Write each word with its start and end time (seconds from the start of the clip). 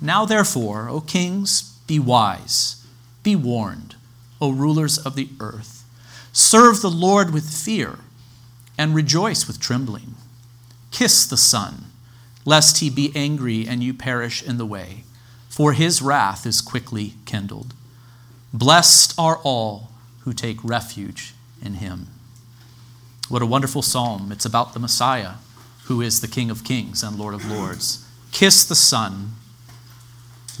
Now, 0.00 0.24
therefore, 0.24 0.88
O 0.88 1.00
kings, 1.00 1.78
be 1.86 1.98
wise, 1.98 2.84
be 3.22 3.36
warned, 3.36 3.96
O 4.40 4.50
rulers 4.50 4.98
of 4.98 5.14
the 5.14 5.28
earth. 5.40 5.84
Serve 6.32 6.80
the 6.80 6.90
Lord 6.90 7.32
with 7.32 7.50
fear, 7.50 7.98
and 8.78 8.94
rejoice 8.94 9.46
with 9.46 9.60
trembling. 9.60 10.14
Kiss 10.90 11.26
the 11.26 11.36
Son, 11.36 11.86
lest 12.44 12.78
he 12.78 12.88
be 12.88 13.12
angry 13.14 13.66
and 13.68 13.82
you 13.82 13.92
perish 13.92 14.42
in 14.42 14.56
the 14.56 14.66
way, 14.66 15.04
for 15.48 15.72
his 15.72 16.00
wrath 16.00 16.46
is 16.46 16.60
quickly 16.60 17.14
kindled. 17.26 17.74
Blessed 18.52 19.14
are 19.18 19.38
all 19.38 19.90
who 20.20 20.32
take 20.32 20.62
refuge 20.64 21.34
in 21.62 21.74
him. 21.74 22.06
What 23.28 23.42
a 23.42 23.46
wonderful 23.46 23.82
psalm. 23.82 24.32
It's 24.32 24.44
about 24.44 24.72
the 24.72 24.80
Messiah, 24.80 25.34
who 25.84 26.00
is 26.00 26.20
the 26.20 26.28
King 26.28 26.50
of 26.50 26.64
kings 26.64 27.02
and 27.02 27.18
Lord 27.18 27.34
of 27.34 27.48
lords. 27.48 28.04
Kiss 28.32 28.64
the 28.64 28.74
Son, 28.74 29.32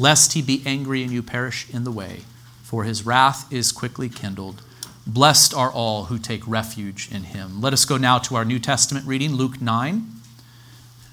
lest 0.00 0.32
he 0.32 0.40
be 0.40 0.62
angry 0.64 1.02
and 1.02 1.12
you 1.12 1.22
perish 1.22 1.68
in 1.72 1.84
the 1.84 1.92
way, 1.92 2.22
for 2.62 2.84
his 2.84 3.04
wrath 3.04 3.52
is 3.52 3.70
quickly 3.70 4.08
kindled. 4.08 4.62
Blessed 5.06 5.52
are 5.52 5.70
all 5.70 6.06
who 6.06 6.18
take 6.18 6.46
refuge 6.48 7.10
in 7.12 7.24
him. 7.24 7.60
Let 7.60 7.74
us 7.74 7.84
go 7.84 7.98
now 7.98 8.18
to 8.20 8.34
our 8.34 8.44
New 8.46 8.58
Testament 8.58 9.06
reading, 9.06 9.34
Luke 9.34 9.60
9. 9.60 10.06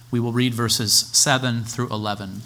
We 0.10 0.22
will 0.22 0.32
read 0.32 0.54
verses 0.54 0.94
7 0.94 1.66
through 1.66 1.90
11. 1.90 2.44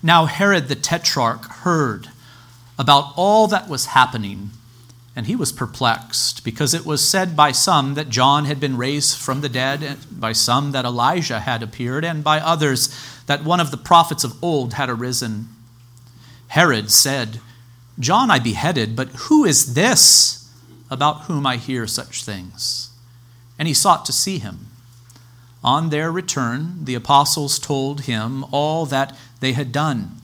Now 0.00 0.26
Herod 0.26 0.68
the 0.68 0.76
Tetrarch 0.76 1.46
heard 1.46 2.08
about 2.78 3.12
all 3.16 3.48
that 3.48 3.68
was 3.68 3.86
happening, 3.86 4.50
and 5.20 5.26
he 5.26 5.36
was 5.36 5.52
perplexed, 5.52 6.42
because 6.44 6.72
it 6.72 6.86
was 6.86 7.06
said 7.06 7.36
by 7.36 7.52
some 7.52 7.92
that 7.92 8.08
John 8.08 8.46
had 8.46 8.58
been 8.58 8.78
raised 8.78 9.18
from 9.18 9.42
the 9.42 9.50
dead, 9.50 9.98
by 10.10 10.32
some 10.32 10.72
that 10.72 10.86
Elijah 10.86 11.40
had 11.40 11.62
appeared, 11.62 12.06
and 12.06 12.24
by 12.24 12.40
others 12.40 12.88
that 13.26 13.44
one 13.44 13.60
of 13.60 13.70
the 13.70 13.76
prophets 13.76 14.24
of 14.24 14.42
old 14.42 14.72
had 14.72 14.88
arisen. 14.88 15.50
Herod 16.48 16.90
said, 16.90 17.38
John 17.98 18.30
I 18.30 18.38
beheaded, 18.38 18.96
but 18.96 19.10
who 19.28 19.44
is 19.44 19.74
this 19.74 20.50
about 20.90 21.24
whom 21.24 21.46
I 21.46 21.58
hear 21.58 21.86
such 21.86 22.24
things? 22.24 22.90
and 23.60 23.68
he 23.68 23.74
sought 23.74 24.06
to 24.06 24.12
see 24.12 24.38
him. 24.38 24.68
On 25.62 25.90
their 25.90 26.10
return, 26.10 26.86
the 26.86 26.94
apostles 26.94 27.58
told 27.58 28.06
him 28.06 28.42
all 28.50 28.86
that 28.86 29.14
they 29.40 29.52
had 29.52 29.70
done, 29.70 30.16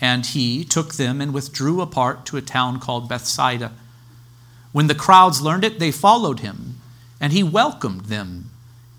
and 0.00 0.24
he 0.24 0.64
took 0.64 0.94
them 0.94 1.20
and 1.20 1.34
withdrew 1.34 1.82
apart 1.82 2.24
to 2.24 2.38
a 2.38 2.40
town 2.40 2.80
called 2.80 3.06
Bethsaida. 3.06 3.72
When 4.72 4.86
the 4.86 4.94
crowds 4.94 5.42
learned 5.42 5.64
it, 5.64 5.78
they 5.78 5.90
followed 5.90 6.40
him, 6.40 6.76
and 7.20 7.32
he 7.32 7.42
welcomed 7.42 8.06
them 8.06 8.50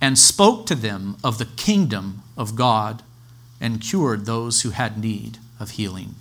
and 0.01 0.17
spoke 0.17 0.65
to 0.65 0.75
them 0.75 1.17
of 1.23 1.37
the 1.37 1.45
kingdom 1.45 2.23
of 2.35 2.55
God 2.55 3.03
and 3.59 3.79
cured 3.79 4.25
those 4.25 4.61
who 4.61 4.71
had 4.71 4.97
need 4.97 5.37
of 5.59 5.71
healing. 5.71 6.15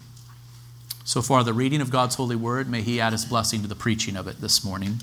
So 1.04 1.22
far, 1.22 1.42
the 1.42 1.54
reading 1.54 1.80
of 1.80 1.90
God's 1.90 2.14
holy 2.14 2.36
word, 2.36 2.68
may 2.68 2.82
he 2.82 3.00
add 3.00 3.12
his 3.12 3.24
blessing 3.24 3.62
to 3.62 3.68
the 3.68 3.74
preaching 3.74 4.16
of 4.16 4.28
it 4.28 4.40
this 4.40 4.62
morning. 4.62 5.00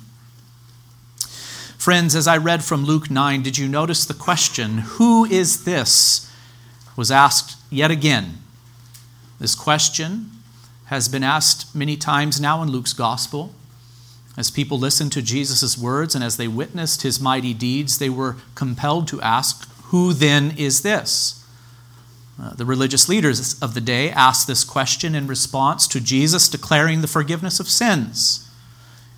Friends, 1.77 2.15
as 2.15 2.27
I 2.27 2.37
read 2.37 2.63
from 2.63 2.85
Luke 2.85 3.09
9, 3.09 3.41
did 3.41 3.57
you 3.57 3.67
notice 3.67 4.05
the 4.05 4.13
question, 4.13 4.77
Who 4.77 5.25
is 5.25 5.63
this? 5.63 6.31
was 6.95 7.11
asked 7.11 7.57
yet 7.69 7.91
again. 7.91 8.39
This 9.39 9.53
question 9.53 10.31
has 10.85 11.07
been 11.07 11.23
asked 11.23 11.75
many 11.75 11.95
times 11.95 12.41
now 12.41 12.61
in 12.63 12.69
Luke's 12.69 12.93
gospel. 12.93 13.53
As 14.37 14.51
people 14.51 14.77
listened 14.77 15.11
to 15.13 15.21
Jesus' 15.23 15.77
words 15.77 16.13
and 16.13 16.23
as 16.23 16.37
they 16.37 16.47
witnessed 16.47 17.01
his 17.01 17.19
mighty 17.19 17.55
deeds, 17.55 17.97
they 17.97 18.09
were 18.09 18.37
compelled 18.53 19.07
to 19.07 19.21
ask, 19.21 19.67
Who 19.85 20.13
then 20.13 20.53
is 20.55 20.83
this? 20.83 21.43
Uh, 22.39 22.53
the 22.53 22.65
religious 22.65 23.09
leaders 23.09 23.59
of 23.61 23.73
the 23.73 23.81
day 23.81 24.11
asked 24.11 24.45
this 24.45 24.63
question 24.63 25.15
in 25.15 25.25
response 25.25 25.87
to 25.87 25.99
Jesus 25.99 26.47
declaring 26.47 27.01
the 27.01 27.07
forgiveness 27.07 27.59
of 27.59 27.67
sins. 27.67 28.47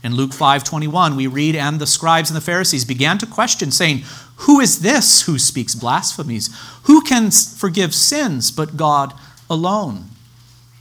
In 0.02 0.16
Luke 0.16 0.32
5:21 0.32 1.18
we 1.18 1.28
read 1.28 1.58
and 1.58 1.82
the 1.82 1.86
scribes 1.86 2.30
and 2.30 2.38
the 2.38 2.42
Pharisees 2.42 2.86
began 2.86 3.18
to 3.18 3.26
question 3.26 3.72
saying, 3.72 4.06
"Who 4.38 4.62
is 4.62 4.80
this 4.80 5.24
who 5.24 5.38
speaks 5.38 5.76
blasphemies? 5.76 6.50
Who 6.84 7.02
can 7.02 7.32
forgive 7.32 7.94
sins 7.94 8.52
but 8.52 8.78
God 8.78 9.14
alone?" 9.50 10.06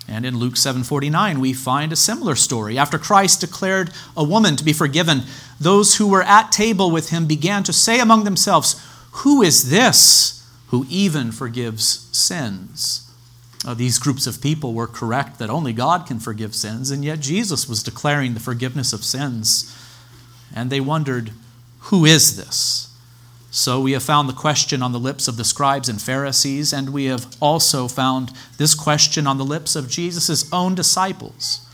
And 0.09 0.25
in 0.25 0.39
Luke 0.39 0.57
7:49 0.57 1.39
we 1.39 1.53
find 1.53 1.93
a 1.93 1.97
similar 1.97 2.35
story. 2.35 2.79
After 2.79 2.99
Christ 2.99 3.41
declared 3.41 3.93
a 4.17 4.25
woman 4.25 4.57
to 4.57 4.65
be 4.65 4.73
forgiven, 4.73 5.25
those 5.61 5.97
who 5.97 6.07
were 6.07 6.23
at 6.23 6.51
table 6.51 6.91
with 6.91 7.11
him 7.11 7.27
began 7.27 7.63
to 7.65 7.73
say 7.73 8.01
among 8.01 8.25
themselves, 8.25 8.77
"Who 9.23 9.43
is 9.43 9.69
this 9.69 10.41
who 10.69 10.87
even 10.89 11.31
forgives 11.31 12.07
sins?" 12.11 13.03
these 13.75 13.99
groups 13.99 14.27
of 14.27 14.41
people 14.41 14.73
were 14.73 14.87
correct 14.87 15.39
that 15.39 15.51
only 15.51 15.73
God 15.73 16.07
can 16.07 16.21
forgive 16.21 16.55
sins, 16.55 16.91
and 16.91 17.05
yet 17.05 17.21
Jesus 17.21 17.69
was 17.69 17.83
declaring 17.83 18.35
the 18.35 18.41
forgiveness 18.41 18.93
of 18.93 19.05
sins. 19.05 19.67
And 20.55 20.71
they 20.71 20.81
wondered, 20.81 21.33
Who 21.91 22.05
is 22.05 22.37
this? 22.37 22.88
So 23.59 23.81
we 23.81 23.91
have 23.91 24.05
found 24.05 24.29
the 24.29 24.35
question 24.35 24.85
on 24.85 24.93
the 24.93 25.01
lips 25.01 25.27
of 25.27 25.37
the 25.37 25.45
scribes 25.45 25.89
and 25.89 26.01
Pharisees, 26.01 26.73
and 26.73 26.91
we 26.91 27.07
have 27.07 27.27
also 27.41 27.89
found 27.89 28.31
this 28.57 28.73
question 28.73 29.27
on 29.27 29.37
the 29.37 29.45
lips 29.45 29.75
of 29.75 29.91
Jesus' 29.91 30.49
own 30.53 30.77
disciples. 30.77 31.67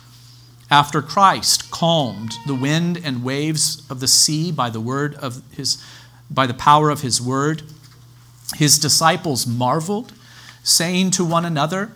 After 0.71 1.03
Christ 1.03 1.71
calmed 1.71 2.33
the 2.47 2.55
wind 2.55 2.99
and 3.05 3.23
waves 3.23 3.83
of 3.91 4.01
the 4.01 4.09
sea 4.09 4.51
by 4.51 4.71
the 4.71 4.81
word 4.81 5.15
of 5.17 5.43
his 5.53 5.77
by 6.31 6.47
the 6.47 6.55
power 6.55 6.89
of 6.89 7.03
his 7.03 7.21
word, 7.21 7.65
his 8.57 8.79
disciples 8.79 9.47
marveled 9.47 10.15
saying 10.63 11.11
to 11.11 11.23
one 11.25 11.45
another, 11.45 11.93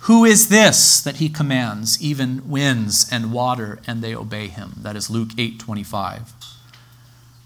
Who 0.00 0.24
is 0.24 0.48
this 0.48 1.00
that 1.00 1.18
he 1.18 1.28
commands, 1.28 2.02
even 2.02 2.50
winds 2.50 3.08
and 3.12 3.32
water, 3.32 3.78
and 3.86 4.02
they 4.02 4.12
obey 4.12 4.48
him? 4.48 4.72
That 4.78 4.96
is 4.96 5.08
Luke 5.08 5.30
8 5.38 5.60
25. 5.60 6.41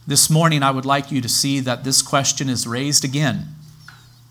This 0.08 0.30
morning, 0.30 0.62
I 0.62 0.70
would 0.70 0.84
like 0.84 1.10
you 1.10 1.20
to 1.20 1.28
see 1.28 1.58
that 1.58 1.82
this 1.82 2.00
question 2.00 2.48
is 2.48 2.64
raised 2.64 3.04
again. 3.04 3.48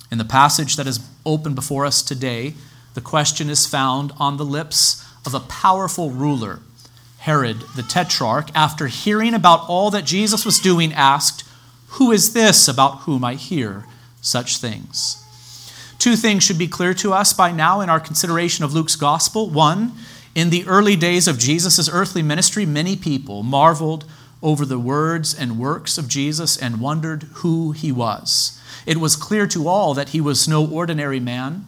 In 0.10 0.18
the 0.18 0.24
passage 0.24 0.78
that 0.78 0.88
is 0.88 1.06
open 1.26 1.54
before 1.54 1.86
us 1.86 2.02
today, 2.02 2.54
the 2.94 3.02
question 3.02 3.50
is 3.50 3.68
found 3.68 4.14
on 4.18 4.38
the 4.38 4.46
lips 4.46 5.06
of 5.26 5.34
a 5.34 5.42
powerful 5.42 6.12
ruler, 6.12 6.62
Herod 7.18 7.60
the 7.76 7.84
Tetrarch, 7.84 8.56
after 8.56 8.88
hearing 8.88 9.34
about 9.34 9.68
all 9.68 9.92
that 9.92 10.06
Jesus 10.06 10.46
was 10.46 10.60
doing, 10.60 10.94
asked, 10.94 11.44
Who 11.88 12.14
is 12.14 12.32
this 12.32 12.70
about 12.70 13.00
whom 13.00 13.26
I 13.26 13.34
hear 13.34 13.84
such 14.22 14.60
things? 14.60 15.22
Two 16.00 16.16
things 16.16 16.42
should 16.42 16.58
be 16.58 16.70
clear 16.70 16.94
to 16.94 17.12
us 17.12 17.34
by 17.34 17.52
now 17.52 17.82
in 17.82 17.90
our 17.90 18.00
consideration 18.00 18.64
of 18.64 18.74
Luke's 18.74 18.96
gospel. 18.96 19.50
One, 19.50 19.92
in 20.36 20.52
the 20.52 20.66
early 20.68 20.96
days 20.96 21.28
of 21.28 21.38
Jesus' 21.38 21.90
earthly 21.92 22.22
ministry, 22.22 22.66
many 22.66 22.96
people 22.96 23.44
marveled 23.44 24.06
over 24.46 24.64
the 24.64 24.78
words 24.78 25.34
and 25.34 25.58
works 25.58 25.98
of 25.98 26.08
Jesus 26.08 26.56
and 26.56 26.80
wondered 26.80 27.24
who 27.38 27.72
he 27.72 27.92
was. 27.92 28.62
It 28.86 28.98
was 28.98 29.16
clear 29.16 29.48
to 29.48 29.68
all 29.68 29.96
that 29.96 30.10
he 30.10 30.22
was 30.22 30.48
no 30.48 30.64
ordinary 30.64 31.20
man. 31.20 31.66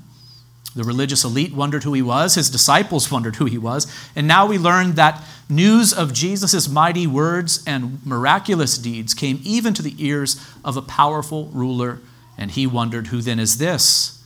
The 0.75 0.83
religious 0.83 1.23
elite 1.23 1.55
wondered 1.55 1.83
who 1.83 1.93
he 1.93 2.03
was, 2.03 2.35
his 2.35 2.51
disciples 2.51 3.11
wondered 3.11 3.37
who 3.37 3.45
he 3.45 3.57
was, 3.57 3.91
and 4.15 4.27
now 4.27 4.45
we 4.45 4.59
learn 4.59 4.93
that 4.93 5.23
news 5.49 5.91
of 5.91 6.13
Jesus' 6.13 6.69
mighty 6.69 7.07
words 7.07 7.63
and 7.65 8.05
miraculous 8.05 8.77
deeds 8.77 9.15
came 9.15 9.39
even 9.43 9.73
to 9.73 9.81
the 9.81 9.95
ears 9.97 10.39
of 10.63 10.77
a 10.77 10.83
powerful 10.83 11.45
ruler, 11.47 11.97
and 12.37 12.51
he 12.51 12.67
wondered, 12.67 13.07
Who 13.07 13.21
then 13.21 13.39
is 13.39 13.57
this? 13.57 14.23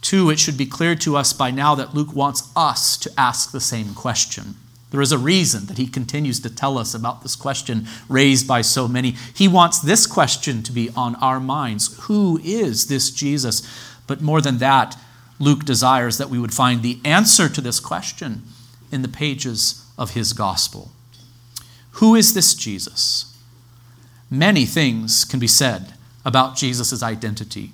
Two, 0.00 0.28
it 0.28 0.40
should 0.40 0.56
be 0.56 0.66
clear 0.66 0.96
to 0.96 1.16
us 1.16 1.32
by 1.32 1.52
now 1.52 1.76
that 1.76 1.94
Luke 1.94 2.16
wants 2.16 2.50
us 2.56 2.96
to 2.96 3.12
ask 3.16 3.52
the 3.52 3.60
same 3.60 3.94
question. 3.94 4.56
There 4.90 5.00
is 5.00 5.12
a 5.12 5.18
reason 5.18 5.66
that 5.66 5.78
he 5.78 5.86
continues 5.86 6.40
to 6.40 6.50
tell 6.50 6.76
us 6.76 6.94
about 6.94 7.22
this 7.22 7.36
question 7.36 7.86
raised 8.08 8.46
by 8.48 8.62
so 8.62 8.88
many. 8.88 9.14
He 9.34 9.46
wants 9.46 9.78
this 9.78 10.06
question 10.06 10.62
to 10.64 10.72
be 10.72 10.90
on 10.96 11.14
our 11.16 11.38
minds 11.38 11.96
Who 12.02 12.40
is 12.42 12.88
this 12.88 13.10
Jesus? 13.10 13.62
But 14.06 14.20
more 14.20 14.40
than 14.40 14.58
that, 14.58 14.96
Luke 15.38 15.64
desires 15.64 16.18
that 16.18 16.28
we 16.28 16.38
would 16.38 16.52
find 16.52 16.82
the 16.82 16.98
answer 17.04 17.48
to 17.48 17.60
this 17.60 17.78
question 17.78 18.42
in 18.90 19.02
the 19.02 19.08
pages 19.08 19.86
of 19.96 20.10
his 20.10 20.32
gospel. 20.32 20.90
Who 21.92 22.16
is 22.16 22.34
this 22.34 22.54
Jesus? 22.54 23.36
Many 24.28 24.64
things 24.64 25.24
can 25.24 25.38
be 25.38 25.46
said 25.46 25.94
about 26.24 26.56
Jesus' 26.56 27.02
identity. 27.02 27.70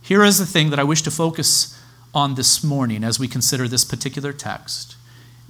Here 0.00 0.24
is 0.24 0.38
the 0.38 0.46
thing 0.46 0.70
that 0.70 0.78
I 0.78 0.84
wish 0.84 1.02
to 1.02 1.10
focus 1.10 1.78
on 2.14 2.34
this 2.36 2.62
morning 2.62 3.02
as 3.02 3.18
we 3.18 3.28
consider 3.28 3.66
this 3.66 3.84
particular 3.84 4.32
text 4.32 4.96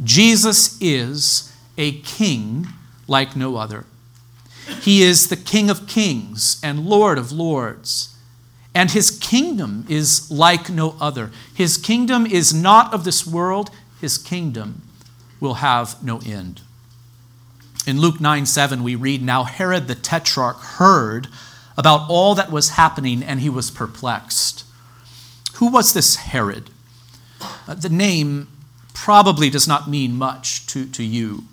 Jesus 0.03 0.81
is 0.81 1.53
a 1.77 2.01
king 2.01 2.69
like 3.07 3.37
no 3.37 3.57
other. 3.57 3.85
He 4.81 5.03
is 5.03 5.29
the 5.29 5.37
King 5.37 5.71
of 5.71 5.87
kings 5.87 6.61
and 6.63 6.87
Lord 6.87 7.19
of 7.19 7.33
lords. 7.33 8.17
And 8.75 8.91
his 8.91 9.11
kingdom 9.11 9.85
is 9.89 10.31
like 10.31 10.71
no 10.71 10.97
other. 11.01 11.31
His 11.55 11.77
kingdom 11.77 12.27
is 12.27 12.55
not 12.55 12.95
of 12.95 13.05
this 13.05 13.27
world, 13.27 13.71
his 14.01 14.17
kingdom 14.17 14.83
will 15.41 15.55
have 15.55 16.03
no 16.03 16.21
end. 16.25 16.63
In 17.87 18.01
Luke 18.01 18.21
9 18.21 18.47
7, 18.47 18.83
we 18.83 18.95
read, 18.95 19.23
Now 19.23 19.45
Herod 19.45 19.89
the 19.89 19.95
Tetrarch 19.95 20.61
heard 20.61 21.29
about 21.77 22.09
all 22.09 22.35
that 22.35 22.51
was 22.51 22.71
happening, 22.71 23.23
and 23.23 23.41
he 23.41 23.51
was 23.51 23.71
perplexed. 23.71 24.65
Who 25.55 25.69
was 25.69 25.93
this 25.93 26.17
Herod? 26.17 26.71
Uh, 27.67 27.75
the 27.75 27.89
name 27.89 28.49
probably 28.95 29.51
does 29.51 29.67
not 29.67 29.89
mean 29.89 30.17
much 30.17 30.67
to, 30.69 30.87
to 30.87 31.03
you. 31.03 31.45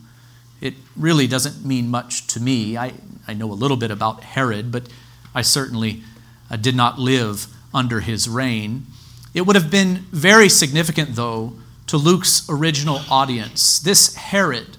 It 0.62 0.76
really 0.96 1.28
doesn't 1.28 1.66
mean 1.66 1.90
much 1.90 2.28
to 2.28 2.40
me. 2.40 2.78
I, 2.78 2.94
I 3.28 3.34
know 3.34 3.52
a 3.52 3.54
little 3.54 3.78
bit 3.78 3.92
about 3.92 4.24
Herod, 4.24 4.72
but 4.72 4.88
I 5.34 5.42
certainly 5.42 6.04
uh, 6.50 6.58
did 6.58 6.76
not 6.76 7.00
live 7.00 7.48
under 7.74 8.02
his 8.02 8.28
reign. 8.28 8.86
It 9.34 9.42
would 9.42 9.56
have 9.56 9.72
been 9.72 10.06
very 10.12 10.50
significant, 10.50 11.16
though, 11.16 11.54
to 11.88 11.98
Luke's 11.98 12.48
original 12.50 13.02
audience. 13.10 13.80
This 13.80 14.16
Herod 14.16 14.78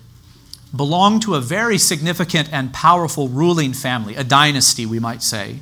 belonged 0.74 1.22
to 1.22 1.34
a 1.34 1.40
very 1.40 1.78
significant 1.78 2.52
and 2.52 2.72
powerful 2.72 3.28
ruling 3.28 3.72
family, 3.72 4.14
a 4.16 4.24
dynasty, 4.24 4.86
we 4.86 4.98
might 4.98 5.22
say. 5.22 5.60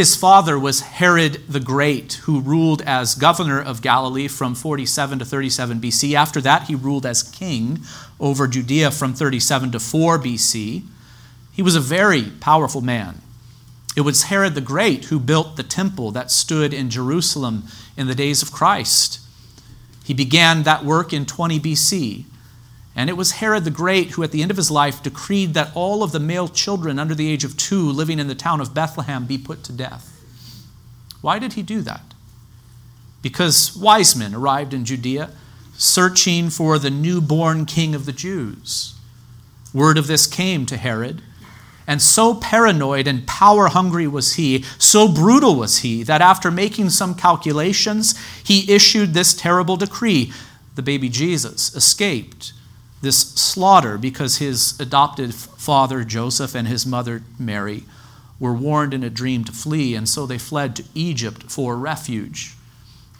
His 0.00 0.16
father 0.16 0.58
was 0.58 0.80
Herod 0.80 1.42
the 1.46 1.60
Great, 1.60 2.14
who 2.22 2.40
ruled 2.40 2.80
as 2.86 3.14
governor 3.14 3.60
of 3.60 3.82
Galilee 3.82 4.28
from 4.28 4.54
47 4.54 5.18
to 5.18 5.26
37 5.26 5.78
BC. 5.78 6.14
After 6.14 6.40
that, 6.40 6.68
he 6.68 6.74
ruled 6.74 7.04
as 7.04 7.22
king 7.22 7.80
over 8.18 8.48
Judea 8.48 8.92
from 8.92 9.12
37 9.12 9.72
to 9.72 9.78
4 9.78 10.18
BC. 10.18 10.84
He 11.52 11.60
was 11.60 11.76
a 11.76 11.80
very 11.80 12.30
powerful 12.40 12.80
man. 12.80 13.20
It 13.94 14.00
was 14.00 14.22
Herod 14.22 14.54
the 14.54 14.62
Great 14.62 15.04
who 15.04 15.20
built 15.20 15.56
the 15.56 15.62
temple 15.62 16.12
that 16.12 16.30
stood 16.30 16.72
in 16.72 16.88
Jerusalem 16.88 17.64
in 17.94 18.06
the 18.06 18.14
days 18.14 18.40
of 18.40 18.52
Christ. 18.52 19.20
He 20.02 20.14
began 20.14 20.62
that 20.62 20.82
work 20.82 21.12
in 21.12 21.26
20 21.26 21.60
BC. 21.60 22.24
And 22.96 23.08
it 23.08 23.16
was 23.16 23.32
Herod 23.32 23.64
the 23.64 23.70
Great 23.70 24.10
who, 24.10 24.22
at 24.22 24.32
the 24.32 24.42
end 24.42 24.50
of 24.50 24.56
his 24.56 24.70
life, 24.70 25.02
decreed 25.02 25.54
that 25.54 25.70
all 25.74 26.02
of 26.02 26.12
the 26.12 26.20
male 26.20 26.48
children 26.48 26.98
under 26.98 27.14
the 27.14 27.30
age 27.30 27.44
of 27.44 27.56
two 27.56 27.90
living 27.90 28.18
in 28.18 28.28
the 28.28 28.34
town 28.34 28.60
of 28.60 28.74
Bethlehem 28.74 29.26
be 29.26 29.38
put 29.38 29.62
to 29.64 29.72
death. 29.72 30.20
Why 31.20 31.38
did 31.38 31.52
he 31.52 31.62
do 31.62 31.82
that? 31.82 32.02
Because 33.22 33.76
wise 33.76 34.16
men 34.16 34.34
arrived 34.34 34.74
in 34.74 34.84
Judea 34.84 35.30
searching 35.76 36.50
for 36.50 36.78
the 36.78 36.90
newborn 36.90 37.64
king 37.64 37.94
of 37.94 38.04
the 38.06 38.12
Jews. 38.12 38.94
Word 39.72 39.96
of 39.96 40.08
this 40.08 40.26
came 40.26 40.66
to 40.66 40.76
Herod, 40.76 41.22
and 41.86 42.02
so 42.02 42.34
paranoid 42.34 43.06
and 43.06 43.26
power 43.26 43.68
hungry 43.68 44.06
was 44.06 44.34
he, 44.34 44.62
so 44.78 45.08
brutal 45.08 45.56
was 45.56 45.78
he, 45.78 46.02
that 46.02 46.20
after 46.20 46.50
making 46.50 46.90
some 46.90 47.14
calculations, 47.14 48.18
he 48.44 48.70
issued 48.70 49.14
this 49.14 49.32
terrible 49.32 49.76
decree 49.76 50.32
the 50.74 50.82
baby 50.82 51.08
Jesus 51.08 51.74
escaped 51.74 52.52
this 53.00 53.18
slaughter 53.18 53.96
because 53.96 54.38
his 54.38 54.78
adopted 54.78 55.34
father 55.34 56.04
Joseph 56.04 56.54
and 56.54 56.68
his 56.68 56.84
mother 56.84 57.22
Mary 57.38 57.84
were 58.38 58.54
warned 58.54 58.94
in 58.94 59.02
a 59.02 59.10
dream 59.10 59.44
to 59.44 59.52
flee, 59.52 59.94
and 59.94 60.08
so 60.08 60.26
they 60.26 60.38
fled 60.38 60.76
to 60.76 60.84
Egypt 60.94 61.44
for 61.44 61.76
refuge. 61.76 62.56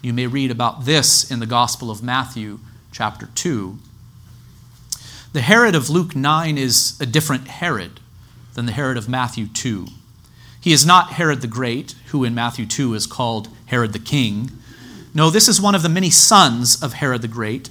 You 0.01 0.13
may 0.13 0.27
read 0.27 0.49
about 0.49 0.85
this 0.85 1.29
in 1.29 1.39
the 1.39 1.45
Gospel 1.45 1.91
of 1.91 2.01
Matthew, 2.01 2.59
chapter 2.91 3.29
2. 3.35 3.77
The 5.33 5.41
Herod 5.41 5.75
of 5.75 5.89
Luke 5.89 6.15
9 6.15 6.57
is 6.57 6.99
a 6.99 7.05
different 7.05 7.47
Herod 7.47 7.99
than 8.55 8.65
the 8.65 8.71
Herod 8.71 8.97
of 8.97 9.07
Matthew 9.07 9.47
2. 9.47 9.87
He 10.59 10.73
is 10.73 10.85
not 10.85 11.13
Herod 11.13 11.41
the 11.41 11.47
Great, 11.47 11.95
who 12.07 12.23
in 12.23 12.35
Matthew 12.35 12.65
2 12.65 12.93
is 12.95 13.07
called 13.07 13.47
Herod 13.67 13.93
the 13.93 13.99
King. 13.99 14.51
No, 15.13 15.29
this 15.29 15.47
is 15.47 15.61
one 15.61 15.75
of 15.75 15.83
the 15.83 15.89
many 15.89 16.09
sons 16.09 16.81
of 16.81 16.93
Herod 16.93 17.21
the 17.21 17.27
Great 17.27 17.69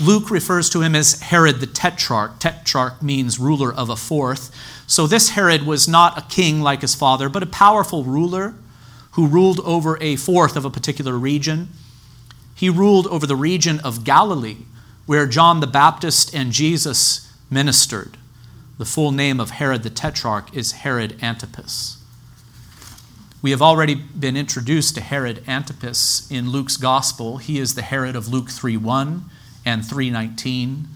Luke 0.00 0.30
refers 0.30 0.70
to 0.70 0.80
him 0.80 0.94
as 0.94 1.20
Herod 1.20 1.60
the 1.60 1.66
Tetrarch. 1.66 2.38
Tetrarch 2.38 3.02
means 3.02 3.38
ruler 3.38 3.72
of 3.72 3.88
a 3.88 3.96
fourth. 3.96 4.54
So 4.86 5.06
this 5.06 5.30
Herod 5.30 5.64
was 5.64 5.86
not 5.86 6.18
a 6.18 6.26
king 6.28 6.60
like 6.60 6.80
his 6.80 6.94
father, 6.94 7.28
but 7.28 7.42
a 7.42 7.46
powerful 7.46 8.04
ruler 8.04 8.54
who 9.12 9.26
ruled 9.26 9.60
over 9.60 9.98
a 10.00 10.16
fourth 10.16 10.56
of 10.56 10.64
a 10.64 10.70
particular 10.70 11.18
region. 11.18 11.68
He 12.54 12.68
ruled 12.68 13.06
over 13.08 13.26
the 13.26 13.36
region 13.36 13.80
of 13.80 14.04
Galilee, 14.04 14.58
where 15.06 15.26
John 15.26 15.60
the 15.60 15.66
Baptist 15.66 16.34
and 16.34 16.52
Jesus 16.52 17.32
ministered. 17.50 18.16
The 18.78 18.84
full 18.84 19.12
name 19.12 19.38
of 19.38 19.50
Herod 19.50 19.82
the 19.82 19.90
Tetrarch 19.90 20.54
is 20.54 20.72
Herod 20.72 21.22
Antipas. 21.22 21.98
We 23.42 23.50
have 23.50 23.62
already 23.62 23.94
been 23.94 24.36
introduced 24.36 24.94
to 24.94 25.00
Herod 25.00 25.42
Antipas 25.46 26.30
in 26.30 26.50
Luke's 26.50 26.76
gospel. 26.76 27.38
He 27.38 27.58
is 27.58 27.74
the 27.74 27.82
Herod 27.82 28.16
of 28.16 28.28
Luke 28.28 28.48
3:1 28.48 29.24
and 29.64 29.86
319. 29.86 30.88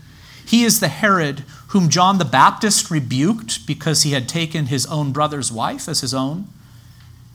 He 0.47 0.65
is 0.65 0.81
the 0.81 0.89
Herod 0.89 1.41
whom 1.69 1.89
John 1.89 2.19
the 2.19 2.25
Baptist 2.25 2.91
rebuked 2.91 3.67
because 3.67 4.03
he 4.03 4.13
had 4.13 4.29
taken 4.29 4.67
his 4.67 4.87
own 4.87 5.13
brother's 5.13 5.51
wife 5.51 5.89
as 5.89 6.01
his 6.01 6.15
own. 6.15 6.49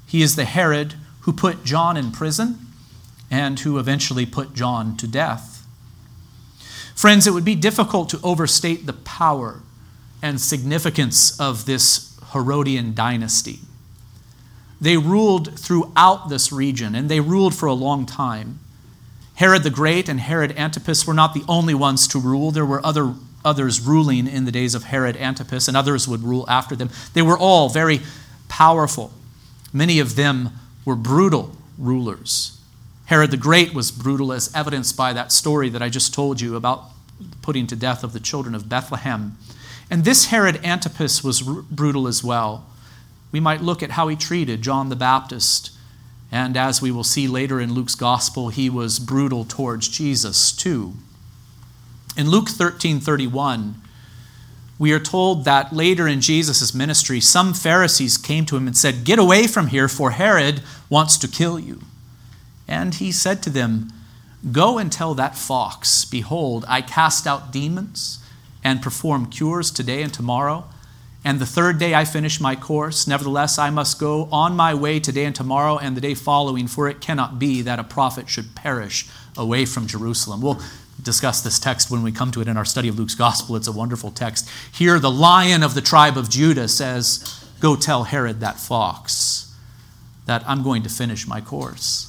He 0.07 0.21
is 0.21 0.35
the 0.35 0.45
Herod 0.45 0.95
who 1.21 1.33
put 1.33 1.63
John 1.63 1.97
in 1.97 2.11
prison 2.11 2.67
and 3.29 3.59
who 3.59 3.77
eventually 3.77 4.25
put 4.25 4.53
John 4.53 4.97
to 4.97 5.07
death. 5.07 5.65
Friends, 6.95 7.27
it 7.27 7.31
would 7.31 7.45
be 7.45 7.55
difficult 7.55 8.09
to 8.09 8.19
overstate 8.23 8.85
the 8.85 8.93
power 8.93 9.61
and 10.21 10.39
significance 10.39 11.39
of 11.39 11.65
this 11.65 12.17
Herodian 12.31 12.93
dynasty. 12.93 13.59
They 14.79 14.97
ruled 14.97 15.59
throughout 15.59 16.29
this 16.29 16.51
region, 16.51 16.95
and 16.95 17.09
they 17.09 17.19
ruled 17.19 17.53
for 17.53 17.67
a 17.67 17.73
long 17.73 18.05
time. 18.05 18.59
Herod 19.41 19.63
the 19.63 19.71
Great 19.71 20.07
and 20.07 20.19
Herod 20.19 20.55
Antipas 20.55 21.07
were 21.07 21.15
not 21.15 21.33
the 21.33 21.43
only 21.47 21.73
ones 21.73 22.07
to 22.09 22.19
rule. 22.19 22.51
There 22.51 22.63
were 22.63 22.85
other, 22.85 23.15
others 23.43 23.79
ruling 23.81 24.27
in 24.27 24.45
the 24.45 24.51
days 24.51 24.75
of 24.75 24.83
Herod 24.83 25.17
Antipas, 25.17 25.67
and 25.67 25.75
others 25.75 26.07
would 26.07 26.21
rule 26.21 26.45
after 26.47 26.75
them. 26.75 26.91
They 27.15 27.23
were 27.23 27.39
all 27.39 27.67
very 27.67 28.01
powerful. 28.49 29.11
Many 29.73 29.97
of 29.97 30.15
them 30.15 30.51
were 30.85 30.95
brutal 30.95 31.55
rulers. 31.79 32.61
Herod 33.07 33.31
the 33.31 33.35
Great 33.37 33.73
was 33.73 33.89
brutal, 33.89 34.31
as 34.31 34.53
evidenced 34.53 34.95
by 34.95 35.11
that 35.11 35.31
story 35.31 35.69
that 35.69 35.81
I 35.81 35.89
just 35.89 36.13
told 36.13 36.39
you 36.39 36.55
about 36.55 36.83
putting 37.41 37.65
to 37.65 37.75
death 37.75 38.03
of 38.03 38.13
the 38.13 38.19
children 38.19 38.53
of 38.53 38.69
Bethlehem. 38.69 39.39
And 39.89 40.03
this 40.03 40.25
Herod 40.27 40.63
Antipas 40.63 41.23
was 41.23 41.47
r- 41.47 41.63
brutal 41.71 42.07
as 42.07 42.23
well. 42.23 42.67
We 43.31 43.39
might 43.39 43.61
look 43.61 43.81
at 43.81 43.89
how 43.89 44.07
he 44.07 44.15
treated 44.15 44.61
John 44.61 44.89
the 44.89 44.95
Baptist 44.95 45.71
and 46.31 46.55
as 46.55 46.81
we 46.81 46.91
will 46.91 47.03
see 47.03 47.27
later 47.27 47.59
in 47.59 47.73
Luke's 47.73 47.95
gospel, 47.95 48.49
he 48.49 48.69
was 48.69 48.99
brutal 48.99 49.43
towards 49.43 49.87
Jesus 49.89 50.51
too. 50.51 50.93
In 52.15 52.29
Luke 52.29 52.49
13:31, 52.49 53.75
we 54.81 54.93
are 54.93 54.99
told 54.99 55.45
that 55.45 55.71
later 55.71 56.07
in 56.07 56.21
Jesus' 56.21 56.73
ministry, 56.73 57.21
some 57.21 57.53
Pharisees 57.53 58.17
came 58.17 58.47
to 58.47 58.57
him 58.57 58.65
and 58.65 58.75
said, 58.75 59.03
Get 59.03 59.19
away 59.19 59.45
from 59.45 59.67
here, 59.67 59.87
for 59.87 60.09
Herod 60.09 60.63
wants 60.89 61.17
to 61.17 61.27
kill 61.27 61.59
you. 61.59 61.81
And 62.67 62.95
he 62.95 63.11
said 63.11 63.43
to 63.43 63.51
them, 63.51 63.89
Go 64.51 64.79
and 64.79 64.91
tell 64.91 65.13
that 65.13 65.37
fox, 65.37 66.03
Behold, 66.03 66.65
I 66.67 66.81
cast 66.81 67.27
out 67.27 67.51
demons 67.51 68.17
and 68.63 68.81
perform 68.81 69.27
cures 69.27 69.69
today 69.69 70.01
and 70.01 70.11
tomorrow 70.11 70.65
and 71.23 71.39
the 71.39 71.45
third 71.45 71.77
day 71.77 71.93
I 71.93 72.05
finish 72.05 72.39
my 72.39 72.55
course. 72.55 73.05
Nevertheless, 73.05 73.59
I 73.59 73.69
must 73.69 73.99
go 73.99 74.27
on 74.31 74.55
my 74.55 74.73
way 74.73 74.99
today 74.99 75.25
and 75.25 75.35
tomorrow 75.35 75.77
and 75.77 75.95
the 75.95 76.01
day 76.01 76.15
following, 76.15 76.67
for 76.67 76.87
it 76.87 76.99
cannot 76.99 77.37
be 77.37 77.61
that 77.61 77.79
a 77.79 77.83
prophet 77.83 78.27
should 78.27 78.55
perish 78.55 79.07
away 79.37 79.65
from 79.65 79.85
Jerusalem. 79.85 80.41
We'll 80.41 80.59
discuss 81.01 81.41
this 81.41 81.59
text 81.59 81.91
when 81.91 82.01
we 82.01 82.11
come 82.11 82.31
to 82.31 82.41
it 82.41 82.47
in 82.47 82.57
our 82.57 82.65
study 82.65 82.87
of 82.87 82.97
Luke's 82.97 83.15
gospel. 83.15 83.55
It's 83.55 83.67
a 83.67 83.71
wonderful 83.71 84.11
text. 84.11 84.49
Here, 84.73 84.99
the 84.99 85.11
lion 85.11 85.61
of 85.61 85.75
the 85.75 85.81
tribe 85.81 86.17
of 86.17 86.29
Judah 86.29 86.67
says, 86.67 87.45
Go 87.59 87.75
tell 87.75 88.05
Herod 88.05 88.39
that 88.39 88.59
fox 88.59 89.55
that 90.25 90.43
I'm 90.47 90.63
going 90.63 90.81
to 90.83 90.89
finish 90.89 91.27
my 91.27 91.39
course. 91.41 92.07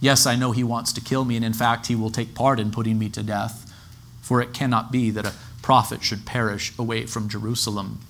Yes, 0.00 0.26
I 0.26 0.36
know 0.36 0.52
he 0.52 0.64
wants 0.64 0.92
to 0.94 1.00
kill 1.00 1.24
me, 1.24 1.36
and 1.36 1.44
in 1.44 1.52
fact, 1.54 1.86
he 1.86 1.94
will 1.94 2.10
take 2.10 2.34
part 2.34 2.60
in 2.60 2.70
putting 2.70 2.98
me 2.98 3.08
to 3.10 3.22
death, 3.22 3.72
for 4.20 4.42
it 4.42 4.52
cannot 4.52 4.92
be 4.92 5.10
that 5.10 5.24
a 5.24 5.34
prophet 5.62 6.02
should 6.02 6.26
perish 6.26 6.76
away 6.78 7.06
from 7.06 7.28
Jerusalem. 7.28 8.00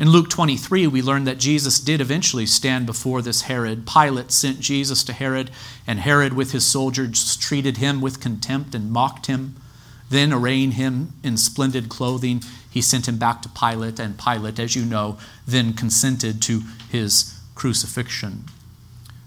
In 0.00 0.08
Luke 0.08 0.30
23, 0.30 0.86
we 0.86 1.02
learn 1.02 1.24
that 1.24 1.36
Jesus 1.36 1.78
did 1.78 2.00
eventually 2.00 2.46
stand 2.46 2.86
before 2.86 3.20
this 3.20 3.42
Herod. 3.42 3.86
Pilate 3.86 4.32
sent 4.32 4.58
Jesus 4.58 5.04
to 5.04 5.12
Herod, 5.12 5.50
and 5.86 6.00
Herod, 6.00 6.32
with 6.32 6.52
his 6.52 6.66
soldiers, 6.66 7.36
treated 7.36 7.76
him 7.76 8.00
with 8.00 8.18
contempt 8.18 8.74
and 8.74 8.90
mocked 8.90 9.26
him. 9.26 9.56
Then, 10.08 10.32
arraying 10.32 10.70
him 10.70 11.12
in 11.22 11.36
splendid 11.36 11.90
clothing, 11.90 12.42
he 12.70 12.80
sent 12.80 13.08
him 13.08 13.18
back 13.18 13.42
to 13.42 13.50
Pilate, 13.50 14.00
and 14.00 14.18
Pilate, 14.18 14.58
as 14.58 14.74
you 14.74 14.86
know, 14.86 15.18
then 15.46 15.74
consented 15.74 16.40
to 16.44 16.62
his 16.88 17.38
crucifixion. 17.54 18.44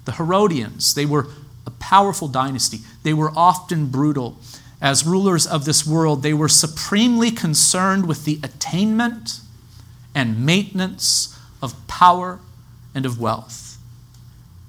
The 0.05 0.13
Herodians, 0.13 0.95
they 0.95 1.05
were 1.05 1.27
a 1.67 1.71
powerful 1.71 2.27
dynasty. 2.27 2.79
They 3.03 3.13
were 3.13 3.31
often 3.35 3.89
brutal. 3.89 4.39
As 4.81 5.05
rulers 5.05 5.45
of 5.45 5.65
this 5.65 5.85
world, 5.85 6.23
they 6.23 6.33
were 6.33 6.49
supremely 6.49 7.29
concerned 7.29 8.07
with 8.07 8.25
the 8.25 8.39
attainment 8.41 9.39
and 10.15 10.45
maintenance 10.45 11.37
of 11.61 11.87
power 11.87 12.39
and 12.93 13.05
of 13.05 13.19
wealth. 13.19 13.77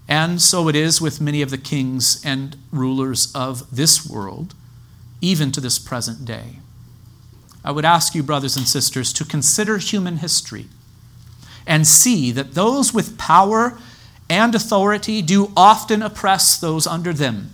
And 0.09 0.41
so 0.41 0.69
it 0.69 0.77
is 0.77 1.01
with 1.01 1.21
many 1.21 1.43
of 1.43 1.51
the 1.51 1.59
kings 1.59 2.23
and 2.25 2.57
rulers 2.71 3.33
of 3.35 3.75
this 3.75 4.09
world, 4.09 4.55
even 5.21 5.51
to 5.53 5.61
this 5.61 5.79
present 5.79 6.25
day. 6.25 6.59
I 7.65 7.71
would 7.71 7.85
ask 7.87 8.15
you, 8.15 8.23
brothers 8.23 8.57
and 8.57 8.67
sisters, 8.67 9.13
to 9.15 9.25
consider 9.25 9.79
human 9.79 10.19
history 10.19 10.67
and 11.67 11.87
see 11.87 12.31
that 12.31 12.53
those 12.53 12.93
with 12.93 13.17
power 13.17 13.79
and 14.29 14.55
authority 14.55 15.23
do 15.23 15.51
often 15.57 16.03
oppress 16.03 16.59
those 16.59 16.87
under 16.87 17.13
them. 17.13 17.51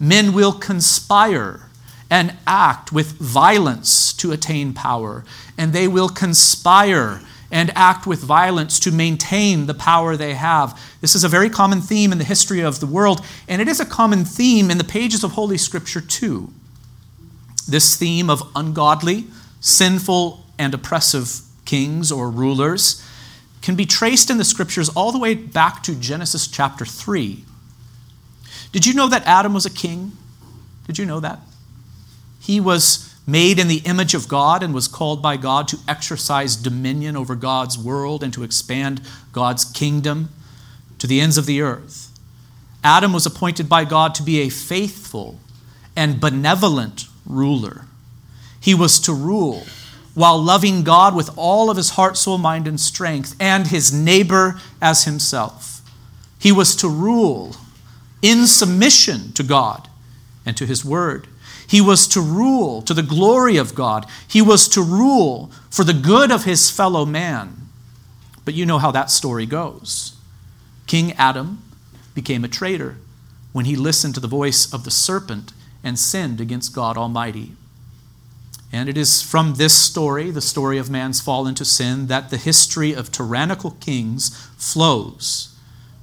Men 0.00 0.32
will 0.32 0.52
conspire 0.52 1.68
and 2.12 2.36
act 2.46 2.92
with 2.92 3.12
violence 3.12 4.12
to 4.12 4.32
attain 4.32 4.74
power, 4.74 5.24
and 5.56 5.72
they 5.72 5.88
will 5.88 6.10
conspire 6.10 7.22
and 7.50 7.72
act 7.74 8.06
with 8.06 8.20
violence 8.20 8.78
to 8.78 8.92
maintain 8.92 9.64
the 9.64 9.72
power 9.72 10.14
they 10.14 10.34
have. 10.34 10.78
This 11.00 11.14
is 11.14 11.24
a 11.24 11.28
very 11.28 11.48
common 11.48 11.80
theme 11.80 12.12
in 12.12 12.18
the 12.18 12.24
history 12.24 12.60
of 12.60 12.80
the 12.80 12.86
world, 12.86 13.24
and 13.48 13.62
it 13.62 13.68
is 13.68 13.80
a 13.80 13.86
common 13.86 14.26
theme 14.26 14.70
in 14.70 14.76
the 14.76 14.84
pages 14.84 15.24
of 15.24 15.32
Holy 15.32 15.56
Scripture, 15.56 16.02
too. 16.02 16.52
This 17.66 17.96
theme 17.96 18.28
of 18.28 18.42
ungodly, 18.54 19.24
sinful, 19.60 20.44
and 20.58 20.74
oppressive 20.74 21.40
kings 21.64 22.12
or 22.12 22.28
rulers 22.28 23.02
can 23.62 23.74
be 23.74 23.86
traced 23.86 24.28
in 24.28 24.36
the 24.36 24.44
scriptures 24.44 24.90
all 24.90 25.12
the 25.12 25.18
way 25.18 25.32
back 25.34 25.82
to 25.84 25.94
Genesis 25.94 26.46
chapter 26.46 26.84
3. 26.84 27.42
Did 28.70 28.84
you 28.84 28.92
know 28.92 29.08
that 29.08 29.26
Adam 29.26 29.54
was 29.54 29.64
a 29.64 29.70
king? 29.70 30.12
Did 30.86 30.98
you 30.98 31.06
know 31.06 31.20
that? 31.20 31.38
He 32.42 32.58
was 32.58 33.14
made 33.24 33.60
in 33.60 33.68
the 33.68 33.82
image 33.84 34.14
of 34.14 34.26
God 34.26 34.64
and 34.64 34.74
was 34.74 34.88
called 34.88 35.22
by 35.22 35.36
God 35.36 35.68
to 35.68 35.78
exercise 35.86 36.56
dominion 36.56 37.16
over 37.16 37.36
God's 37.36 37.78
world 37.78 38.24
and 38.24 38.32
to 38.32 38.42
expand 38.42 39.00
God's 39.30 39.64
kingdom 39.64 40.28
to 40.98 41.06
the 41.06 41.20
ends 41.20 41.38
of 41.38 41.46
the 41.46 41.60
earth. 41.60 42.10
Adam 42.82 43.12
was 43.12 43.26
appointed 43.26 43.68
by 43.68 43.84
God 43.84 44.12
to 44.16 44.24
be 44.24 44.40
a 44.40 44.48
faithful 44.48 45.38
and 45.94 46.20
benevolent 46.20 47.06
ruler. 47.24 47.86
He 48.60 48.74
was 48.74 48.98
to 49.00 49.12
rule 49.12 49.62
while 50.14 50.42
loving 50.42 50.82
God 50.82 51.14
with 51.14 51.30
all 51.36 51.70
of 51.70 51.76
his 51.76 51.90
heart, 51.90 52.16
soul, 52.16 52.38
mind, 52.38 52.66
and 52.66 52.80
strength, 52.80 53.36
and 53.38 53.68
his 53.68 53.92
neighbor 53.92 54.60
as 54.80 55.04
himself. 55.04 55.80
He 56.40 56.50
was 56.50 56.74
to 56.76 56.88
rule 56.88 57.54
in 58.20 58.48
submission 58.48 59.32
to 59.34 59.44
God 59.44 59.88
and 60.44 60.56
to 60.56 60.66
his 60.66 60.84
word. 60.84 61.28
He 61.72 61.80
was 61.80 62.06
to 62.08 62.20
rule 62.20 62.82
to 62.82 62.92
the 62.92 63.02
glory 63.02 63.56
of 63.56 63.74
God. 63.74 64.04
He 64.28 64.42
was 64.42 64.68
to 64.68 64.82
rule 64.82 65.50
for 65.70 65.84
the 65.84 65.94
good 65.94 66.30
of 66.30 66.44
his 66.44 66.70
fellow 66.70 67.06
man. 67.06 67.68
But 68.44 68.52
you 68.52 68.66
know 68.66 68.76
how 68.76 68.90
that 68.90 69.10
story 69.10 69.46
goes. 69.46 70.14
King 70.86 71.14
Adam 71.14 71.62
became 72.14 72.44
a 72.44 72.48
traitor 72.48 72.98
when 73.54 73.64
he 73.64 73.74
listened 73.74 74.12
to 74.16 74.20
the 74.20 74.28
voice 74.28 74.70
of 74.70 74.84
the 74.84 74.90
serpent 74.90 75.54
and 75.82 75.98
sinned 75.98 76.42
against 76.42 76.74
God 76.74 76.98
Almighty. 76.98 77.52
And 78.70 78.90
it 78.90 78.98
is 78.98 79.22
from 79.22 79.54
this 79.54 79.74
story, 79.74 80.30
the 80.30 80.42
story 80.42 80.76
of 80.76 80.90
man's 80.90 81.22
fall 81.22 81.46
into 81.46 81.64
sin, 81.64 82.06
that 82.08 82.28
the 82.28 82.36
history 82.36 82.92
of 82.92 83.10
tyrannical 83.10 83.70
kings 83.80 84.28
flows. 84.58 85.56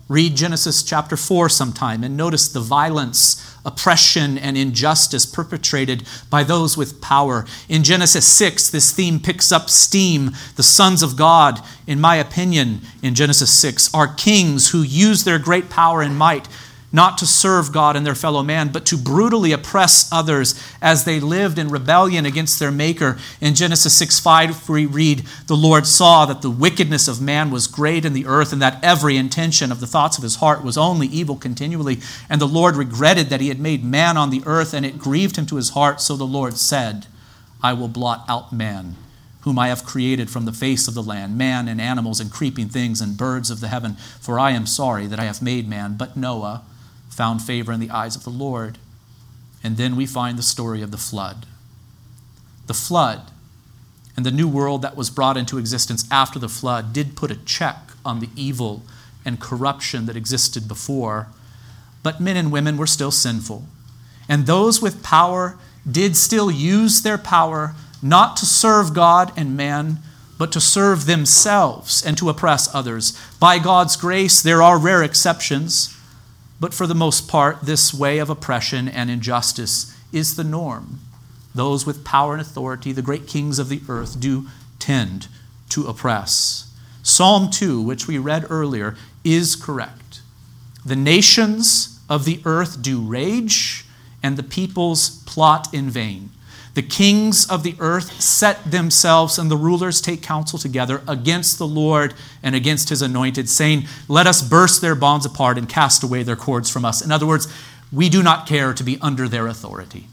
Read 0.08 0.36
Genesis 0.36 0.82
chapter 0.82 1.16
4 1.16 1.50
sometime 1.50 2.04
and 2.04 2.18
notice 2.18 2.48
the 2.48 2.60
violence, 2.60 3.49
oppression, 3.66 4.38
and 4.38 4.58
injustice 4.58 5.26
perpetrated 5.26 6.04
by 6.30 6.44
those 6.44 6.78
with 6.78 7.02
power. 7.02 7.46
In 7.68 7.84
Genesis 7.84 8.26
6, 8.28 8.70
this 8.70 8.92
theme 8.92 9.20
picks 9.20 9.52
up 9.52 9.70
steam. 9.70 10.32
The 10.56 10.64
sons 10.64 11.04
of 11.04 11.16
God, 11.16 11.62
in 11.88 12.00
my 12.00 12.16
opinion, 12.16 12.82
in 13.02 13.16
Genesis 13.16 13.52
6, 13.52 13.94
are 13.94 14.14
kings 14.14 14.70
who 14.70 14.82
use 14.82 15.24
their 15.24 15.40
great 15.40 15.70
power 15.70 16.02
and 16.02 16.18
might 16.18 16.48
not 16.92 17.18
to 17.20 17.28
serve 17.28 17.72
God 17.72 17.96
and 17.96 18.06
their 18.06 18.16
fellow 18.16 18.42
man, 18.42 18.72
but 18.72 18.86
to 18.88 18.98
brutally 18.98 19.52
oppress 19.52 20.10
others 20.12 20.60
as 20.82 21.06
they 21.06 21.20
lived 21.20 21.60
in 21.60 21.70
rebellion 21.70 22.26
against 22.26 22.60
their 22.60 22.72
Maker. 22.72 23.18
In 23.40 23.54
Genesis 23.54 23.94
6 23.94 24.20
5, 24.20 24.68
we 24.70 24.86
read, 24.86 25.24
The 25.48 25.56
Lord 25.56 25.86
saw 25.86 26.26
that 26.26 26.42
the 26.42 26.50
wickedness 26.50 27.08
of 27.08 27.22
man 27.22 27.52
was 27.52 27.68
great 27.68 28.06
in 28.06 28.14
the 28.14 28.26
earth, 28.26 28.52
and 28.52 28.62
that 28.62 28.84
every 28.84 29.18
intention 29.18 29.72
of 29.72 29.80
the 29.80 29.88
thoughts 29.88 30.18
of 30.18 30.24
his 30.24 30.38
heart 30.38 30.64
was 30.64 30.78
only 30.78 31.08
evil 31.08 31.36
continually. 31.36 32.00
And 32.30 32.42
the 32.42 32.48
Lord 32.48 32.76
regretted 32.76 33.30
that 33.30 33.42
he 33.42 33.50
had 33.50 33.60
made 33.60 33.84
man 33.84 34.18
on 34.18 34.32
the 34.32 34.42
earth, 34.46 34.74
and 34.74 34.86
it 34.86 34.98
grieved 34.98 35.38
him 35.38 35.46
to 35.48 35.58
his 35.58 35.70
heart. 35.72 36.02
So 36.02 36.16
the 36.16 36.24
Lord 36.24 36.58
said, 36.58 37.06
I 37.62 37.74
will 37.74 37.88
blot 37.88 38.26
out 38.28 38.52
man 38.52 38.96
whom 39.42 39.58
I 39.58 39.70
have 39.70 39.86
created 39.86 40.30
from 40.30 40.46
the 40.46 40.52
face 40.52 40.88
of 40.88 40.94
the 40.94 41.04
land, 41.04 41.38
man 41.38 41.68
and 41.70 41.80
animals 41.80 42.20
and 42.20 42.32
creeping 42.32 42.68
things 42.68 43.00
and 43.00 43.16
birds 43.16 43.50
of 43.50 43.62
the 43.62 43.70
heaven, 43.70 43.96
for 44.20 44.38
I 44.38 44.52
am 44.52 44.66
sorry 44.66 45.08
that 45.08 45.20
I 45.20 45.24
have 45.24 45.42
made 45.42 45.68
man. 45.68 45.96
But 45.96 46.18
Noah 46.18 46.64
found 47.20 47.42
favor 47.42 47.74
in 47.74 47.82
the 47.82 47.90
eyes 47.90 48.16
of 48.16 48.24
the 48.24 48.30
Lord. 48.30 48.78
And 49.62 49.76
then 49.76 49.98
we 49.98 50.06
find 50.06 50.38
the 50.38 50.42
story 50.42 50.82
of 50.82 50.92
the 50.92 50.98
flood. 50.98 51.46
The 52.68 52.74
flood 52.74 53.32
and 54.16 54.26
the 54.26 54.32
new 54.32 54.48
world 54.48 54.82
that 54.84 54.96
was 54.96 55.10
brought 55.10 55.36
into 55.36 55.58
existence 55.58 56.06
after 56.10 56.40
the 56.40 56.48
flood 56.48 56.94
did 56.94 57.18
put 57.18 57.30
a 57.30 57.36
check 57.36 57.76
on 58.06 58.22
the 58.22 58.30
evil 58.38 58.84
and 59.26 59.38
corruption 59.38 60.06
that 60.06 60.16
existed 60.16 60.66
before, 60.66 61.28
but 62.04 62.22
men 62.22 62.38
and 62.38 62.54
women 62.54 62.78
were 62.78 62.88
still 62.88 63.12
sinful. 63.12 63.66
And 64.30 64.46
those 64.46 64.82
with 64.82 65.04
power 65.04 65.58
did 65.86 66.16
still 66.16 66.50
use 66.50 67.02
their 67.02 67.18
power 67.18 67.76
not 68.02 68.38
to 68.38 68.46
serve 68.46 68.94
God 68.94 69.34
and 69.36 69.58
man, 69.58 69.98
but 70.38 70.54
to 70.54 70.62
serve 70.62 71.06
themselves 71.06 72.02
and 72.02 72.18
to 72.18 72.30
oppress 72.30 72.74
others. 72.74 73.12
By 73.42 73.60
God's 73.60 73.98
grace, 73.98 74.42
there 74.42 74.62
are 74.62 74.80
rare 74.80 75.04
exceptions. 75.04 75.99
But 76.60 76.74
for 76.74 76.86
the 76.88 76.96
most 76.96 77.28
part, 77.28 77.62
this 77.62 77.94
way 77.94 78.20
of 78.20 78.30
oppression 78.30 78.88
and 78.88 79.10
injustice 79.10 79.96
is 80.12 80.36
the 80.36 80.44
norm. 80.44 81.00
Those 81.56 81.86
with 81.86 82.04
power 82.04 82.34
and 82.34 82.42
authority, 82.42 82.92
the 82.92 83.02
great 83.02 83.28
kings 83.28 83.60
of 83.60 83.70
the 83.70 83.82
earth, 83.88 84.20
do 84.20 84.48
tend 84.78 85.28
to 85.70 85.88
oppress. 85.88 86.72
Psalm 87.02 87.50
2, 87.50 87.82
which 87.82 88.08
we 88.08 88.18
read 88.18 88.46
earlier, 88.50 88.96
is 89.24 89.56
correct. 89.56 90.22
The 90.86 90.96
nations 90.96 92.00
of 92.10 92.26
the 92.26 92.42
earth 92.46 92.82
do 92.82 93.02
rage, 93.02 93.86
and 94.22 94.36
the 94.36 94.44
peoples 94.44 95.24
plot 95.26 95.74
in 95.74 95.90
vain. 95.90 96.30
The 96.80 96.88
kings 96.88 97.46
of 97.46 97.64
the 97.64 97.76
earth 97.80 98.22
set 98.22 98.72
themselves, 98.72 99.38
and 99.38 99.52
the 99.52 99.58
rulers 99.58 100.00
take 100.00 100.22
counsel 100.22 100.58
together 100.58 101.02
against 101.10 101.58
the 101.58 101.68
Lord 101.68 102.14
and 102.42 102.56
against 102.56 102.88
his 102.88 103.02
anointed, 103.02 103.50
saying, 103.50 103.84
Let 104.08 104.28
us 104.28 104.42
burst 104.42 104.80
their 104.80 104.96
bonds 104.96 105.26
apart 105.26 105.58
and 105.58 105.68
cast 105.68 106.04
away 106.04 106.24
their 106.24 106.38
cords 106.38 106.70
from 106.70 106.86
us. 106.86 107.02
In 107.02 107.12
other 107.12 107.28
words, 107.28 107.54
we 107.92 108.08
do 108.08 108.24
not 108.24 108.48
care 108.48 108.74
to 108.74 108.82
be 108.82 108.98
under 109.02 109.28
their 109.28 109.48
authority, 109.48 110.08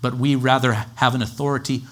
but 0.00 0.14
we 0.14 0.36
rather 0.36 0.86
have 0.94 1.16
an 1.16 1.22
authority 1.22 1.82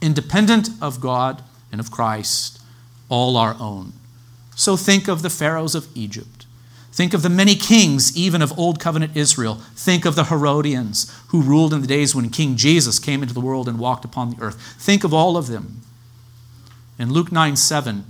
independent 0.00 0.68
of 0.80 1.00
God 1.00 1.42
and 1.72 1.80
of 1.80 1.90
Christ, 1.90 2.60
all 3.08 3.36
our 3.36 3.56
own. 3.58 3.94
So 4.54 4.76
think 4.76 5.08
of 5.08 5.22
the 5.22 5.28
pharaohs 5.28 5.74
of 5.74 5.88
Egypt. 5.96 6.41
Think 6.92 7.14
of 7.14 7.22
the 7.22 7.30
many 7.30 7.54
kings, 7.54 8.14
even 8.14 8.42
of 8.42 8.56
Old 8.58 8.78
Covenant 8.78 9.16
Israel. 9.16 9.54
Think 9.74 10.04
of 10.04 10.14
the 10.14 10.24
Herodians 10.24 11.10
who 11.28 11.40
ruled 11.40 11.72
in 11.72 11.80
the 11.80 11.86
days 11.86 12.14
when 12.14 12.28
King 12.28 12.54
Jesus 12.54 12.98
came 12.98 13.22
into 13.22 13.32
the 13.32 13.40
world 13.40 13.66
and 13.66 13.78
walked 13.78 14.04
upon 14.04 14.30
the 14.30 14.42
earth. 14.42 14.60
Think 14.78 15.02
of 15.02 15.14
all 15.14 15.38
of 15.38 15.46
them. 15.46 15.80
In 16.98 17.10
Luke 17.10 17.32
9 17.32 17.56
7, 17.56 18.04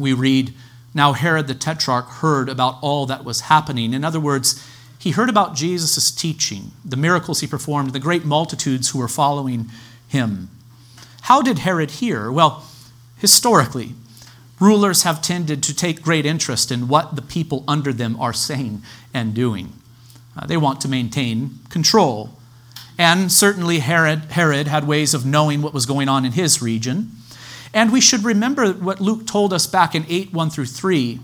we 0.00 0.14
read, 0.14 0.54
Now 0.94 1.12
Herod 1.12 1.46
the 1.46 1.54
Tetrarch 1.54 2.08
heard 2.08 2.48
about 2.48 2.78
all 2.80 3.04
that 3.04 3.24
was 3.24 3.42
happening. 3.42 3.92
In 3.92 4.02
other 4.02 4.20
words, 4.20 4.66
he 4.98 5.10
heard 5.10 5.28
about 5.28 5.54
Jesus' 5.54 6.10
teaching, 6.10 6.72
the 6.84 6.96
miracles 6.96 7.40
he 7.40 7.46
performed, 7.46 7.92
the 7.92 8.00
great 8.00 8.24
multitudes 8.24 8.88
who 8.88 8.98
were 8.98 9.08
following 9.08 9.68
him. 10.08 10.48
How 11.22 11.42
did 11.42 11.60
Herod 11.60 11.90
hear? 11.90 12.32
Well, 12.32 12.64
historically, 13.18 13.92
Rulers 14.58 15.02
have 15.02 15.20
tended 15.20 15.62
to 15.64 15.74
take 15.74 16.02
great 16.02 16.24
interest 16.24 16.72
in 16.72 16.88
what 16.88 17.16
the 17.16 17.22
people 17.22 17.64
under 17.68 17.92
them 17.92 18.18
are 18.18 18.32
saying 18.32 18.82
and 19.12 19.34
doing. 19.34 19.72
Uh, 20.36 20.46
they 20.46 20.56
want 20.56 20.80
to 20.82 20.88
maintain 20.88 21.58
control. 21.68 22.30
And 22.98 23.30
certainly 23.30 23.80
Herod, 23.80 24.30
Herod 24.30 24.66
had 24.66 24.86
ways 24.86 25.12
of 25.12 25.26
knowing 25.26 25.60
what 25.60 25.74
was 25.74 25.84
going 25.84 26.08
on 26.08 26.24
in 26.24 26.32
his 26.32 26.62
region. 26.62 27.10
And 27.74 27.92
we 27.92 28.00
should 28.00 28.24
remember 28.24 28.72
what 28.72 29.00
Luke 29.00 29.26
told 29.26 29.52
us 29.52 29.66
back 29.66 29.94
in 29.94 30.06
8 30.08 30.32
1 30.32 30.50
through 30.50 30.66
3. 30.66 31.20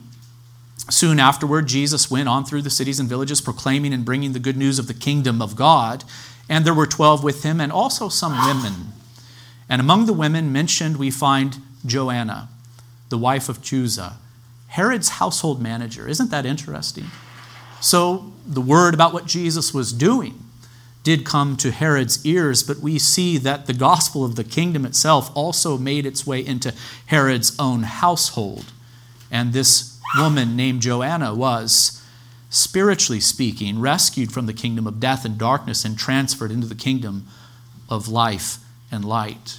Soon 0.91 1.19
afterward, 1.19 1.69
Jesus 1.69 2.11
went 2.11 2.29
on 2.29 2.45
through 2.45 2.62
the 2.62 2.71
cities 2.71 3.01
and 3.01 3.09
villages, 3.09 3.41
proclaiming 3.41 3.95
and 3.95 4.05
bringing 4.05 4.33
the 4.33 4.39
good 4.39 4.57
news 4.57 4.79
of 4.79 4.89
the 4.89 4.95
kingdom 4.95 5.41
of 5.41 5.57
God. 5.57 6.05
And 6.49 6.65
there 6.65 6.75
were 6.75 6.87
12 6.87 7.25
with 7.25 7.45
him, 7.45 7.61
and 7.61 7.73
also 7.73 8.09
some 8.09 8.33
women. 8.47 8.93
And 9.69 9.81
among 9.81 10.07
the 10.07 10.12
women 10.12 10.53
mentioned, 10.53 10.99
we 10.99 11.11
find 11.11 11.59
Joanna, 11.87 12.49
the 13.12 13.19
wife 13.19 13.50
of 13.50 13.61
Chuza, 13.61 14.14
Herod's 14.69 15.11
household 15.11 15.61
manager. 15.61 16.09
Isn't 16.09 16.31
that 16.31 16.47
interesting? 16.47 17.04
So, 17.78 18.33
the 18.47 18.62
word 18.62 18.95
about 18.95 19.12
what 19.12 19.26
Jesus 19.26 19.75
was 19.75 19.92
doing 19.92 20.40
did 21.02 21.26
come 21.26 21.59
to 21.59 21.71
Herod's 21.71 22.25
ears, 22.25 22.62
but 22.62 22.78
we 22.78 22.99
see 22.99 23.37
that 23.37 23.66
the 23.66 23.75
gospel 23.75 24.25
of 24.25 24.37
the 24.37 24.45
kingdom 24.45 24.87
itself 24.87 25.31
also 25.35 25.76
made 25.76 26.07
its 26.07 26.26
way 26.26 26.40
into 26.40 26.73
Herod's 27.04 27.54
own 27.59 27.83
household. 27.83 28.73
And 29.31 29.52
this 29.52 30.00
woman 30.16 30.57
named 30.57 30.81
Joanna 30.81 31.35
was, 31.35 32.02
spiritually 32.49 33.21
speaking, 33.21 33.78
rescued 33.78 34.33
from 34.33 34.47
the 34.47 34.54
kingdom 34.54 34.87
of 34.87 35.00
death 35.00 35.26
and 35.26 35.37
darkness 35.37 35.85
and 35.85 35.99
transferred 35.99 36.50
into 36.50 36.66
the 36.66 36.75
kingdom 36.75 37.26
of 37.90 38.09
life 38.09 38.57
and 38.90 39.04
light. 39.04 39.59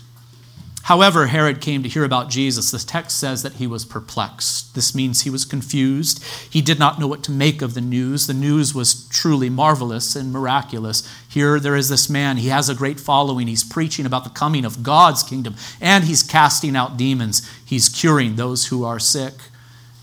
However, 0.84 1.28
Herod 1.28 1.62
came 1.62 1.82
to 1.84 1.90
hear 1.90 2.04
about 2.04 2.30
Jesus. 2.30 2.70
The 2.70 2.78
text 2.78 3.18
says 3.18 3.42
that 3.42 3.54
he 3.54 3.68
was 3.68 3.86
perplexed. 3.86 4.76
This 4.76 4.94
means 4.94 5.22
he 5.22 5.30
was 5.30 5.46
confused. 5.46 6.22
He 6.50 6.62
did 6.62 6.78
not 6.78 7.00
know 7.00 7.08
what 7.08 7.24
to 7.24 7.32
make 7.32 7.62
of 7.62 7.74
the 7.74 7.80
news. 7.80 8.28
The 8.28 8.34
news 8.34 8.76
was 8.76 9.08
truly 9.08 9.50
marvelous 9.50 10.14
and 10.14 10.34
miraculous. 10.34 11.10
Here 11.30 11.58
there 11.58 11.78
is 11.78 11.88
this 11.88 12.10
man. 12.10 12.36
He 12.36 12.50
has 12.50 12.68
a 12.68 12.76
great 12.76 13.00
following. 13.00 13.48
He's 13.48 13.64
preaching 13.64 14.06
about 14.06 14.26
the 14.26 14.30
coming 14.30 14.66
of 14.66 14.84
God's 14.84 15.24
kingdom, 15.24 15.56
and 15.80 16.04
he's 16.04 16.22
casting 16.22 16.76
out 16.76 16.98
demons. 16.98 17.50
He's 17.66 17.88
curing 17.88 18.36
those 18.36 18.66
who 18.66 18.84
are 18.84 19.00
sick. 19.00 19.36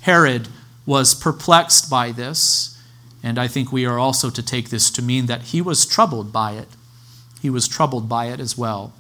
Herod 0.01 0.49
was 0.87 1.15
perplexed 1.15 1.91
by 1.91 2.11
this, 2.11 2.83
and 3.23 3.39
I 3.39 3.49
think 3.49 3.71
we 3.71 3.85
are 3.85 3.99
also 3.99 4.31
to 4.31 4.43
take 4.43 4.71
this 4.71 4.91
to 4.93 5.03
mean 5.03 5.27
that 5.27 5.43
he 5.43 5.61
was 5.61 5.85
troubled 5.85 6.33
by 6.33 6.53
it. 6.53 6.69
He 7.43 7.51
was 7.51 7.69
troubled 7.69 8.09
by 8.09 8.29
it 8.29 8.41
as 8.41 8.57
well. 8.57 8.95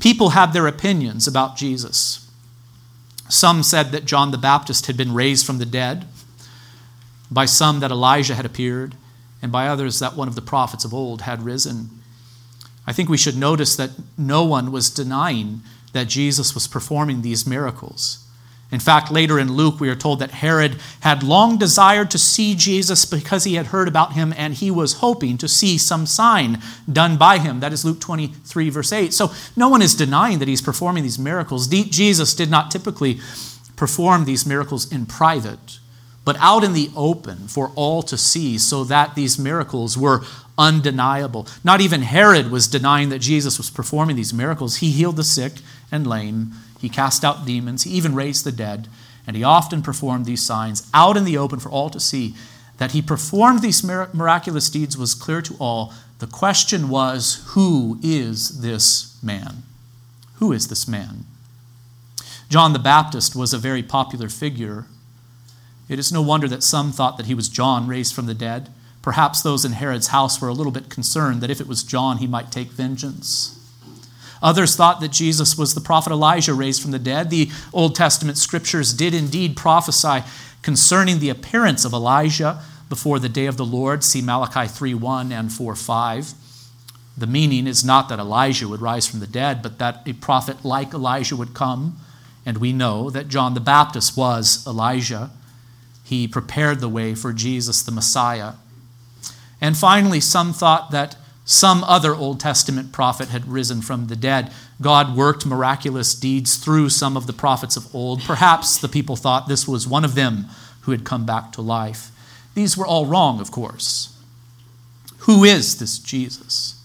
People 0.00 0.30
had 0.30 0.52
their 0.52 0.66
opinions 0.66 1.26
about 1.26 1.56
Jesus. 1.56 2.30
Some 3.28 3.62
said 3.62 3.92
that 3.92 4.04
John 4.04 4.30
the 4.30 4.38
Baptist 4.38 4.86
had 4.86 4.96
been 4.96 5.14
raised 5.14 5.46
from 5.46 5.58
the 5.58 5.66
dead, 5.66 6.06
by 7.30 7.46
some 7.46 7.80
that 7.80 7.90
Elijah 7.90 8.34
had 8.34 8.46
appeared, 8.46 8.94
and 9.42 9.50
by 9.50 9.66
others 9.66 9.98
that 9.98 10.16
one 10.16 10.28
of 10.28 10.34
the 10.34 10.42
prophets 10.42 10.84
of 10.84 10.94
old 10.94 11.22
had 11.22 11.42
risen. 11.42 11.90
I 12.86 12.92
think 12.92 13.08
we 13.08 13.16
should 13.16 13.36
notice 13.36 13.76
that 13.76 13.90
no 14.18 14.44
one 14.44 14.72
was 14.72 14.90
denying 14.90 15.62
that 15.92 16.08
Jesus 16.08 16.54
was 16.54 16.68
performing 16.68 17.22
these 17.22 17.46
miracles. 17.46 18.23
In 18.74 18.80
fact, 18.80 19.10
later 19.10 19.38
in 19.38 19.52
Luke, 19.52 19.78
we 19.78 19.88
are 19.88 19.94
told 19.94 20.18
that 20.18 20.32
Herod 20.32 20.76
had 21.00 21.22
long 21.22 21.56
desired 21.58 22.10
to 22.10 22.18
see 22.18 22.54
Jesus 22.54 23.04
because 23.04 23.44
he 23.44 23.54
had 23.54 23.66
heard 23.66 23.86
about 23.86 24.14
him 24.14 24.34
and 24.36 24.52
he 24.52 24.70
was 24.70 24.94
hoping 24.94 25.38
to 25.38 25.48
see 25.48 25.78
some 25.78 26.06
sign 26.06 26.60
done 26.92 27.16
by 27.16 27.38
him. 27.38 27.60
That 27.60 27.72
is 27.72 27.84
Luke 27.84 28.00
23, 28.00 28.70
verse 28.70 28.92
8. 28.92 29.14
So 29.14 29.32
no 29.56 29.68
one 29.68 29.80
is 29.80 29.94
denying 29.94 30.40
that 30.40 30.48
he's 30.48 30.60
performing 30.60 31.04
these 31.04 31.18
miracles. 31.18 31.68
Jesus 31.68 32.34
did 32.34 32.50
not 32.50 32.70
typically 32.70 33.20
perform 33.76 34.24
these 34.24 34.44
miracles 34.44 34.90
in 34.90 35.06
private, 35.06 35.78
but 36.24 36.36
out 36.38 36.64
in 36.64 36.72
the 36.72 36.90
open 36.96 37.48
for 37.48 37.70
all 37.74 38.02
to 38.02 38.16
see, 38.16 38.58
so 38.58 38.84
that 38.84 39.14
these 39.14 39.38
miracles 39.38 39.96
were 39.98 40.22
undeniable. 40.56 41.46
Not 41.62 41.80
even 41.80 42.02
Herod 42.02 42.50
was 42.50 42.66
denying 42.66 43.08
that 43.10 43.18
Jesus 43.18 43.58
was 43.58 43.70
performing 43.70 44.16
these 44.16 44.32
miracles. 44.32 44.76
He 44.76 44.90
healed 44.90 45.16
the 45.16 45.24
sick 45.24 45.54
and 45.90 46.06
lame 46.06 46.52
he 46.84 46.90
cast 46.90 47.24
out 47.24 47.46
demons. 47.46 47.84
He 47.84 47.92
even 47.92 48.14
raised 48.14 48.44
the 48.44 48.52
dead. 48.52 48.88
And 49.26 49.34
he 49.34 49.42
often 49.42 49.80
performed 49.80 50.26
these 50.26 50.42
signs 50.42 50.86
out 50.92 51.16
in 51.16 51.24
the 51.24 51.38
open 51.38 51.58
for 51.58 51.70
all 51.70 51.88
to 51.88 51.98
see. 51.98 52.34
That 52.76 52.92
he 52.92 53.00
performed 53.00 53.62
these 53.62 53.82
miraculous 53.82 54.68
deeds 54.68 54.98
was 54.98 55.14
clear 55.14 55.40
to 55.40 55.56
all. 55.58 55.94
The 56.18 56.26
question 56.26 56.90
was 56.90 57.42
who 57.54 57.98
is 58.02 58.60
this 58.60 59.18
man? 59.22 59.62
Who 60.34 60.52
is 60.52 60.68
this 60.68 60.86
man? 60.86 61.24
John 62.50 62.74
the 62.74 62.78
Baptist 62.78 63.34
was 63.34 63.54
a 63.54 63.58
very 63.58 63.82
popular 63.82 64.28
figure. 64.28 64.84
It 65.88 65.98
is 65.98 66.12
no 66.12 66.22
wonder 66.22 66.48
that 66.48 66.62
some 66.62 66.92
thought 66.92 67.16
that 67.16 67.26
he 67.26 67.34
was 67.34 67.48
John 67.48 67.86
raised 67.86 68.14
from 68.14 68.26
the 68.26 68.34
dead. 68.34 68.70
Perhaps 69.02 69.42
those 69.42 69.64
in 69.64 69.72
Herod's 69.72 70.08
house 70.08 70.40
were 70.40 70.48
a 70.48 70.54
little 70.54 70.72
bit 70.72 70.88
concerned 70.88 71.40
that 71.42 71.50
if 71.50 71.60
it 71.60 71.66
was 71.66 71.82
John, 71.82 72.18
he 72.18 72.26
might 72.26 72.50
take 72.50 72.70
vengeance. 72.70 73.60
Others 74.42 74.76
thought 74.76 75.00
that 75.00 75.12
Jesus 75.12 75.56
was 75.56 75.74
the 75.74 75.80
prophet 75.80 76.12
Elijah 76.12 76.54
raised 76.54 76.82
from 76.82 76.90
the 76.90 76.98
dead. 76.98 77.30
The 77.30 77.50
Old 77.72 77.94
Testament 77.94 78.38
scriptures 78.38 78.92
did 78.92 79.14
indeed 79.14 79.56
prophesy 79.56 80.22
concerning 80.62 81.18
the 81.18 81.30
appearance 81.30 81.84
of 81.84 81.92
Elijah 81.92 82.62
before 82.88 83.18
the 83.18 83.28
day 83.28 83.46
of 83.46 83.56
the 83.56 83.64
Lord. 83.64 84.04
See 84.04 84.22
Malachi 84.22 84.68
3:1 84.68 85.32
and 85.32 85.50
4:5. 85.50 86.34
The 87.16 87.26
meaning 87.26 87.66
is 87.66 87.84
not 87.84 88.08
that 88.08 88.18
Elijah 88.18 88.68
would 88.68 88.80
rise 88.80 89.06
from 89.06 89.20
the 89.20 89.26
dead, 89.26 89.62
but 89.62 89.78
that 89.78 90.02
a 90.06 90.14
prophet 90.14 90.64
like 90.64 90.92
Elijah 90.92 91.36
would 91.36 91.54
come. 91.54 91.96
And 92.44 92.58
we 92.58 92.72
know 92.72 93.10
that 93.10 93.28
John 93.28 93.54
the 93.54 93.60
Baptist 93.60 94.16
was 94.16 94.66
Elijah. 94.66 95.30
He 96.04 96.28
prepared 96.28 96.80
the 96.80 96.88
way 96.88 97.14
for 97.14 97.32
Jesus 97.32 97.82
the 97.82 97.90
Messiah. 97.90 98.52
And 99.60 99.76
finally, 99.76 100.20
some 100.20 100.52
thought 100.52 100.90
that 100.90 101.16
some 101.46 101.84
other 101.84 102.14
Old 102.14 102.40
Testament 102.40 102.92
prophet 102.92 103.28
had 103.28 103.48
risen 103.48 103.82
from 103.82 104.06
the 104.06 104.16
dead. 104.16 104.52
God 104.80 105.16
worked 105.16 105.44
miraculous 105.44 106.14
deeds 106.14 106.56
through 106.56 106.90
some 106.90 107.16
of 107.16 107.26
the 107.26 107.32
prophets 107.32 107.76
of 107.76 107.94
old. 107.94 108.22
Perhaps 108.22 108.78
the 108.78 108.88
people 108.88 109.16
thought 109.16 109.48
this 109.48 109.68
was 109.68 109.86
one 109.86 110.04
of 110.04 110.14
them 110.14 110.46
who 110.82 110.92
had 110.92 111.04
come 111.04 111.26
back 111.26 111.52
to 111.52 111.62
life. 111.62 112.10
These 112.54 112.76
were 112.76 112.86
all 112.86 113.06
wrong, 113.06 113.40
of 113.40 113.50
course. 113.50 114.16
Who 115.20 115.44
is 115.44 115.78
this 115.78 115.98
Jesus? 115.98 116.82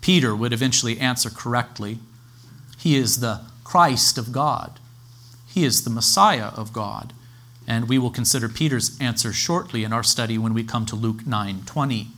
Peter 0.00 0.34
would 0.34 0.52
eventually 0.52 0.98
answer 0.98 1.30
correctly. 1.30 1.98
He 2.78 2.96
is 2.96 3.20
the 3.20 3.42
Christ 3.64 4.18
of 4.18 4.32
God. 4.32 4.80
He 5.46 5.64
is 5.64 5.84
the 5.84 5.90
Messiah 5.90 6.50
of 6.56 6.72
God. 6.72 7.12
And 7.66 7.88
we 7.88 7.98
will 7.98 8.10
consider 8.10 8.48
Peter's 8.48 8.98
answer 9.00 9.32
shortly 9.32 9.84
in 9.84 9.92
our 9.92 10.02
study 10.02 10.38
when 10.38 10.54
we 10.54 10.64
come 10.64 10.86
to 10.86 10.96
Luke 10.96 11.26
9 11.26 11.62
20. 11.64 12.08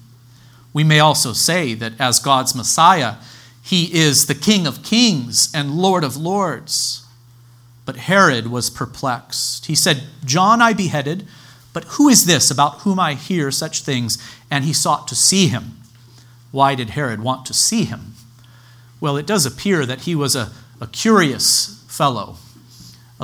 We 0.73 0.85
may 0.85 1.01
also 1.01 1.33
say 1.33 1.75
that 1.75 1.93
as 2.01 2.19
God's 2.19 2.55
Messiah, 2.55 3.17
he 3.63 3.95
is 3.95 4.27
the 4.27 4.35
King 4.35 4.67
of 4.67 4.83
kings 4.83 5.51
and 5.55 5.77
Lord 5.77 6.05
of 6.05 6.17
lords. 6.17 7.07
But 7.87 7.97
Herod 7.97 8.49
was 8.49 8.71
perplexed. 8.71 9.67
He 9.67 9.75
said, 9.75 10.05
John 10.25 10.61
I 10.61 10.73
beheaded, 10.73 11.27
but 11.73 11.85
who 11.85 12.09
is 12.09 12.27
this 12.27 12.51
about 12.51 12.81
whom 12.81 12.99
I 12.99 13.15
hear 13.15 13.51
such 13.51 13.83
things? 13.83 14.19
And 14.51 14.65
he 14.65 14.73
sought 14.73 15.09
to 15.09 15.15
see 15.15 15.49
him. 15.49 15.79
Why 16.51 16.75
did 16.75 16.91
Herod 16.91 17.21
want 17.21 17.47
to 17.47 17.55
see 17.55 17.85
him? 17.85 18.15
Well, 19.01 19.17
it 19.17 19.27
does 19.27 19.45
appear 19.45 19.85
that 19.87 20.03
he 20.03 20.15
was 20.15 20.37
a, 20.37 20.53
a 20.81 20.87
curious 20.87 21.85
fellow. 21.89 22.37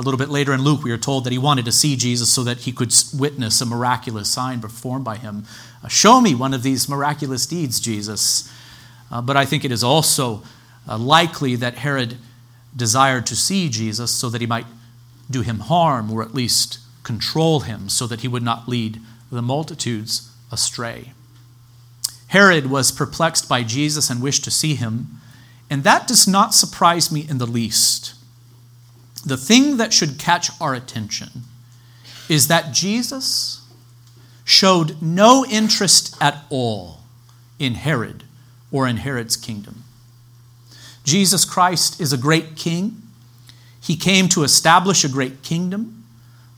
A 0.01 0.03
little 0.03 0.17
bit 0.17 0.29
later 0.29 0.51
in 0.51 0.63
Luke, 0.63 0.81
we 0.81 0.89
are 0.91 0.97
told 0.97 1.25
that 1.25 1.31
he 1.31 1.37
wanted 1.37 1.63
to 1.65 1.71
see 1.71 1.95
Jesus 1.95 2.33
so 2.33 2.43
that 2.43 2.61
he 2.61 2.71
could 2.71 2.91
witness 3.13 3.61
a 3.61 3.67
miraculous 3.67 4.29
sign 4.29 4.59
performed 4.59 5.05
by 5.05 5.15
him. 5.15 5.45
Uh, 5.83 5.89
show 5.89 6.19
me 6.19 6.33
one 6.33 6.55
of 6.55 6.63
these 6.63 6.89
miraculous 6.89 7.45
deeds, 7.45 7.79
Jesus. 7.79 8.51
Uh, 9.11 9.21
but 9.21 9.37
I 9.37 9.45
think 9.45 9.63
it 9.63 9.71
is 9.71 9.83
also 9.83 10.41
uh, 10.89 10.97
likely 10.97 11.55
that 11.55 11.75
Herod 11.75 12.17
desired 12.75 13.27
to 13.27 13.35
see 13.35 13.69
Jesus 13.69 14.09
so 14.09 14.27
that 14.29 14.41
he 14.41 14.47
might 14.47 14.65
do 15.29 15.41
him 15.41 15.59
harm 15.59 16.11
or 16.11 16.23
at 16.23 16.33
least 16.33 16.79
control 17.03 17.59
him 17.59 17.87
so 17.87 18.07
that 18.07 18.21
he 18.21 18.27
would 18.27 18.41
not 18.41 18.67
lead 18.67 18.99
the 19.31 19.43
multitudes 19.43 20.31
astray. 20.51 21.13
Herod 22.29 22.71
was 22.71 22.91
perplexed 22.91 23.47
by 23.47 23.61
Jesus 23.61 24.09
and 24.09 24.19
wished 24.19 24.43
to 24.45 24.51
see 24.51 24.73
him, 24.73 25.19
and 25.69 25.83
that 25.83 26.07
does 26.07 26.27
not 26.27 26.55
surprise 26.55 27.11
me 27.11 27.23
in 27.29 27.37
the 27.37 27.45
least. 27.45 28.15
The 29.25 29.37
thing 29.37 29.77
that 29.77 29.93
should 29.93 30.17
catch 30.17 30.49
our 30.59 30.73
attention 30.73 31.29
is 32.27 32.47
that 32.47 32.73
Jesus 32.73 33.67
showed 34.43 35.01
no 35.01 35.45
interest 35.45 36.15
at 36.19 36.43
all 36.49 37.01
in 37.59 37.75
Herod 37.75 38.23
or 38.71 38.87
in 38.87 38.97
Herod's 38.97 39.37
kingdom. 39.37 39.83
Jesus 41.03 41.45
Christ 41.45 41.99
is 42.01 42.13
a 42.13 42.17
great 42.17 42.55
king. 42.55 43.01
He 43.81 43.95
came 43.95 44.29
to 44.29 44.43
establish 44.43 45.03
a 45.03 45.09
great 45.09 45.43
kingdom, 45.43 46.03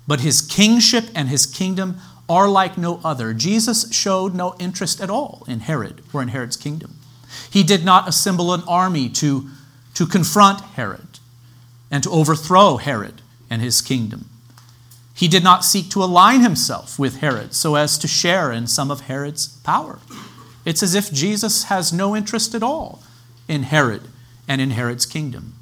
but 0.07 0.21
his 0.21 0.41
kingship 0.41 1.05
and 1.15 1.29
his 1.29 1.45
kingdom 1.45 1.97
are 2.29 2.47
like 2.47 2.77
no 2.77 2.99
other. 3.03 3.33
Jesus 3.33 3.91
showed 3.93 4.33
no 4.33 4.55
interest 4.59 5.01
at 5.01 5.09
all 5.09 5.43
in 5.47 5.61
Herod 5.61 6.01
or 6.13 6.21
in 6.21 6.29
Herod's 6.29 6.57
kingdom. 6.57 6.95
He 7.49 7.63
did 7.63 7.83
not 7.83 8.07
assemble 8.07 8.53
an 8.53 8.63
army 8.67 9.09
to, 9.09 9.49
to 9.95 10.05
confront 10.05 10.61
Herod 10.61 11.12
and 11.93 12.01
to 12.01 12.09
overthrow 12.09 12.77
Herod 12.77 13.21
and 13.51 13.61
his 13.61 13.79
kingdom. 13.79 14.27
He 15.13 15.27
did 15.27 15.43
not 15.43 15.63
seek 15.63 15.91
to 15.91 16.03
align 16.03 16.41
himself 16.41 16.97
with 16.97 17.17
Herod 17.17 17.53
so 17.53 17.75
as 17.75 17.99
to 17.99 18.07
share 18.07 18.51
in 18.51 18.65
some 18.65 18.89
of 18.89 19.01
Herod's 19.01 19.47
power. 19.59 19.99
It's 20.65 20.81
as 20.81 20.95
if 20.95 21.13
Jesus 21.13 21.65
has 21.65 21.93
no 21.93 22.15
interest 22.15 22.55
at 22.55 22.63
all 22.63 23.03
in 23.47 23.61
Herod 23.61 24.01
and 24.47 24.59
in 24.59 24.71
Herod's 24.71 25.05
kingdom. 25.05 25.53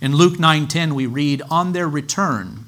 In 0.00 0.14
Luke 0.14 0.38
9:10 0.38 0.94
we 0.94 1.06
read 1.06 1.42
on 1.50 1.72
their 1.72 1.88
return 1.88 2.63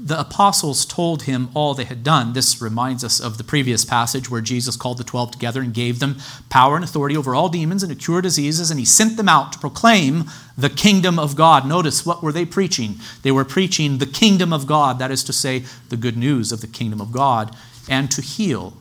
the 0.00 0.20
apostles 0.20 0.86
told 0.86 1.24
him 1.24 1.48
all 1.54 1.74
they 1.74 1.84
had 1.84 2.04
done. 2.04 2.32
This 2.32 2.62
reminds 2.62 3.02
us 3.02 3.18
of 3.18 3.36
the 3.36 3.44
previous 3.44 3.84
passage 3.84 4.30
where 4.30 4.40
Jesus 4.40 4.76
called 4.76 4.98
the 4.98 5.04
12 5.04 5.32
together 5.32 5.60
and 5.60 5.74
gave 5.74 5.98
them 5.98 6.18
power 6.48 6.76
and 6.76 6.84
authority 6.84 7.16
over 7.16 7.34
all 7.34 7.48
demons 7.48 7.82
and 7.82 7.92
to 7.92 7.98
cure 7.98 8.22
diseases, 8.22 8.70
and 8.70 8.78
he 8.78 8.86
sent 8.86 9.16
them 9.16 9.28
out 9.28 9.52
to 9.52 9.58
proclaim 9.58 10.24
the 10.56 10.70
kingdom 10.70 11.18
of 11.18 11.34
God. 11.34 11.66
Notice 11.66 12.06
what 12.06 12.22
were 12.22 12.32
they 12.32 12.44
preaching? 12.44 12.96
They 13.22 13.32
were 13.32 13.44
preaching 13.44 13.98
the 13.98 14.06
kingdom 14.06 14.52
of 14.52 14.66
God, 14.66 14.98
that 14.98 15.10
is 15.10 15.24
to 15.24 15.32
say, 15.32 15.64
the 15.88 15.96
good 15.96 16.16
news 16.16 16.52
of 16.52 16.60
the 16.60 16.66
kingdom 16.66 17.00
of 17.00 17.12
God, 17.12 17.54
and 17.88 18.10
to 18.12 18.22
heal. 18.22 18.76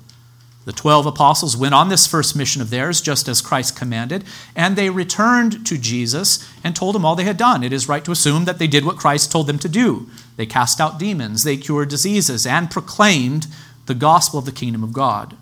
The 0.66 0.74
12 0.74 1.06
apostles 1.06 1.56
went 1.56 1.74
on 1.74 1.88
this 1.88 2.06
first 2.06 2.36
mission 2.36 2.62
of 2.62 2.70
theirs, 2.70 3.00
just 3.00 3.30
as 3.30 3.42
Christ 3.42 3.78
commanded, 3.78 4.26
and 4.56 4.76
they 4.76 4.90
returned 4.90 5.66
to 5.66 5.78
Jesus 5.78 6.46
and 6.64 6.76
told 6.76 6.96
him 6.96 7.06
all 7.06 7.16
they 7.16 7.24
had 7.24 7.38
done. 7.38 7.64
It 7.64 7.72
is 7.72 7.88
right 7.88 8.04
to 8.04 8.12
assume 8.12 8.46
that 8.46 8.60
they 8.60 8.68
did 8.68 8.84
what 8.86 8.98
Christ 8.98 9.32
told 9.32 9.48
them 9.48 9.60
to 9.60 9.70
do. 9.70 10.10
They 10.38 10.46
cast 10.46 10.80
out 10.80 11.00
demons, 11.00 11.44
they 11.44 11.58
cured 11.58 11.90
diseases, 11.90 12.46
and 12.46 12.72
proclaimed 12.72 13.48
the 13.88 13.96
gospel 13.96 14.40
of 14.40 14.46
the 14.46 14.52
kingdom 14.52 14.84
of 14.84 14.94
God. 14.94 15.36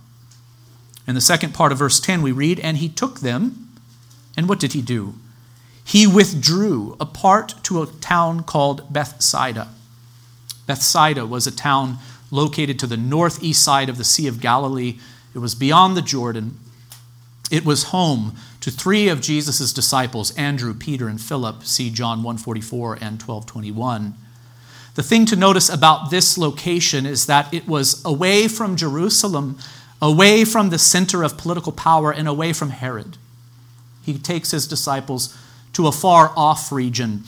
In 1.05 1.15
the 1.15 1.21
second 1.21 1.53
part 1.53 1.71
of 1.71 1.77
verse 1.77 1.99
10, 1.99 2.21
we 2.21 2.31
read, 2.31 2.59
And 2.59 2.77
he 2.77 2.89
took 2.89 3.19
them, 3.19 3.69
and 4.35 4.49
what 4.49 4.59
did 4.59 4.73
he 4.73 4.81
do? 4.81 5.15
He 5.83 6.07
withdrew 6.07 6.95
apart 6.99 7.53
to 7.63 7.83
a 7.83 7.87
town 7.87 8.43
called 8.43 8.91
Bethsaida. 8.91 9.67
Bethsaida 10.65 11.27
was 11.27 11.45
a 11.45 11.55
town 11.55 11.99
located 12.31 12.79
to 12.79 12.87
the 12.87 12.97
northeast 12.97 13.63
side 13.63 13.87
of 13.87 13.97
the 13.97 14.03
Sea 14.03 14.27
of 14.27 14.41
Galilee. 14.41 14.97
It 15.35 15.39
was 15.39 15.53
beyond 15.53 15.95
the 15.95 16.01
Jordan. 16.01 16.57
It 17.51 17.63
was 17.63 17.85
home 17.85 18.35
to 18.61 18.71
three 18.71 19.09
of 19.09 19.21
Jesus' 19.21 19.71
disciples, 19.71 20.35
Andrew, 20.35 20.73
Peter, 20.73 21.07
and 21.07 21.21
Philip. 21.21 21.63
See 21.63 21.91
John 21.91 22.23
144 22.23 22.93
and 22.93 23.21
1221. 23.21 24.15
The 24.95 25.03
thing 25.03 25.25
to 25.27 25.35
notice 25.35 25.69
about 25.69 26.09
this 26.09 26.37
location 26.37 27.05
is 27.05 27.25
that 27.25 27.53
it 27.53 27.67
was 27.67 28.03
away 28.05 28.47
from 28.47 28.77
Jerusalem, 28.77 29.57
away 30.01 30.45
from 30.45 30.69
the 30.69 30.79
center 30.79 31.21
of 31.21 31.37
political 31.37 31.73
power, 31.73 32.11
and 32.11 32.29
away 32.29 32.53
from 32.53 32.69
Herod. 32.69 33.17
He 34.03 34.17
takes 34.17 34.51
his 34.51 34.65
disciples 34.65 35.37
to 35.73 35.87
a 35.87 35.91
far 35.91 36.31
off 36.37 36.71
region. 36.71 37.23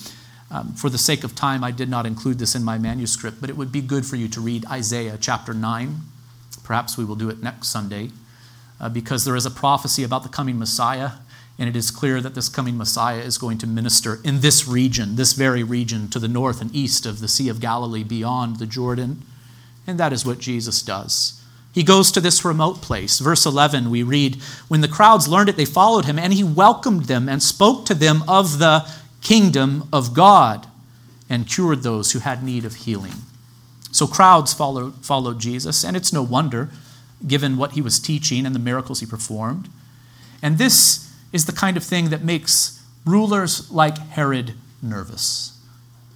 Um, 0.50 0.74
for 0.74 0.90
the 0.90 0.98
sake 0.98 1.26
of 1.26 1.36
time, 1.36 1.62
I 1.62 1.72
did 1.72 1.90
not 1.90 2.06
include 2.06 2.40
this 2.40 2.56
in 2.56 2.64
my 2.64 2.78
manuscript, 2.78 3.42
but 3.42 3.50
it 3.50 3.58
would 3.58 3.72
be 3.72 3.82
good 3.82 4.06
for 4.06 4.16
you 4.16 4.30
to 4.30 4.40
read 4.40 4.66
Isaiah 4.68 5.18
chapter 5.20 5.54
9. 5.54 6.00
Perhaps 6.64 6.98
we 6.98 7.04
will 7.04 7.16
do 7.16 7.30
it 7.30 7.44
next 7.44 7.68
Sunday, 7.68 8.12
uh, 8.80 8.88
because 8.88 9.26
there 9.26 9.36
is 9.36 9.46
a 9.46 9.52
prophecy 9.52 10.04
about 10.06 10.24
the 10.24 10.30
coming 10.30 10.58
Messiah 10.58 11.12
and 11.60 11.68
it 11.68 11.76
is 11.76 11.90
clear 11.90 12.22
that 12.22 12.36
this 12.36 12.50
coming 12.50 12.78
Messiah 12.78 13.20
is 13.20 13.38
going 13.38 13.58
to 13.60 13.68
minister 13.68 14.20
in 14.24 14.42
this 14.42 14.68
region, 14.68 15.16
this 15.16 15.34
very 15.34 15.64
region 15.64 16.08
to 16.10 16.20
the 16.20 16.28
north 16.28 16.62
and 16.62 16.74
east 16.76 17.06
of 17.06 17.20
the 17.20 17.28
Sea 17.28 17.50
of 17.50 17.60
Galilee 17.60 18.04
beyond 18.04 18.58
the 18.58 18.68
Jordan. 18.68 19.24
And 19.88 20.00
that 20.00 20.14
is 20.14 20.26
what 20.26 20.40
Jesus 20.40 20.82
does. 20.84 21.42
He 21.74 21.84
goes 21.84 22.12
to 22.12 22.22
this 22.22 22.46
remote 22.46 22.82
place. 22.82 23.20
Verse 23.20 23.46
11, 23.46 23.90
we 23.90 24.04
read 24.04 24.36
When 24.68 24.82
the 24.82 24.88
crowds 24.88 25.28
learned 25.28 25.50
it, 25.50 25.58
they 25.58 25.66
followed 25.66 26.06
him, 26.06 26.20
and 26.20 26.34
he 26.34 26.44
welcomed 26.44 27.06
them 27.06 27.30
and 27.30 27.42
spoke 27.42 27.86
to 27.86 27.94
them 27.94 28.24
of 28.28 28.60
the 28.60 28.88
kingdom 29.22 29.88
of 29.92 30.14
God 30.14 30.68
and 31.30 31.48
cured 31.48 31.84
those 31.84 32.12
who 32.12 32.20
had 32.20 32.44
need 32.44 32.66
of 32.66 32.76
healing. 32.76 33.14
So 33.92 34.08
crowds 34.08 34.54
followed, 34.54 35.06
followed 35.06 35.40
Jesus, 35.40 35.84
and 35.84 35.98
it's 35.98 36.14
no 36.14 36.22
wonder, 36.22 36.70
given 37.26 37.58
what 37.58 37.72
he 37.72 37.82
was 37.82 38.00
teaching 38.00 38.46
and 38.46 38.54
the 38.54 38.60
miracles 38.60 39.00
he 39.00 39.06
performed. 39.06 39.70
And 40.42 40.58
this 40.58 41.07
is 41.32 41.46
the 41.46 41.52
kind 41.52 41.78
of 41.78 41.84
thing 41.84 42.10
that 42.10 42.24
makes 42.24 42.84
rulers 43.06 43.70
like 43.72 43.98
Herod 43.98 44.54
nervous. 44.82 45.60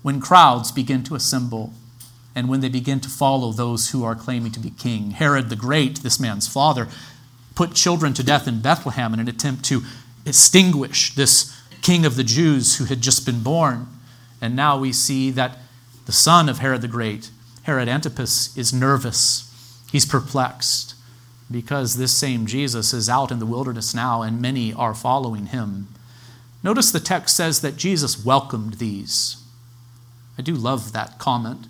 When 0.02 0.20
crowds 0.20 0.72
begin 0.72 1.04
to 1.04 1.16
assemble 1.16 1.74
and 2.36 2.48
when 2.48 2.62
they 2.62 2.70
begin 2.70 3.00
to 3.02 3.10
follow 3.10 3.52
those 3.52 3.92
who 3.92 4.04
are 4.04 4.16
claiming 4.16 4.52
to 4.54 4.60
be 4.60 4.70
king. 4.70 5.12
Herod 5.12 5.50
the 5.50 5.56
Great, 5.56 6.02
this 6.02 6.20
man's 6.20 6.48
father, 6.48 6.88
put 7.56 7.74
children 7.74 8.14
to 8.14 8.24
death 8.24 8.48
in 8.48 8.62
Bethlehem 8.62 9.14
in 9.14 9.20
an 9.20 9.28
attempt 9.28 9.66
to 9.66 9.82
extinguish 10.26 11.14
this 11.16 11.58
king 11.82 12.06
of 12.06 12.16
the 12.16 12.24
Jews 12.24 12.78
who 12.78 12.86
had 12.86 13.02
just 13.02 13.26
been 13.26 13.44
born. 13.44 13.88
And 14.40 14.56
now 14.56 14.80
we 14.80 14.94
see 14.94 15.30
that 15.32 15.58
the 16.06 16.12
son 16.12 16.48
of 16.48 16.60
Herod 16.60 16.82
the 16.82 16.88
Great, 16.88 17.30
Herod 17.64 17.90
Antipas, 17.90 18.56
is 18.58 18.74
nervous. 18.74 19.48
He's 19.92 20.06
perplexed 20.06 20.96
because 21.52 21.96
this 21.96 22.18
same 22.18 22.46
Jesus 22.46 22.94
is 22.94 23.10
out 23.10 23.32
in 23.32 23.40
the 23.40 23.46
wilderness 23.46 23.94
now 23.94 24.22
and 24.22 24.42
many 24.42 24.74
are 24.74 24.94
following 24.94 25.48
him. 25.48 25.88
Notice 26.64 26.92
the 26.92 27.00
text 27.00 27.36
says 27.36 27.62
that 27.62 27.78
Jesus 27.78 28.24
welcomed 28.24 28.76
these. 28.76 29.44
I 30.38 30.42
do 30.42 30.54
love 30.54 30.94
that 30.94 31.20
comment. 31.20 31.68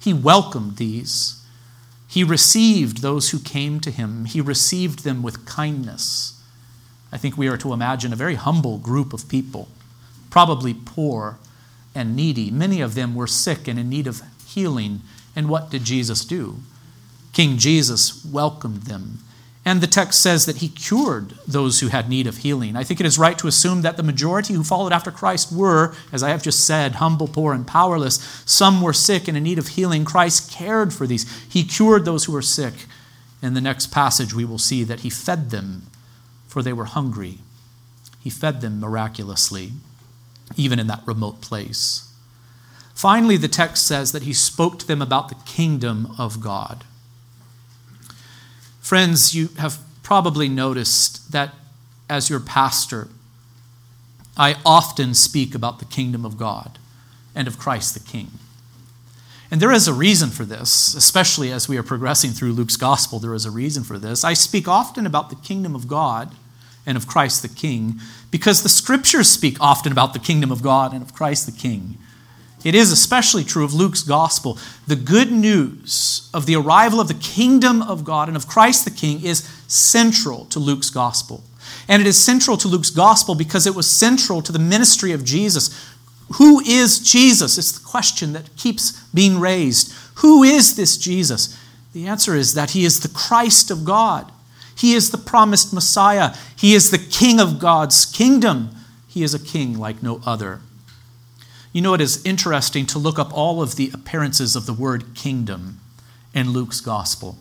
He 0.00 0.12
welcomed 0.12 0.76
these. 0.76 1.44
He 2.08 2.24
received 2.24 3.02
those 3.02 3.30
who 3.30 3.38
came 3.38 3.80
to 3.80 3.90
him, 3.90 4.24
he 4.24 4.40
received 4.40 5.04
them 5.04 5.22
with 5.22 5.46
kindness. 5.46 6.40
I 7.12 7.18
think 7.18 7.36
we 7.36 7.48
are 7.48 7.56
to 7.58 7.72
imagine 7.72 8.12
a 8.12 8.16
very 8.16 8.36
humble 8.36 8.78
group 8.78 9.12
of 9.12 9.28
people, 9.28 9.68
probably 10.30 10.74
poor 10.74 11.38
and 11.94 12.14
needy. 12.14 12.50
Many 12.50 12.80
of 12.80 12.94
them 12.94 13.14
were 13.14 13.26
sick 13.26 13.66
and 13.66 13.78
in 13.78 13.88
need 13.88 14.06
of 14.06 14.22
healing. 14.46 15.00
And 15.34 15.48
what 15.48 15.70
did 15.70 15.84
Jesus 15.84 16.24
do? 16.24 16.60
King 17.32 17.58
Jesus 17.58 18.24
welcomed 18.24 18.82
them. 18.82 19.18
And 19.64 19.80
the 19.80 19.86
text 19.86 20.22
says 20.22 20.46
that 20.46 20.56
he 20.56 20.68
cured 20.68 21.34
those 21.46 21.80
who 21.80 21.88
had 21.88 22.08
need 22.08 22.26
of 22.26 22.38
healing. 22.38 22.76
I 22.76 22.82
think 22.82 22.98
it 22.98 23.06
is 23.06 23.18
right 23.18 23.38
to 23.38 23.46
assume 23.46 23.82
that 23.82 23.96
the 23.96 24.02
majority 24.02 24.54
who 24.54 24.64
followed 24.64 24.92
after 24.92 25.10
Christ 25.10 25.52
were, 25.52 25.94
as 26.12 26.22
I 26.22 26.30
have 26.30 26.42
just 26.42 26.66
said, 26.66 26.92
humble, 26.92 27.28
poor, 27.28 27.52
and 27.52 27.66
powerless. 27.66 28.42
Some 28.46 28.80
were 28.80 28.94
sick 28.94 29.28
and 29.28 29.36
in 29.36 29.42
need 29.42 29.58
of 29.58 29.68
healing. 29.68 30.04
Christ 30.04 30.50
cared 30.50 30.94
for 30.94 31.06
these. 31.06 31.30
He 31.46 31.62
cured 31.62 32.04
those 32.04 32.24
who 32.24 32.32
were 32.32 32.42
sick. 32.42 32.86
In 33.42 33.54
the 33.54 33.60
next 33.60 33.88
passage, 33.88 34.34
we 34.34 34.44
will 34.46 34.58
see 34.58 34.82
that 34.84 35.00
he 35.00 35.10
fed 35.10 35.50
them, 35.50 35.82
for 36.48 36.62
they 36.62 36.72
were 36.72 36.86
hungry. 36.86 37.38
He 38.20 38.30
fed 38.30 38.62
them 38.62 38.80
miraculously, 38.80 39.72
even 40.56 40.78
in 40.78 40.86
that 40.88 41.06
remote 41.06 41.40
place. 41.42 42.12
Finally, 42.94 43.36
the 43.36 43.48
text 43.48 43.86
says 43.86 44.12
that 44.12 44.24
he 44.24 44.32
spoke 44.32 44.78
to 44.78 44.86
them 44.86 45.00
about 45.00 45.28
the 45.28 45.36
kingdom 45.46 46.14
of 46.18 46.40
God. 46.40 46.84
Friends, 48.80 49.34
you 49.34 49.48
have 49.58 49.78
probably 50.02 50.48
noticed 50.48 51.30
that 51.32 51.54
as 52.08 52.28
your 52.28 52.40
pastor, 52.40 53.08
I 54.36 54.56
often 54.64 55.14
speak 55.14 55.54
about 55.54 55.78
the 55.78 55.84
kingdom 55.84 56.24
of 56.24 56.36
God 56.36 56.78
and 57.34 57.46
of 57.46 57.58
Christ 57.58 57.94
the 57.94 58.00
King. 58.00 58.32
And 59.50 59.60
there 59.60 59.72
is 59.72 59.88
a 59.88 59.94
reason 59.94 60.30
for 60.30 60.44
this, 60.44 60.94
especially 60.94 61.50
as 61.50 61.68
we 61.68 61.76
are 61.76 61.82
progressing 61.82 62.30
through 62.30 62.52
Luke's 62.52 62.76
gospel. 62.76 63.18
There 63.18 63.34
is 63.34 63.44
a 63.44 63.50
reason 63.50 63.82
for 63.82 63.98
this. 63.98 64.24
I 64.24 64.32
speak 64.32 64.68
often 64.68 65.06
about 65.06 65.28
the 65.28 65.36
kingdom 65.36 65.74
of 65.74 65.88
God 65.88 66.34
and 66.86 66.96
of 66.96 67.06
Christ 67.06 67.42
the 67.42 67.48
King 67.48 68.00
because 68.30 68.62
the 68.62 68.68
scriptures 68.68 69.28
speak 69.28 69.60
often 69.60 69.92
about 69.92 70.12
the 70.12 70.18
kingdom 70.18 70.52
of 70.52 70.62
God 70.62 70.92
and 70.92 71.02
of 71.02 71.14
Christ 71.14 71.46
the 71.46 71.52
King. 71.52 71.98
It 72.62 72.74
is 72.74 72.92
especially 72.92 73.44
true 73.44 73.64
of 73.64 73.72
Luke's 73.72 74.02
gospel. 74.02 74.58
The 74.86 74.96
good 74.96 75.32
news 75.32 76.28
of 76.34 76.46
the 76.46 76.56
arrival 76.56 77.00
of 77.00 77.08
the 77.08 77.14
kingdom 77.14 77.80
of 77.82 78.04
God 78.04 78.28
and 78.28 78.36
of 78.36 78.46
Christ 78.46 78.84
the 78.84 78.90
King 78.90 79.24
is 79.24 79.48
central 79.66 80.44
to 80.46 80.58
Luke's 80.58 80.90
gospel. 80.90 81.42
And 81.88 82.02
it 82.02 82.06
is 82.06 82.22
central 82.22 82.56
to 82.58 82.68
Luke's 82.68 82.90
gospel 82.90 83.34
because 83.34 83.66
it 83.66 83.74
was 83.74 83.90
central 83.90 84.42
to 84.42 84.52
the 84.52 84.58
ministry 84.58 85.12
of 85.12 85.24
Jesus. 85.24 85.90
Who 86.34 86.60
is 86.60 87.00
Jesus? 87.00 87.58
It's 87.58 87.72
the 87.72 87.84
question 87.84 88.34
that 88.34 88.54
keeps 88.56 89.02
being 89.06 89.40
raised. 89.40 89.92
Who 90.16 90.42
is 90.42 90.76
this 90.76 90.96
Jesus? 90.96 91.58
The 91.92 92.06
answer 92.06 92.36
is 92.36 92.54
that 92.54 92.70
he 92.70 92.84
is 92.84 93.00
the 93.00 93.08
Christ 93.08 93.70
of 93.70 93.84
God. 93.84 94.30
He 94.76 94.94
is 94.94 95.10
the 95.10 95.18
promised 95.18 95.72
Messiah. 95.72 96.34
He 96.56 96.74
is 96.74 96.90
the 96.90 96.98
King 96.98 97.40
of 97.40 97.58
God's 97.58 98.06
kingdom. 98.06 98.70
He 99.08 99.22
is 99.24 99.34
a 99.34 99.38
king 99.38 99.78
like 99.78 100.02
no 100.02 100.20
other. 100.24 100.60
You 101.72 101.82
know, 101.82 101.94
it 101.94 102.00
is 102.00 102.24
interesting 102.24 102.84
to 102.86 102.98
look 102.98 103.18
up 103.18 103.32
all 103.32 103.62
of 103.62 103.76
the 103.76 103.90
appearances 103.94 104.56
of 104.56 104.66
the 104.66 104.72
word 104.72 105.14
kingdom 105.14 105.78
in 106.34 106.50
Luke's 106.50 106.80
gospel. 106.80 107.38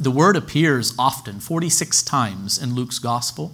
The 0.00 0.10
word 0.10 0.36
appears 0.36 0.94
often, 0.98 1.38
46 1.38 2.02
times 2.02 2.60
in 2.60 2.74
Luke's 2.74 2.98
gospel. 2.98 3.52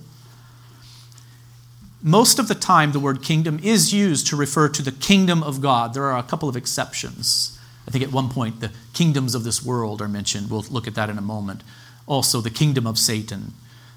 Most 2.02 2.38
of 2.38 2.48
the 2.48 2.54
time, 2.54 2.92
the 2.92 3.00
word 3.00 3.22
kingdom 3.22 3.60
is 3.62 3.92
used 3.92 4.26
to 4.28 4.36
refer 4.36 4.68
to 4.70 4.82
the 4.82 4.92
kingdom 4.92 5.42
of 5.42 5.60
God. 5.60 5.92
There 5.92 6.04
are 6.04 6.18
a 6.18 6.22
couple 6.22 6.48
of 6.48 6.56
exceptions. 6.56 7.58
I 7.86 7.90
think 7.90 8.04
at 8.04 8.12
one 8.12 8.30
point, 8.30 8.60
the 8.60 8.70
kingdoms 8.94 9.34
of 9.34 9.44
this 9.44 9.62
world 9.62 10.00
are 10.00 10.08
mentioned. 10.08 10.48
We'll 10.48 10.64
look 10.70 10.86
at 10.86 10.94
that 10.94 11.10
in 11.10 11.18
a 11.18 11.22
moment. 11.22 11.62
Also, 12.06 12.40
the 12.40 12.50
kingdom 12.50 12.86
of 12.86 12.98
Satan. 12.98 13.52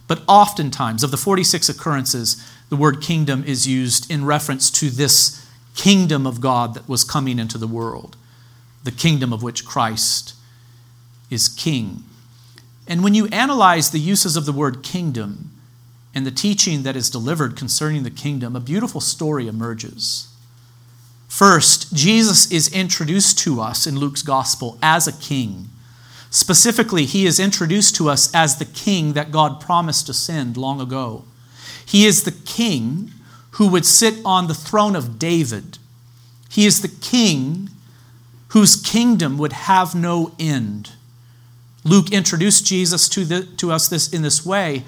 But 0.08 0.24
oftentimes, 0.28 1.04
of 1.04 1.12
the 1.12 1.18
46 1.18 1.70
occurrences, 1.70 2.44
the 2.70 2.76
word 2.76 3.02
kingdom 3.02 3.44
is 3.46 3.68
used 3.68 4.12
in 4.12 4.26
reference 4.26 4.70
to 4.72 4.90
this 4.90 5.46
kingdom 5.76 6.28
of 6.28 6.42
God 6.42 6.74
that 6.74 6.88
was 6.88 7.04
coming 7.04 7.40
into 7.40 7.58
the 7.58 7.68
world. 7.68 8.18
the 8.84 8.92
kingdom 8.92 9.32
of 9.32 9.44
which 9.44 9.66
Christ 9.66 10.34
is 11.30 11.48
king. 11.48 12.04
And 12.88 13.04
when 13.04 13.14
you 13.14 13.28
analyze 13.28 13.92
the 13.92 14.00
uses 14.00 14.36
of 14.36 14.46
the 14.46 14.52
word 14.52 14.84
kingdom 14.84 15.52
and 16.14 16.26
the 16.26 16.32
teaching 16.32 16.84
that 16.84 16.96
is 16.96 17.10
delivered 17.10 17.56
concerning 17.56 18.04
the 18.04 18.12
kingdom, 18.12 18.56
a 18.56 18.60
beautiful 18.60 19.00
story 19.00 19.48
emerges. 19.48 20.28
First, 21.28 21.96
Jesus 21.96 22.52
is 22.52 22.74
introduced 22.74 23.40
to 23.40 23.62
us 23.62 23.88
in 23.88 23.98
Luke's 23.98 24.22
gospel 24.24 24.78
as 24.82 25.08
a 25.08 25.14
king. 25.14 25.70
Specifically, 26.30 27.06
he 27.06 27.26
is 27.26 27.40
introduced 27.40 27.96
to 27.96 28.10
us 28.10 28.34
as 28.34 28.58
the 28.58 28.66
king 28.66 29.14
that 29.14 29.32
God 29.32 29.62
promised 29.62 30.08
to 30.08 30.14
send 30.14 30.58
long 30.58 30.82
ago. 30.82 31.24
He 31.86 32.06
is 32.06 32.24
the 32.24 32.32
king 32.32 33.12
who 33.52 33.68
would 33.68 33.86
sit 33.86 34.16
on 34.24 34.48
the 34.48 34.54
throne 34.54 34.96
of 34.96 35.20
David. 35.20 35.78
He 36.50 36.66
is 36.66 36.82
the 36.82 36.88
king 36.88 37.70
whose 38.50 38.76
kingdom 38.76 39.38
would 39.38 39.54
have 39.54 39.96
no 39.96 40.34
end. 40.38 40.92
Luke 41.84 42.12
introduced 42.12 42.66
Jesus 42.66 43.10
to, 43.10 43.26
the, 43.26 43.44
to 43.58 43.72
us 43.72 43.88
this, 43.88 44.12
in 44.12 44.22
this 44.22 44.46
way 44.46 44.84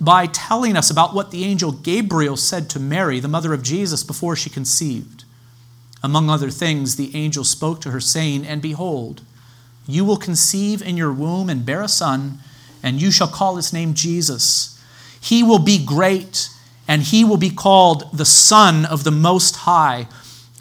by 0.00 0.26
telling 0.26 0.76
us 0.76 0.90
about 0.90 1.14
what 1.14 1.30
the 1.30 1.44
angel 1.44 1.72
Gabriel 1.72 2.36
said 2.36 2.68
to 2.70 2.80
Mary, 2.80 3.20
the 3.20 3.28
mother 3.28 3.54
of 3.54 3.62
Jesus, 3.62 4.02
before 4.02 4.36
she 4.36 4.50
conceived. 4.50 5.24
Among 6.02 6.28
other 6.28 6.50
things, 6.50 6.96
the 6.96 7.14
angel 7.16 7.44
spoke 7.44 7.80
to 7.80 7.90
her, 7.90 8.00
saying, 8.00 8.44
And 8.44 8.60
behold, 8.60 9.22
you 9.86 10.04
will 10.04 10.16
conceive 10.16 10.82
in 10.82 10.96
your 10.96 11.12
womb 11.12 11.48
and 11.48 11.64
bear 11.64 11.80
a 11.80 11.88
son, 11.88 12.40
and 12.82 13.00
you 13.00 13.10
shall 13.10 13.28
call 13.28 13.56
his 13.56 13.72
name 13.72 13.94
Jesus. 13.94 14.78
He 15.20 15.42
will 15.42 15.58
be 15.58 15.82
great, 15.82 16.50
and 16.86 17.02
he 17.02 17.24
will 17.24 17.36
be 17.36 17.50
called 17.50 18.16
the 18.16 18.24
Son 18.24 18.84
of 18.84 19.04
the 19.04 19.10
Most 19.10 19.56
High. 19.56 20.06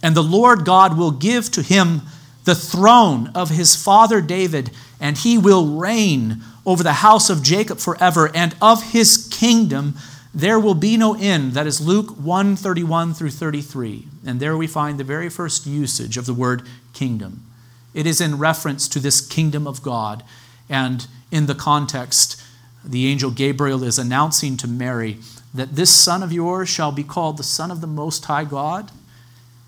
And 0.01 0.15
the 0.15 0.23
Lord 0.23 0.65
God 0.65 0.97
will 0.97 1.12
give 1.12 1.51
to 1.51 1.62
him 1.62 2.01
the 2.43 2.55
throne 2.55 3.31
of 3.33 3.49
his 3.49 3.75
father 3.75 4.21
David, 4.21 4.71
and 4.99 5.17
he 5.17 5.38
will 5.38 5.77
reign 5.77 6.41
over 6.65 6.83
the 6.83 6.93
house 6.93 7.29
of 7.29 7.43
Jacob 7.43 7.79
forever, 7.79 8.31
and 8.33 8.55
of 8.62 8.91
his 8.91 9.27
kingdom 9.31 9.95
there 10.33 10.59
will 10.59 10.73
be 10.73 10.97
no 10.97 11.15
end. 11.15 11.53
That 11.53 11.67
is 11.67 11.79
Luke 11.79 12.17
1 12.17 12.55
31 12.55 13.13
through 13.13 13.29
33. 13.29 14.07
And 14.25 14.39
there 14.39 14.57
we 14.57 14.65
find 14.65 14.99
the 14.99 15.03
very 15.03 15.29
first 15.29 15.67
usage 15.67 16.17
of 16.17 16.25
the 16.25 16.33
word 16.33 16.63
kingdom. 16.93 17.45
It 17.93 18.07
is 18.07 18.19
in 18.19 18.39
reference 18.39 18.88
to 18.89 18.99
this 18.99 19.21
kingdom 19.21 19.67
of 19.67 19.83
God. 19.83 20.23
And 20.67 21.05
in 21.31 21.45
the 21.45 21.53
context, 21.53 22.41
the 22.83 23.07
angel 23.07 23.29
Gabriel 23.29 23.83
is 23.83 23.99
announcing 23.99 24.57
to 24.57 24.67
Mary 24.67 25.19
that 25.53 25.75
this 25.75 25.91
son 25.91 26.23
of 26.23 26.33
yours 26.33 26.69
shall 26.69 26.91
be 26.91 27.03
called 27.03 27.37
the 27.37 27.43
Son 27.43 27.69
of 27.69 27.81
the 27.81 27.87
Most 27.87 28.25
High 28.25 28.45
God 28.45 28.91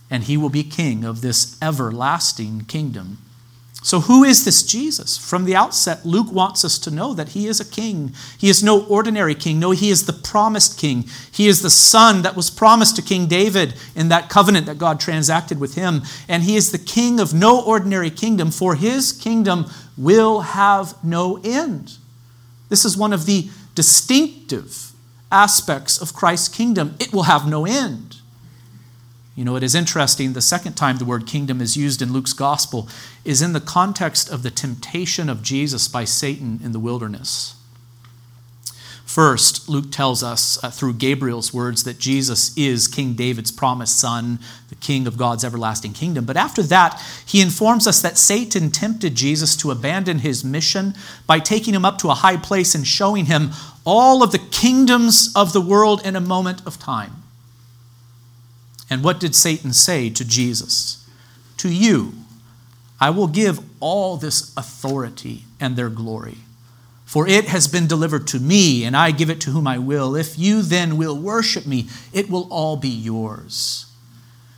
and 0.09 0.23
he 0.23 0.37
will 0.37 0.49
be 0.49 0.63
king 0.63 1.03
of 1.03 1.21
this 1.21 1.57
everlasting 1.61 2.65
kingdom. 2.65 3.17
So, 3.81 3.99
who 3.99 4.23
is 4.23 4.45
this 4.45 4.63
Jesus? 4.63 5.15
From 5.15 5.45
the 5.45 5.55
outset, 5.55 6.07
Luke 6.07 6.31
wants 6.31 6.65
us 6.65 6.79
to 6.79 6.91
know 6.91 7.13
that 7.13 7.29
he 7.29 7.45
is 7.45 7.59
a 7.59 7.65
king. 7.65 8.13
He 8.35 8.49
is 8.49 8.63
no 8.63 8.83
ordinary 8.85 9.35
king. 9.35 9.59
No, 9.59 9.71
he 9.71 9.91
is 9.91 10.07
the 10.07 10.13
promised 10.13 10.79
king. 10.79 11.03
He 11.31 11.47
is 11.47 11.61
the 11.61 11.69
son 11.69 12.23
that 12.23 12.35
was 12.35 12.49
promised 12.49 12.95
to 12.95 13.03
King 13.03 13.27
David 13.27 13.75
in 13.95 14.09
that 14.09 14.27
covenant 14.27 14.65
that 14.65 14.79
God 14.79 14.99
transacted 14.99 15.59
with 15.59 15.75
him. 15.75 16.01
And 16.27 16.41
he 16.41 16.55
is 16.55 16.71
the 16.71 16.79
king 16.79 17.19
of 17.19 17.35
no 17.35 17.63
ordinary 17.63 18.09
kingdom, 18.09 18.49
for 18.49 18.73
his 18.73 19.11
kingdom 19.11 19.67
will 19.95 20.41
have 20.41 20.95
no 21.03 21.39
end. 21.43 21.97
This 22.69 22.85
is 22.85 22.97
one 22.97 23.13
of 23.13 23.27
the 23.27 23.49
distinctive 23.75 24.94
aspects 25.35 26.01
of 26.01 26.13
Christ's 26.13 26.47
kingdom. 26.47 26.95
It 26.97 27.11
will 27.11 27.23
have 27.23 27.47
no 27.47 27.65
end. 27.65 28.17
You 29.35 29.43
know, 29.43 29.57
it 29.57 29.63
is 29.63 29.75
interesting, 29.75 30.31
the 30.31 30.41
second 30.41 30.73
time 30.75 30.97
the 30.97 31.03
word 31.03 31.27
kingdom 31.27 31.59
is 31.59 31.75
used 31.75 32.01
in 32.01 32.13
Luke's 32.13 32.31
gospel 32.31 32.87
is 33.25 33.41
in 33.41 33.51
the 33.51 33.59
context 33.59 34.29
of 34.29 34.43
the 34.43 34.49
temptation 34.49 35.29
of 35.29 35.43
Jesus 35.43 35.89
by 35.89 36.05
Satan 36.05 36.61
in 36.63 36.71
the 36.71 36.79
wilderness. 36.79 37.55
First, 39.05 39.69
Luke 39.69 39.91
tells 39.91 40.23
us 40.23 40.61
uh, 40.63 40.69
through 40.69 40.93
Gabriel's 40.93 41.53
words 41.53 41.83
that 41.83 41.99
Jesus 41.99 42.57
is 42.57 42.87
King 42.87 43.13
David's 43.13 43.51
promised 43.51 43.99
son, 43.99 44.39
the 44.69 44.75
king 44.75 45.05
of 45.05 45.17
God's 45.17 45.43
everlasting 45.43 45.93
kingdom. 45.93 46.25
But 46.25 46.37
after 46.37 46.63
that, 46.63 47.01
he 47.25 47.39
informs 47.39 47.87
us 47.87 48.01
that 48.01 48.17
Satan 48.17 48.71
tempted 48.71 49.15
Jesus 49.15 49.55
to 49.57 49.69
abandon 49.71 50.19
his 50.19 50.43
mission 50.43 50.95
by 51.27 51.39
taking 51.39 51.73
him 51.73 51.85
up 51.85 51.97
to 51.99 52.09
a 52.09 52.15
high 52.15 52.37
place 52.37 52.73
and 52.73 52.85
showing 52.87 53.25
him 53.25 53.51
all 53.85 54.23
of 54.23 54.31
the 54.31 54.39
kingdoms 54.39 55.31
of 55.35 55.53
the 55.53 55.61
world 55.61 56.05
in 56.05 56.15
a 56.15 56.21
moment 56.21 56.65
of 56.65 56.79
time. 56.79 57.23
And 58.89 59.03
what 59.03 59.19
did 59.19 59.35
Satan 59.35 59.73
say 59.73 60.09
to 60.09 60.25
Jesus? 60.25 61.07
To 61.57 61.69
you, 61.69 62.13
I 62.99 63.09
will 63.09 63.27
give 63.27 63.59
all 63.79 64.17
this 64.17 64.55
authority 64.57 65.43
and 65.59 65.75
their 65.75 65.89
glory. 65.89 66.37
For 67.05 67.27
it 67.27 67.45
has 67.45 67.67
been 67.67 67.87
delivered 67.87 68.27
to 68.27 68.39
me, 68.39 68.83
and 68.83 68.97
I 68.97 69.11
give 69.11 69.29
it 69.29 69.39
to 69.41 69.51
whom 69.51 69.67
I 69.67 69.77
will. 69.77 70.15
If 70.15 70.39
you 70.39 70.61
then 70.61 70.97
will 70.97 71.17
worship 71.17 71.65
me, 71.65 71.87
it 72.11 72.29
will 72.29 72.47
all 72.51 72.77
be 72.77 72.89
yours. 72.89 73.85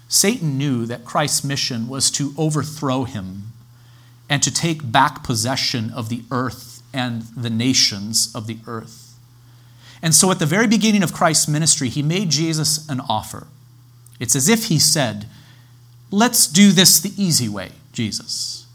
Satan 0.07 0.57
knew 0.57 0.85
that 0.85 1.03
Christ's 1.03 1.43
mission 1.43 1.87
was 1.87 2.09
to 2.11 2.33
overthrow 2.37 3.03
him 3.03 3.51
and 4.29 4.41
to 4.43 4.53
take 4.53 4.91
back 4.91 5.23
possession 5.23 5.91
of 5.91 6.09
the 6.09 6.23
earth 6.31 6.81
and 6.93 7.23
the 7.35 7.49
nations 7.49 8.31
of 8.33 8.47
the 8.47 8.59
earth. 8.65 9.06
And 10.01 10.13
so 10.13 10.31
at 10.31 10.39
the 10.39 10.45
very 10.45 10.67
beginning 10.67 11.03
of 11.03 11.13
Christ's 11.13 11.47
ministry, 11.47 11.89
he 11.89 12.03
made 12.03 12.29
Jesus 12.29 12.87
an 12.89 13.01
offer. 13.01 13.47
It's 14.19 14.35
as 14.35 14.49
if 14.49 14.65
he 14.65 14.79
said, 14.79 15.27
Let's 16.09 16.47
do 16.47 16.71
this 16.71 16.99
the 16.99 17.11
easy 17.21 17.49
way, 17.49 17.71
Jesus. 17.91 18.65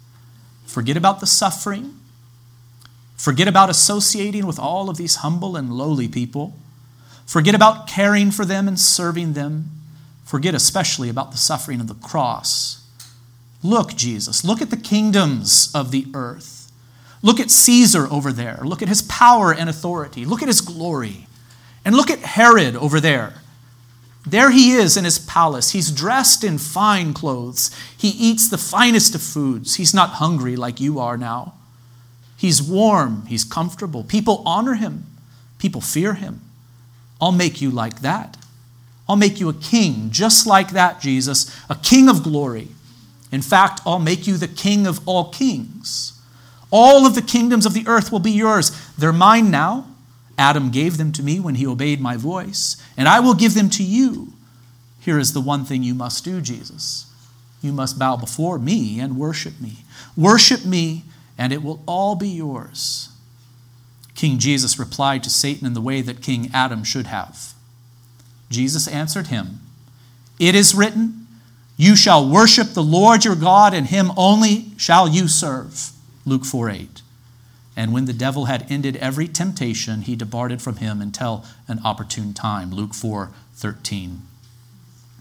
Forget 0.66 0.96
about 0.96 1.20
the 1.20 1.26
suffering. 1.26 1.98
Forget 3.16 3.48
about 3.48 3.70
associating 3.70 4.46
with 4.46 4.58
all 4.58 4.90
of 4.90 4.96
these 4.96 5.16
humble 5.16 5.56
and 5.56 5.72
lowly 5.72 6.08
people. 6.08 6.54
Forget 7.24 7.54
about 7.54 7.87
caring 7.87 8.30
for 8.30 8.44
them 8.44 8.68
and 8.68 8.78
serving 8.78 9.32
them. 9.32 9.70
Forget 10.24 10.54
especially 10.54 11.08
about 11.08 11.30
the 11.30 11.38
suffering 11.38 11.80
of 11.80 11.88
the 11.88 11.94
cross. 11.94 12.87
Look, 13.62 13.94
Jesus, 13.94 14.44
look 14.44 14.61
at 14.61 14.70
the 14.70 14.76
kingdoms 14.76 15.70
of 15.74 15.92
the 15.92 16.06
earth. 16.14 16.62
Look 17.22 17.38
at 17.38 17.50
Caesar 17.50 18.08
over 18.11 18.32
there. 18.32 18.61
Look 18.64 18.82
at 18.82 18.88
his 18.88 19.02
power 19.02 19.54
and 19.54 19.70
authority. 19.70 20.24
Look 20.24 20.42
at 20.42 20.48
his 20.48 20.61
glory. 20.61 21.26
And 21.85 21.96
look 21.96 22.11
at 22.11 22.18
Herod 22.18 22.76
over 22.76 23.00
there. 23.00 23.35
There 24.26 24.50
he 24.50 24.72
is 24.72 24.96
in 24.96 25.04
his 25.04 25.18
palace. 25.18 25.70
He's 25.70 25.90
dressed 25.90 26.44
in 26.44 26.58
fine 26.58 27.12
clothes. 27.12 27.70
He 27.96 28.08
eats 28.08 28.48
the 28.48 28.58
finest 28.58 29.14
of 29.14 29.22
foods. 29.22 29.76
He's 29.76 29.94
not 29.94 30.11
hungry 30.11 30.54
like 30.56 30.80
you 30.80 30.98
are 31.00 31.16
now. 31.16 31.54
He's 32.37 32.62
warm. 32.62 33.26
He's 33.26 33.44
comfortable. 33.44 34.04
People 34.04 34.42
honor 34.44 34.74
him. 34.74 35.06
People 35.58 35.80
fear 35.80 36.14
him. 36.14 36.40
I'll 37.20 37.32
make 37.32 37.61
you 37.61 37.70
like 37.70 38.00
that. 38.00 38.37
I'll 39.08 39.16
make 39.16 39.40
you 39.40 39.48
a 39.48 39.54
king 39.54 40.11
just 40.11 40.46
like 40.46 40.70
that, 40.70 41.00
Jesus, 41.00 41.54
a 41.68 41.74
king 41.76 42.08
of 42.08 42.22
glory. 42.22 42.68
In 43.30 43.42
fact, 43.42 43.80
I'll 43.87 43.98
make 43.98 44.26
you 44.26 44.37
the 44.37 44.48
king 44.48 44.87
of 44.87 45.06
all 45.06 45.30
kings. 45.30 46.20
All 46.72 47.06
of 47.06 47.14
the 47.14 47.22
kingdoms 47.22 47.66
of 47.66 47.74
the 47.74 47.87
earth 47.87 48.11
will 48.11 48.18
be 48.18 48.32
yours. 48.32 48.72
They're 48.96 49.12
mine 49.12 49.50
now. 49.50 49.87
Adam 50.38 50.70
gave 50.70 50.96
them 50.96 51.12
to 51.12 51.22
me 51.22 51.38
when 51.38 51.56
he 51.56 51.66
obeyed 51.66 52.00
my 52.00 52.16
voice, 52.16 52.82
and 52.96 53.06
I 53.06 53.20
will 53.20 53.35
give 53.35 53.54
them 53.54 53.68
to 53.70 53.85
you. 53.85 54.32
Here 54.98 55.18
is 55.18 55.35
the 55.35 55.40
one 55.40 55.64
thing 55.64 55.82
you 55.82 55.94
must 55.94 56.24
do, 56.24 56.40
Jesus. 56.40 57.06
You 57.61 57.72
must 57.72 57.98
bow 57.98 58.16
before 58.16 58.58
me 58.58 58.98
and 58.98 59.18
worship 59.18 59.61
me. 59.61 59.85
Worship 60.16 60.64
me, 60.64 61.04
and 61.37 61.52
it 61.52 61.62
will 61.62 61.82
all 61.87 62.16
be 62.16 62.28
yours. 62.28 63.11
King 64.14 64.38
Jesus 64.38 64.78
replied 64.78 65.22
to 65.24 65.30
Satan 65.30 65.66
in 65.66 65.74
the 65.74 65.80
way 65.80 66.00
that 66.00 66.22
King 66.22 66.50
Adam 66.54 66.85
should 66.85 67.06
have. 67.06 67.52
Jesus 68.50 68.88
answered 68.88 69.26
him, 69.26 69.61
It 70.38 70.54
is 70.54 70.74
written, 70.74 71.26
You 71.76 71.96
shall 71.96 72.28
worship 72.28 72.68
the 72.68 72.82
Lord 72.82 73.24
your 73.24 73.37
God, 73.37 73.74
and 73.74 73.88
him 73.88 74.12
only 74.16 74.72
shall 74.76 75.08
you 75.08 75.28
serve. 75.28 75.92
Luke 76.24 76.44
4 76.44 76.70
8. 76.70 77.02
And 77.74 77.92
when 77.92 78.04
the 78.04 78.12
devil 78.12 78.44
had 78.46 78.70
ended 78.70 78.96
every 78.96 79.26
temptation, 79.26 80.02
he 80.02 80.14
departed 80.14 80.61
from 80.61 80.76
him 80.76 81.00
until 81.00 81.44
an 81.68 81.80
opportune 81.85 82.35
time. 82.35 82.70
Luke 82.70 82.94
4 82.94 83.30
13. 83.54 84.22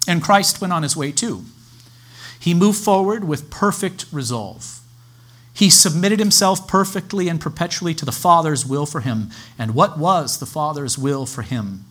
And 0.08 0.24
Christ 0.24 0.60
went 0.60 0.74
on 0.74 0.84
his 0.84 0.98
way 0.98 1.12
too. 1.12 1.46
He 2.40 2.54
moved 2.54 2.84
forward 2.84 3.24
with 3.24 3.52
perfect 3.52 4.06
resolve. 4.12 4.80
He 5.54 5.70
submitted 5.70 6.20
himself 6.20 6.68
perfectly 6.68 7.28
and 7.28 7.40
perpetually 7.40 7.94
to 7.94 8.06
the 8.06 8.12
Father's 8.12 8.66
will 8.66 8.86
for 8.86 9.02
him. 9.02 9.30
And 9.60 9.76
what 9.76 10.00
was 10.00 10.40
the 10.40 10.46
Father's 10.46 10.98
will 10.98 11.26
for 11.26 11.44
him? 11.44 11.86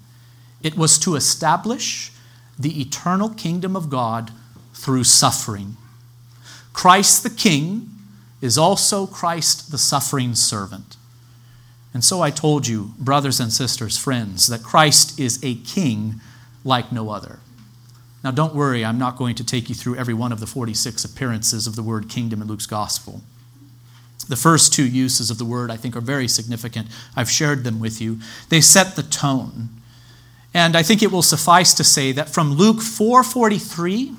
It 0.63 0.77
was 0.77 0.99
to 1.01 1.15
establish 1.15 2.11
the 2.59 2.81
eternal 2.81 3.31
kingdom 3.31 3.77
of 3.77 3.91
God 3.91 4.33
through 4.75 5.05
suffering. 5.05 5.77
Christ 6.73 7.23
the 7.23 7.31
King 7.31 8.00
is 8.41 8.57
also 8.57 9.07
Christ 9.07 9.71
the 9.71 9.79
suffering 9.79 10.35
servant. 10.35 10.97
And 11.93 12.05
so 12.05 12.23
I 12.23 12.31
told 12.31 12.67
you, 12.67 12.95
brothers 12.99 13.41
and 13.41 13.53
sisters, 13.53 13.99
friends, 13.99 14.47
that 14.47 14.63
Christ 14.63 15.19
is 15.19 15.39
a 15.43 15.57
king 15.57 16.21
like 16.65 16.93
no 16.93 17.11
other. 17.11 17.41
Now, 18.23 18.31
don't 18.31 18.55
worry, 18.55 18.85
I'm 18.85 18.99
not 18.99 19.17
going 19.17 19.35
to 19.37 19.45
take 19.45 19.69
you 19.69 19.75
through 19.75 19.97
every 19.97 20.15
one 20.15 20.31
of 20.31 20.41
the 20.41 20.47
46 20.47 21.05
appearances 21.05 21.67
of 21.67 21.75
the 21.75 21.83
word 21.83 22.09
kingdom 22.09 22.43
in 22.43 22.49
Luke's 22.49 22.67
gospel. 22.67 23.23
The 24.29 24.37
first 24.37 24.73
two 24.73 24.87
uses 24.87 25.31
of 25.31 25.39
the 25.39 25.45
word, 25.45 25.71
I 25.71 25.77
think, 25.77 25.97
are 25.97 26.03
very 26.03 26.29
significant. 26.29 26.89
I've 27.17 27.31
shared 27.31 27.65
them 27.65 27.81
with 27.81 28.01
you. 28.01 28.21
They 28.49 28.61
set 28.61 28.95
the 28.95 29.03
tone. 29.03 29.71
And 30.53 30.77
I 30.77 30.83
think 30.83 31.03
it 31.03 31.11
will 31.11 31.23
suffice 31.23 31.73
to 31.75 31.85
say 31.85 32.13
that 32.13 32.29
from 32.29 32.53
Luke 32.53 32.83
4:43 32.83 34.15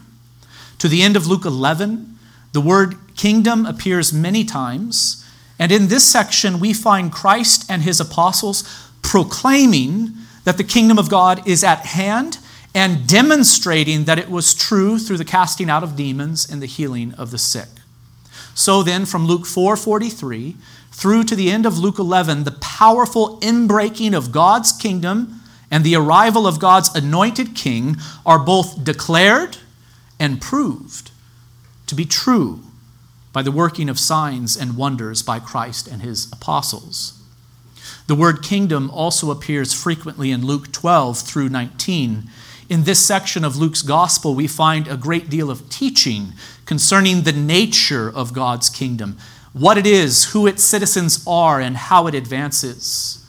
to 0.80 0.88
the 0.88 1.04
end 1.04 1.16
of 1.16 1.28
Luke 1.28 1.46
11, 1.46 2.18
the 2.54 2.62
word 2.62 2.98
kingdom 3.22 3.68
appears 3.68 4.12
many 4.12 4.44
times. 4.44 5.24
And 5.60 5.72
in 5.72 5.90
this 5.90 6.08
section, 6.08 6.60
we 6.60 6.74
find 6.74 7.12
Christ 7.12 7.70
and 7.70 7.84
his 7.84 8.00
apostles 8.00 8.64
proclaiming 9.04 10.14
that 10.44 10.58
the 10.58 10.64
kingdom 10.64 10.98
of 10.98 11.08
God 11.08 11.48
is 11.48 11.64
at 11.64 11.86
hand 11.86 12.40
and 12.74 13.06
demonstrating 13.08 14.06
that 14.06 14.18
it 14.18 14.32
was 14.32 14.56
true 14.56 14.98
through 14.98 15.18
the 15.18 15.26
casting 15.38 15.70
out 15.70 15.84
of 15.84 15.96
demons 15.96 16.50
and 16.50 16.64
the 16.64 16.66
healing 16.66 17.14
of 17.14 17.30
the 17.30 17.38
sick. 17.38 17.68
So 18.56 18.82
then, 18.82 19.06
from 19.06 19.28
Luke 19.28 19.46
4:43 19.46 20.56
through 20.92 21.24
to 21.26 21.36
the 21.36 21.52
end 21.52 21.68
of 21.68 21.78
Luke 21.78 22.00
11, 22.00 22.44
the 22.44 22.58
powerful 22.60 23.40
inbreaking 23.42 24.16
of 24.16 24.32
God's 24.32 24.72
kingdom 24.72 25.42
and 25.70 25.84
the 25.84 25.96
arrival 25.96 26.48
of 26.48 26.58
God's 26.58 26.90
anointed 26.96 27.54
king 27.54 27.98
are 28.26 28.40
both 28.40 28.84
declared 28.84 29.58
and 30.20 30.42
proved 30.42 31.12
to 31.86 31.94
be 31.94 32.06
true 32.06 32.64
by 33.34 33.42
the 33.42 33.52
working 33.52 33.90
of 33.90 34.00
signs 34.00 34.58
and 34.58 34.78
wonders 34.78 35.22
by 35.24 35.40
Christ 35.40 35.88
and 35.88 36.02
his 36.02 36.32
apostles. 36.32 37.22
The 38.08 38.16
word 38.16 38.44
kingdom 38.44 38.90
also 38.92 39.32
appears 39.32 39.74
frequently 39.74 40.32
in 40.32 40.46
Luke 40.46 40.72
12 40.72 41.20
through 41.20 41.50
19 41.50 42.30
in 42.72 42.86
this 42.86 43.06
section 43.06 43.44
of 43.44 43.58
Luke's 43.58 43.82
gospel, 43.82 44.34
we 44.34 44.48
find 44.48 44.88
a 44.88 44.96
great 44.96 45.30
deal 45.30 45.52
of 45.52 45.70
teaching 45.70 46.32
concerning 46.66 47.24
the 47.24 47.34
nature 47.34 48.10
of 48.10 48.32
God's 48.32 48.70
kingdom, 48.70 49.18
what 49.52 49.78
it 49.78 49.86
is, 49.86 50.32
who 50.32 50.48
its 50.48 50.64
citizens 50.64 51.22
are, 51.28 51.60
and 51.60 51.76
how 51.76 52.08
it 52.08 52.16
advances. 52.16 53.28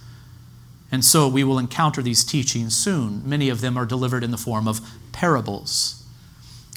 And 0.92 1.04
so 1.04 1.26
we 1.26 1.42
will 1.42 1.58
encounter 1.58 2.02
these 2.02 2.22
teachings 2.22 2.76
soon. 2.76 3.28
Many 3.28 3.48
of 3.48 3.60
them 3.60 3.76
are 3.76 3.84
delivered 3.84 4.22
in 4.22 4.30
the 4.30 4.38
form 4.38 4.68
of 4.68 4.80
parables. 5.10 6.04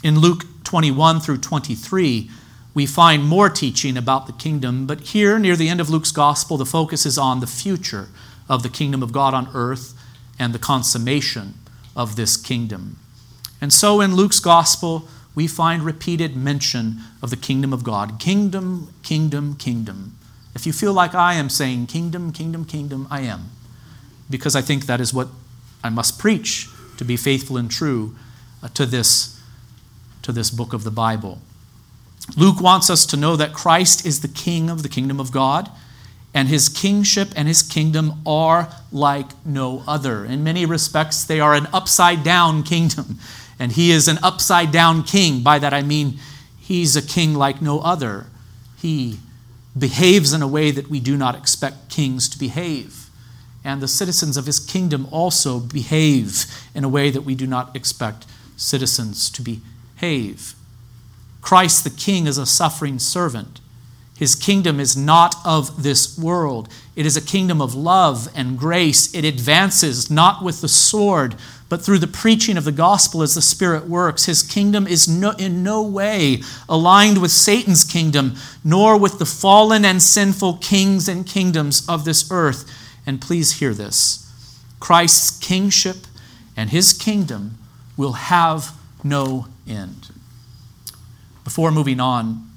In 0.02 0.18
Luke 0.18 0.46
21 0.64 1.20
through 1.20 1.38
23, 1.38 2.32
we 2.76 2.86
find 2.86 3.24
more 3.24 3.50
teaching 3.50 3.96
about 3.96 4.28
the 4.28 4.34
kingdom, 4.34 4.86
but 4.86 5.00
here, 5.00 5.40
near 5.40 5.56
the 5.56 5.70
end 5.70 5.80
of 5.80 5.90
Luke's 5.90 6.12
gospel, 6.12 6.58
the 6.58 6.66
focus 6.66 7.06
is 7.06 7.18
on 7.18 7.40
the 7.40 7.48
future 7.48 8.10
of 8.50 8.64
the 8.64 8.70
kingdom 8.70 9.02
of 9.02 9.14
God 9.14 9.34
on 9.34 9.50
earth 9.54 9.94
and 10.38 10.54
the 10.54 10.60
consummation 10.60 11.54
of 11.96 12.18
this 12.18 12.36
kingdom. 12.36 12.98
And 13.62 13.72
so 13.72 14.02
in 14.02 14.14
Luke's 14.14 14.42
gospel, 14.42 15.08
we 15.34 15.48
find 15.48 15.84
repeated 15.84 16.36
mention 16.36 17.00
of 17.24 17.30
the 17.30 17.38
kingdom 17.38 17.72
of 17.72 17.84
God. 17.84 18.20
Kingdom, 18.20 18.94
kingdom, 19.04 19.56
kingdom. 19.56 20.18
If 20.54 20.68
you 20.68 20.74
feel 20.74 20.94
like 20.94 21.16
I 21.16 21.36
am 21.36 21.50
saying 21.50 21.88
kingdom, 21.88 22.34
kingdom, 22.34 22.66
kingdom, 22.66 23.08
I 23.10 23.22
am. 23.22 23.52
Because 24.30 24.54
I 24.54 24.62
think 24.62 24.86
that 24.86 25.00
is 25.00 25.14
what 25.14 25.30
I 25.82 25.90
must 25.90 26.20
preach 26.20 26.68
to 26.98 27.06
be 27.06 27.16
faithful 27.16 27.56
and 27.56 27.72
true 27.72 28.16
uh, 28.62 28.68
to 28.70 28.86
this, 28.86 29.42
to 30.24 30.34
this 30.34 30.50
book 30.50 30.74
of 30.74 30.84
the 30.84 30.92
Bible. 30.92 31.40
Luke 32.36 32.60
wants 32.60 32.90
us 32.90 33.06
to 33.08 33.18
know 33.18 33.36
that 33.36 33.54
Christ 33.54 34.06
is 34.06 34.22
the 34.22 34.28
king 34.28 34.70
of 34.70 34.84
the 34.84 34.90
kingdom 34.90 35.20
of 35.20 35.32
God 35.32 35.70
and 36.36 36.50
his 36.50 36.68
kingship 36.68 37.30
and 37.36 37.48
his 37.48 37.64
kingdom 37.64 38.22
are 38.26 38.68
like 38.92 39.30
no 39.46 39.84
other. 39.88 40.26
In 40.26 40.44
many 40.44 40.66
respects, 40.66 41.24
they 41.24 41.40
are 41.40 41.56
an 41.56 41.68
upside 41.72 42.24
down 42.24 42.62
kingdom, 42.62 43.20
and 43.60 43.72
he 43.72 43.90
is 43.90 44.10
an 44.10 44.20
upside 44.22 44.70
down 44.70 45.04
king. 45.04 45.42
By 45.42 45.60
that 45.60 45.74
I 45.74 45.82
mean 45.82 46.20
he's 46.60 46.98
a 46.98 47.02
king 47.02 47.34
like 47.34 47.62
no 47.62 47.80
other. 47.80 48.26
He 48.78 49.20
behaves 49.80 50.34
in 50.34 50.42
a 50.42 50.48
way 50.48 50.72
that 50.72 50.90
we 50.90 51.00
do 51.00 51.16
not 51.16 51.36
expect 51.36 51.90
kings 51.90 52.28
to 52.30 52.38
behave. 52.38 53.10
And 53.64 53.82
the 53.82 53.88
citizens 53.88 54.36
of 54.36 54.46
his 54.46 54.60
kingdom 54.60 55.08
also 55.12 55.60
behave 55.60 56.46
in 56.76 56.84
a 56.84 56.90
way 56.90 57.12
that 57.12 57.22
we 57.22 57.34
do 57.34 57.48
not 57.48 57.74
expect 57.76 58.26
citizens 58.58 59.30
to 59.30 59.42
behave. 59.42 60.54
Christ 61.46 61.84
the 61.84 61.92
king 61.92 62.26
is 62.26 62.40
a 62.40 62.46
suffering 62.48 62.98
servant. 62.98 63.62
His 64.18 64.34
kingdom 64.34 64.80
is 64.80 64.98
not 64.98 65.36
of 65.46 65.84
this 65.84 66.18
world. 66.18 66.70
It 66.96 67.06
is 67.06 67.16
a 67.16 67.22
kingdom 67.22 67.62
of 67.62 67.76
love 67.76 68.30
and 68.34 68.58
grace. 68.58 69.14
It 69.14 69.24
advances 69.26 70.10
not 70.10 70.44
with 70.44 70.62
the 70.62 70.68
sword, 70.68 71.36
but 71.70 71.84
through 71.84 72.00
the 72.00 72.08
preaching 72.08 72.58
of 72.58 72.64
the 72.64 72.72
gospel 72.72 73.22
as 73.22 73.36
the 73.36 73.44
Spirit 73.44 73.88
works. 73.88 74.26
His 74.26 74.42
kingdom 74.42 74.88
is 74.88 75.08
no, 75.08 75.34
in 75.38 75.62
no 75.62 75.84
way 75.84 76.42
aligned 76.68 77.22
with 77.22 77.30
Satan's 77.30 77.84
kingdom, 77.84 78.38
nor 78.64 78.98
with 78.98 79.20
the 79.20 79.26
fallen 79.26 79.86
and 79.86 80.02
sinful 80.02 80.58
kings 80.64 81.08
and 81.08 81.28
kingdoms 81.28 81.88
of 81.88 82.06
this 82.06 82.32
earth. 82.32 82.68
And 83.06 83.22
please 83.22 83.60
hear 83.60 83.76
this 83.76 84.28
Christ's 84.80 85.38
kingship 85.38 86.08
and 86.58 86.72
his 86.72 86.92
kingdom 86.92 87.60
will 87.98 88.14
have 88.14 88.72
no 89.04 89.46
end. 89.68 90.15
Before 91.46 91.72
moving 91.72 92.00
on, 92.00 92.50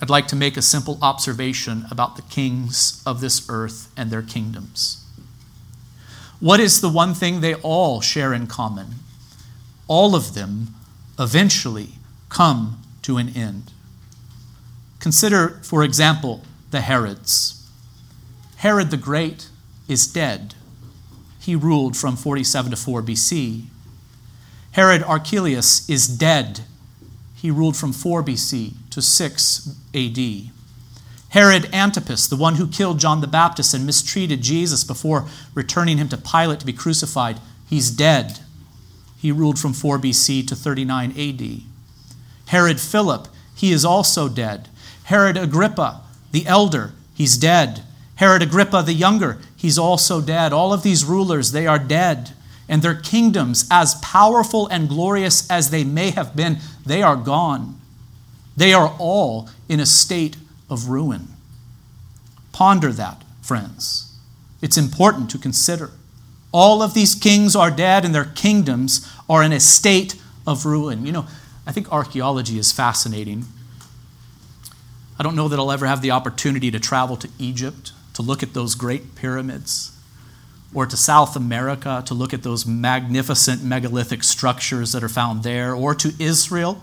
I'd 0.00 0.08
like 0.08 0.28
to 0.28 0.36
make 0.36 0.56
a 0.56 0.62
simple 0.62 0.98
observation 1.02 1.84
about 1.90 2.14
the 2.14 2.22
kings 2.22 3.02
of 3.04 3.20
this 3.20 3.46
earth 3.50 3.92
and 3.96 4.10
their 4.10 4.22
kingdoms. 4.22 5.04
What 6.38 6.60
is 6.60 6.80
the 6.80 6.88
one 6.88 7.12
thing 7.12 7.40
they 7.40 7.54
all 7.56 8.00
share 8.00 8.32
in 8.32 8.46
common? 8.46 8.94
All 9.88 10.14
of 10.14 10.34
them 10.34 10.74
eventually 11.18 11.94
come 12.28 12.80
to 13.02 13.18
an 13.18 13.30
end. 13.30 13.72
Consider, 15.00 15.60
for 15.62 15.82
example, 15.82 16.44
the 16.70 16.82
Herods. 16.82 17.68
Herod 18.56 18.90
the 18.90 18.96
Great 18.96 19.48
is 19.88 20.06
dead. 20.06 20.54
He 21.40 21.56
ruled 21.56 21.96
from 21.96 22.16
47 22.16 22.70
to 22.70 22.76
4 22.76 23.02
BC. 23.02 23.64
Herod 24.72 25.02
Archelaus 25.02 25.88
is 25.90 26.06
dead 26.06 26.60
he 27.44 27.50
ruled 27.50 27.76
from 27.76 27.92
4 27.92 28.22
BC 28.22 28.72
to 28.88 29.02
6 29.02 29.68
AD. 29.94 30.18
Herod 31.28 31.68
Antipas, 31.74 32.26
the 32.26 32.36
one 32.36 32.54
who 32.54 32.66
killed 32.66 32.98
John 32.98 33.20
the 33.20 33.26
Baptist 33.26 33.74
and 33.74 33.84
mistreated 33.84 34.40
Jesus 34.40 34.82
before 34.82 35.26
returning 35.52 35.98
him 35.98 36.08
to 36.08 36.16
Pilate 36.16 36.60
to 36.60 36.64
be 36.64 36.72
crucified, 36.72 37.40
he's 37.68 37.90
dead. 37.90 38.38
He 39.18 39.30
ruled 39.30 39.58
from 39.58 39.74
4 39.74 39.98
BC 39.98 40.48
to 40.48 40.56
39 40.56 41.10
AD. 41.18 41.60
Herod 42.46 42.80
Philip, 42.80 43.28
he 43.54 43.72
is 43.72 43.84
also 43.84 44.30
dead. 44.30 44.70
Herod 45.02 45.36
Agrippa, 45.36 46.00
the 46.32 46.46
elder, 46.46 46.92
he's 47.12 47.36
dead. 47.36 47.82
Herod 48.14 48.40
Agrippa 48.40 48.82
the 48.82 48.94
younger, 48.94 49.36
he's 49.54 49.78
also 49.78 50.22
dead. 50.22 50.54
All 50.54 50.72
of 50.72 50.82
these 50.82 51.04
rulers, 51.04 51.52
they 51.52 51.66
are 51.66 51.78
dead 51.78 52.32
and 52.68 52.82
their 52.82 52.94
kingdoms, 52.94 53.66
as 53.70 53.96
powerful 53.96 54.66
and 54.68 54.88
glorious 54.88 55.48
as 55.50 55.70
they 55.70 55.84
may 55.84 56.10
have 56.10 56.34
been, 56.34 56.58
they 56.84 57.02
are 57.02 57.16
gone. 57.16 57.80
They 58.56 58.72
are 58.72 58.94
all 58.98 59.48
in 59.68 59.80
a 59.80 59.86
state 59.86 60.36
of 60.70 60.88
ruin. 60.88 61.28
Ponder 62.52 62.92
that, 62.92 63.22
friends. 63.42 64.16
It's 64.62 64.76
important 64.76 65.30
to 65.30 65.38
consider. 65.38 65.90
All 66.52 66.82
of 66.82 66.94
these 66.94 67.14
kings 67.14 67.56
are 67.56 67.70
dead, 67.70 68.04
and 68.04 68.14
their 68.14 68.24
kingdoms 68.24 69.10
are 69.28 69.42
in 69.42 69.52
a 69.52 69.60
state 69.60 70.14
of 70.46 70.64
ruin. 70.64 71.04
You 71.04 71.12
know, 71.12 71.26
I 71.66 71.72
think 71.72 71.92
archaeology 71.92 72.58
is 72.58 72.72
fascinating. 72.72 73.44
I 75.18 75.22
don't 75.22 75.36
know 75.36 75.48
that 75.48 75.58
I'll 75.58 75.72
ever 75.72 75.86
have 75.86 76.00
the 76.00 76.12
opportunity 76.12 76.70
to 76.70 76.80
travel 76.80 77.16
to 77.18 77.28
Egypt 77.38 77.92
to 78.14 78.22
look 78.22 78.42
at 78.42 78.54
those 78.54 78.74
great 78.74 79.14
pyramids 79.14 79.90
or 80.74 80.84
to 80.86 80.96
South 80.96 81.36
America 81.36 82.02
to 82.06 82.12
look 82.12 82.34
at 82.34 82.42
those 82.42 82.66
magnificent 82.66 83.62
megalithic 83.62 84.24
structures 84.24 84.92
that 84.92 85.04
are 85.04 85.08
found 85.08 85.44
there, 85.44 85.74
or 85.74 85.94
to 85.94 86.12
Israel 86.18 86.82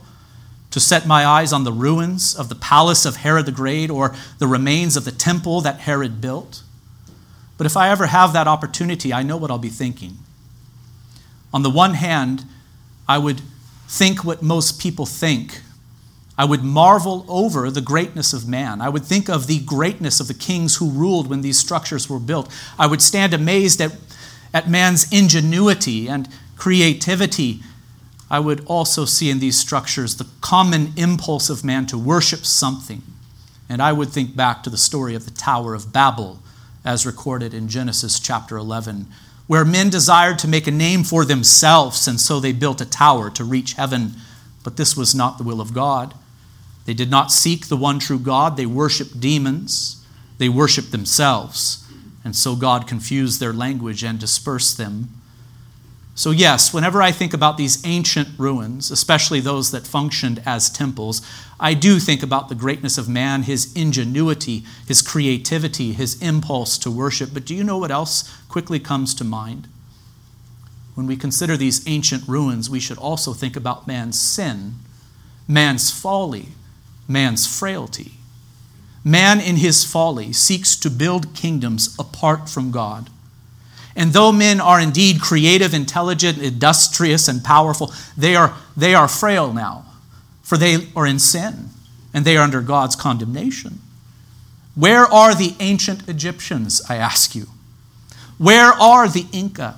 to 0.71 0.80
set 0.80 1.06
my 1.06 1.25
eyes 1.25 1.51
on 1.51 1.65
the 1.65 1.71
ruins 1.71 2.34
of 2.34 2.47
the 2.47 2.56
palace 2.56 3.06
of 3.06 3.17
Herod 3.17 3.45
the 3.45 3.51
Great 3.51 3.89
or 3.89 4.15
the 4.39 4.47
remains 4.47 4.95
of 4.95 5.04
the 5.04 5.12
temple 5.12 5.60
that 5.62 5.82
Herod 5.82 6.22
built. 6.22 6.63
But 7.57 7.68
if 7.68 7.78
I 7.78 7.89
ever 7.89 8.07
have 8.07 8.34
that 8.34 8.47
opportunity, 8.47 9.13
I 9.13 9.22
know 9.22 9.38
what 9.38 9.51
I'll 9.51 9.57
be 9.57 9.70
thinking. 9.70 10.18
On 11.53 11.61
the 11.61 11.70
one 11.70 11.95
hand, 11.95 12.45
I 13.07 13.18
would 13.18 13.41
think 13.88 14.24
what 14.24 14.41
most 14.41 14.80
people 14.80 15.05
think 15.05 15.61
I 16.41 16.45
would 16.45 16.63
marvel 16.63 17.23
over 17.27 17.69
the 17.69 17.81
greatness 17.81 18.33
of 18.33 18.47
man. 18.47 18.81
I 18.81 18.89
would 18.89 19.05
think 19.05 19.29
of 19.29 19.45
the 19.45 19.59
greatness 19.59 20.19
of 20.19 20.27
the 20.27 20.33
kings 20.33 20.77
who 20.77 20.89
ruled 20.89 21.29
when 21.29 21.41
these 21.41 21.59
structures 21.59 22.09
were 22.09 22.17
built. 22.17 22.51
I 22.79 22.87
would 22.87 23.03
stand 23.03 23.35
amazed 23.35 23.79
at, 23.79 23.95
at 24.51 24.67
man's 24.67 25.07
ingenuity 25.13 26.09
and 26.09 26.27
creativity. 26.57 27.59
I 28.27 28.39
would 28.39 28.65
also 28.65 29.05
see 29.05 29.29
in 29.29 29.37
these 29.37 29.59
structures 29.59 30.15
the 30.15 30.25
common 30.41 30.93
impulse 30.97 31.51
of 31.51 31.63
man 31.63 31.85
to 31.85 31.95
worship 31.95 32.43
something. 32.43 33.03
And 33.69 33.79
I 33.79 33.93
would 33.93 34.09
think 34.09 34.35
back 34.35 34.63
to 34.63 34.71
the 34.71 34.77
story 34.79 35.13
of 35.13 35.25
the 35.25 35.37
Tower 35.39 35.75
of 35.75 35.93
Babel 35.93 36.39
as 36.83 37.05
recorded 37.05 37.53
in 37.53 37.67
Genesis 37.67 38.19
chapter 38.19 38.57
11, 38.57 39.05
where 39.45 39.63
men 39.63 39.91
desired 39.91 40.39
to 40.39 40.47
make 40.47 40.65
a 40.65 40.71
name 40.71 41.03
for 41.03 41.23
themselves, 41.23 42.07
and 42.07 42.19
so 42.19 42.39
they 42.39 42.51
built 42.51 42.81
a 42.81 42.85
tower 42.89 43.29
to 43.29 43.43
reach 43.43 43.73
heaven. 43.73 44.13
But 44.63 44.77
this 44.77 44.97
was 44.97 45.13
not 45.13 45.37
the 45.37 45.43
will 45.43 45.61
of 45.61 45.75
God. 45.75 46.15
They 46.91 46.95
did 46.95 47.09
not 47.09 47.31
seek 47.31 47.67
the 47.67 47.77
one 47.77 47.99
true 47.99 48.19
God, 48.19 48.57
they 48.57 48.65
worshiped 48.65 49.21
demons, 49.21 50.05
they 50.39 50.49
worshiped 50.49 50.91
themselves. 50.91 51.87
And 52.25 52.35
so 52.35 52.53
God 52.53 52.85
confused 52.85 53.39
their 53.39 53.53
language 53.53 54.03
and 54.03 54.19
dispersed 54.19 54.77
them. 54.77 55.07
So, 56.15 56.31
yes, 56.31 56.73
whenever 56.73 57.01
I 57.01 57.13
think 57.13 57.33
about 57.33 57.55
these 57.55 57.81
ancient 57.85 58.37
ruins, 58.37 58.91
especially 58.91 59.39
those 59.39 59.71
that 59.71 59.87
functioned 59.87 60.43
as 60.45 60.69
temples, 60.69 61.21
I 61.61 61.75
do 61.75 61.97
think 61.97 62.21
about 62.21 62.49
the 62.49 62.55
greatness 62.55 62.97
of 62.97 63.07
man, 63.07 63.43
his 63.43 63.71
ingenuity, 63.73 64.65
his 64.85 65.01
creativity, 65.01 65.93
his 65.93 66.21
impulse 66.21 66.77
to 66.79 66.91
worship. 66.91 67.29
But 67.33 67.45
do 67.45 67.55
you 67.55 67.63
know 67.63 67.77
what 67.77 67.89
else 67.89 68.29
quickly 68.49 68.81
comes 68.81 69.13
to 69.15 69.23
mind? 69.23 69.69
When 70.95 71.07
we 71.07 71.15
consider 71.15 71.55
these 71.55 71.87
ancient 71.87 72.27
ruins, 72.27 72.69
we 72.69 72.81
should 72.81 72.97
also 72.97 73.31
think 73.31 73.55
about 73.55 73.87
man's 73.87 74.19
sin, 74.19 74.73
man's 75.47 75.89
folly, 75.89 76.49
man's 77.12 77.45
frailty. 77.47 78.14
Man, 79.03 79.39
in 79.39 79.57
his 79.57 79.84
folly, 79.84 80.32
seeks 80.32 80.76
to 80.78 80.89
build 80.89 81.34
kingdoms 81.34 81.95
apart 81.97 82.49
from 82.49 82.72
God. 82.72 83.09
And 83.95 84.14
though 84.14 84.32
men 84.32 84.62
are 84.62 84.80
indeed 84.80 85.22
creative, 85.22 85.74
intelligent, 85.74 86.38
industrious, 86.38 87.28
and 87.28 87.43
powerful, 87.43 87.93
they 88.16 88.36
are, 88.36 88.55
they 88.78 88.93
are 88.93 89.07
frail 89.07 89.53
now, 89.53 89.86
for 90.43 90.57
they 90.57 90.88
are 90.95 91.05
in 91.05 91.20
sin 91.20 91.70
and 92.14 92.24
they 92.24 92.38
are 92.38 92.43
under 92.43 92.62
God's 92.62 92.95
condemnation. 92.95 93.80
Where 94.76 95.05
are 95.05 95.36
the 95.36 95.55
ancient 95.59 96.07
Egyptians, 96.07 96.82
I 96.88 96.95
ask 96.95 97.36
you? 97.36 97.47
Where 98.38 98.72
are 98.72 99.07
the 99.07 99.26
Inca? 99.32 99.78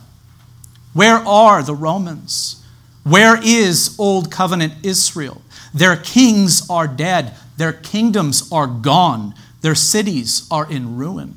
Where 0.93 1.17
are 1.17 1.63
the 1.63 1.75
Romans? 1.75 2.63
Where 3.03 3.39
is 3.43 3.95
Old 3.99 4.31
Covenant 4.31 4.73
Israel? 4.83 5.41
Their 5.73 5.95
kings 5.95 6.69
are 6.69 6.87
dead, 6.87 7.33
their 7.57 7.73
kingdoms 7.73 8.51
are 8.51 8.67
gone, 8.67 9.33
their 9.61 9.75
cities 9.75 10.47
are 10.51 10.69
in 10.69 10.97
ruin. 10.97 11.35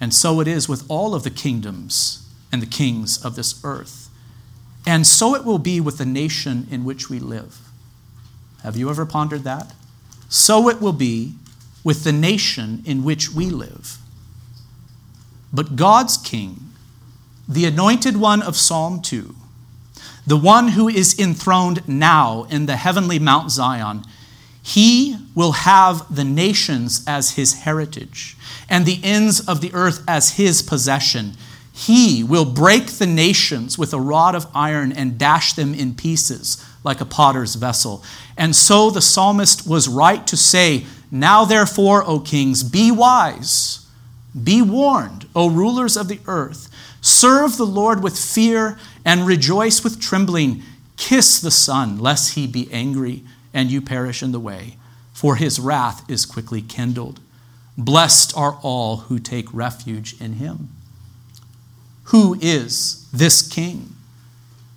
And 0.00 0.14
so 0.14 0.40
it 0.40 0.48
is 0.48 0.68
with 0.68 0.84
all 0.88 1.14
of 1.14 1.24
the 1.24 1.30
kingdoms 1.30 2.26
and 2.50 2.62
the 2.62 2.66
kings 2.66 3.22
of 3.22 3.36
this 3.36 3.60
earth. 3.62 4.08
And 4.86 5.06
so 5.06 5.34
it 5.34 5.44
will 5.44 5.58
be 5.58 5.80
with 5.80 5.98
the 5.98 6.06
nation 6.06 6.66
in 6.70 6.84
which 6.84 7.10
we 7.10 7.18
live. 7.18 7.58
Have 8.62 8.76
you 8.76 8.88
ever 8.88 9.04
pondered 9.04 9.44
that? 9.44 9.72
So 10.28 10.68
it 10.68 10.80
will 10.80 10.92
be 10.92 11.34
with 11.84 12.04
the 12.04 12.12
nation 12.12 12.82
in 12.86 13.04
which 13.04 13.32
we 13.32 13.50
live. 13.50 13.98
But 15.52 15.76
God's 15.76 16.16
king, 16.16 16.70
the 17.48 17.64
anointed 17.64 18.16
one 18.16 18.42
of 18.42 18.56
Psalm 18.56 19.02
2, 19.02 19.34
the 20.26 20.36
one 20.36 20.68
who 20.68 20.88
is 20.88 21.18
enthroned 21.18 21.86
now 21.88 22.46
in 22.50 22.66
the 22.66 22.76
heavenly 22.76 23.18
Mount 23.18 23.50
Zion, 23.50 24.04
he 24.62 25.16
will 25.34 25.52
have 25.52 26.14
the 26.14 26.24
nations 26.24 27.02
as 27.06 27.32
his 27.32 27.60
heritage 27.60 28.36
and 28.68 28.86
the 28.86 29.00
ends 29.02 29.40
of 29.48 29.60
the 29.60 29.72
earth 29.72 30.02
as 30.06 30.36
his 30.36 30.62
possession. 30.62 31.32
He 31.72 32.22
will 32.22 32.44
break 32.44 32.86
the 32.86 33.06
nations 33.06 33.78
with 33.78 33.94
a 33.94 34.00
rod 34.00 34.34
of 34.34 34.46
iron 34.54 34.92
and 34.92 35.18
dash 35.18 35.54
them 35.54 35.74
in 35.74 35.94
pieces 35.94 36.64
like 36.84 37.00
a 37.00 37.06
potter's 37.06 37.54
vessel. 37.54 38.04
And 38.36 38.54
so 38.54 38.90
the 38.90 39.00
psalmist 39.00 39.66
was 39.66 39.88
right 39.88 40.26
to 40.26 40.36
say, 40.36 40.84
Now 41.10 41.44
therefore, 41.44 42.04
O 42.06 42.20
kings, 42.20 42.62
be 42.62 42.90
wise, 42.90 43.86
be 44.40 44.62
warned, 44.62 45.26
O 45.34 45.50
rulers 45.50 45.96
of 45.96 46.08
the 46.08 46.20
earth. 46.26 46.68
Serve 47.00 47.56
the 47.56 47.66
Lord 47.66 48.02
with 48.02 48.18
fear 48.18 48.78
and 49.04 49.26
rejoice 49.26 49.82
with 49.82 50.00
trembling. 50.00 50.62
Kiss 50.96 51.40
the 51.40 51.50
Son, 51.50 51.98
lest 51.98 52.34
he 52.34 52.46
be 52.46 52.70
angry 52.70 53.22
and 53.54 53.70
you 53.70 53.80
perish 53.80 54.22
in 54.22 54.32
the 54.32 54.40
way, 54.40 54.76
for 55.12 55.36
his 55.36 55.58
wrath 55.58 56.08
is 56.10 56.26
quickly 56.26 56.60
kindled. 56.60 57.20
Blessed 57.76 58.36
are 58.36 58.58
all 58.62 58.98
who 58.98 59.18
take 59.18 59.52
refuge 59.52 60.20
in 60.20 60.34
him. 60.34 60.68
Who 62.04 62.36
is 62.40 63.08
this 63.12 63.46
king? 63.46 63.94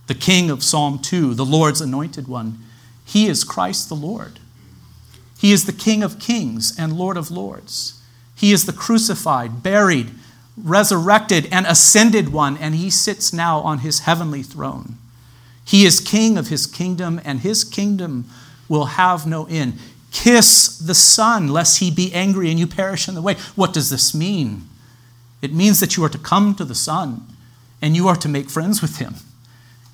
The 0.07 0.15
king 0.15 0.49
of 0.49 0.63
Psalm 0.63 0.99
2, 0.99 1.33
the 1.33 1.45
Lord's 1.45 1.81
anointed 1.81 2.27
one. 2.27 2.59
He 3.05 3.27
is 3.27 3.43
Christ 3.43 3.89
the 3.89 3.95
Lord. 3.95 4.39
He 5.43 5.51
is 5.51 5.65
the 5.65 5.73
King 5.73 6.03
of 6.03 6.19
kings 6.19 6.73
and 6.79 6.97
Lord 6.97 7.17
of 7.17 7.29
lords. 7.29 8.01
He 8.33 8.53
is 8.53 8.65
the 8.65 8.71
crucified, 8.71 9.61
buried, 9.61 10.11
resurrected, 10.57 11.47
and 11.51 11.65
ascended 11.65 12.31
one, 12.31 12.57
and 12.57 12.75
he 12.75 12.89
sits 12.89 13.33
now 13.33 13.59
on 13.59 13.79
his 13.79 14.01
heavenly 14.01 14.43
throne. 14.43 14.97
He 15.65 15.85
is 15.85 15.99
king 15.99 16.37
of 16.37 16.49
his 16.49 16.65
kingdom, 16.65 17.19
and 17.23 17.39
his 17.39 17.63
kingdom 17.63 18.25
will 18.69 18.85
have 18.85 19.25
no 19.25 19.45
end. 19.47 19.79
Kiss 20.11 20.77
the 20.77 20.93
Son, 20.93 21.47
lest 21.47 21.79
he 21.79 21.89
be 21.89 22.13
angry 22.13 22.49
and 22.49 22.59
you 22.59 22.67
perish 22.67 23.07
in 23.07 23.15
the 23.15 23.21
way. 23.21 23.33
What 23.55 23.73
does 23.73 23.89
this 23.89 24.13
mean? 24.13 24.69
It 25.41 25.53
means 25.53 25.79
that 25.79 25.97
you 25.97 26.03
are 26.05 26.09
to 26.09 26.17
come 26.17 26.55
to 26.55 26.63
the 26.63 26.75
Son 26.75 27.25
and 27.81 27.95
you 27.97 28.07
are 28.07 28.15
to 28.15 28.29
make 28.29 28.49
friends 28.49 28.81
with 28.81 28.99
him. 28.99 29.15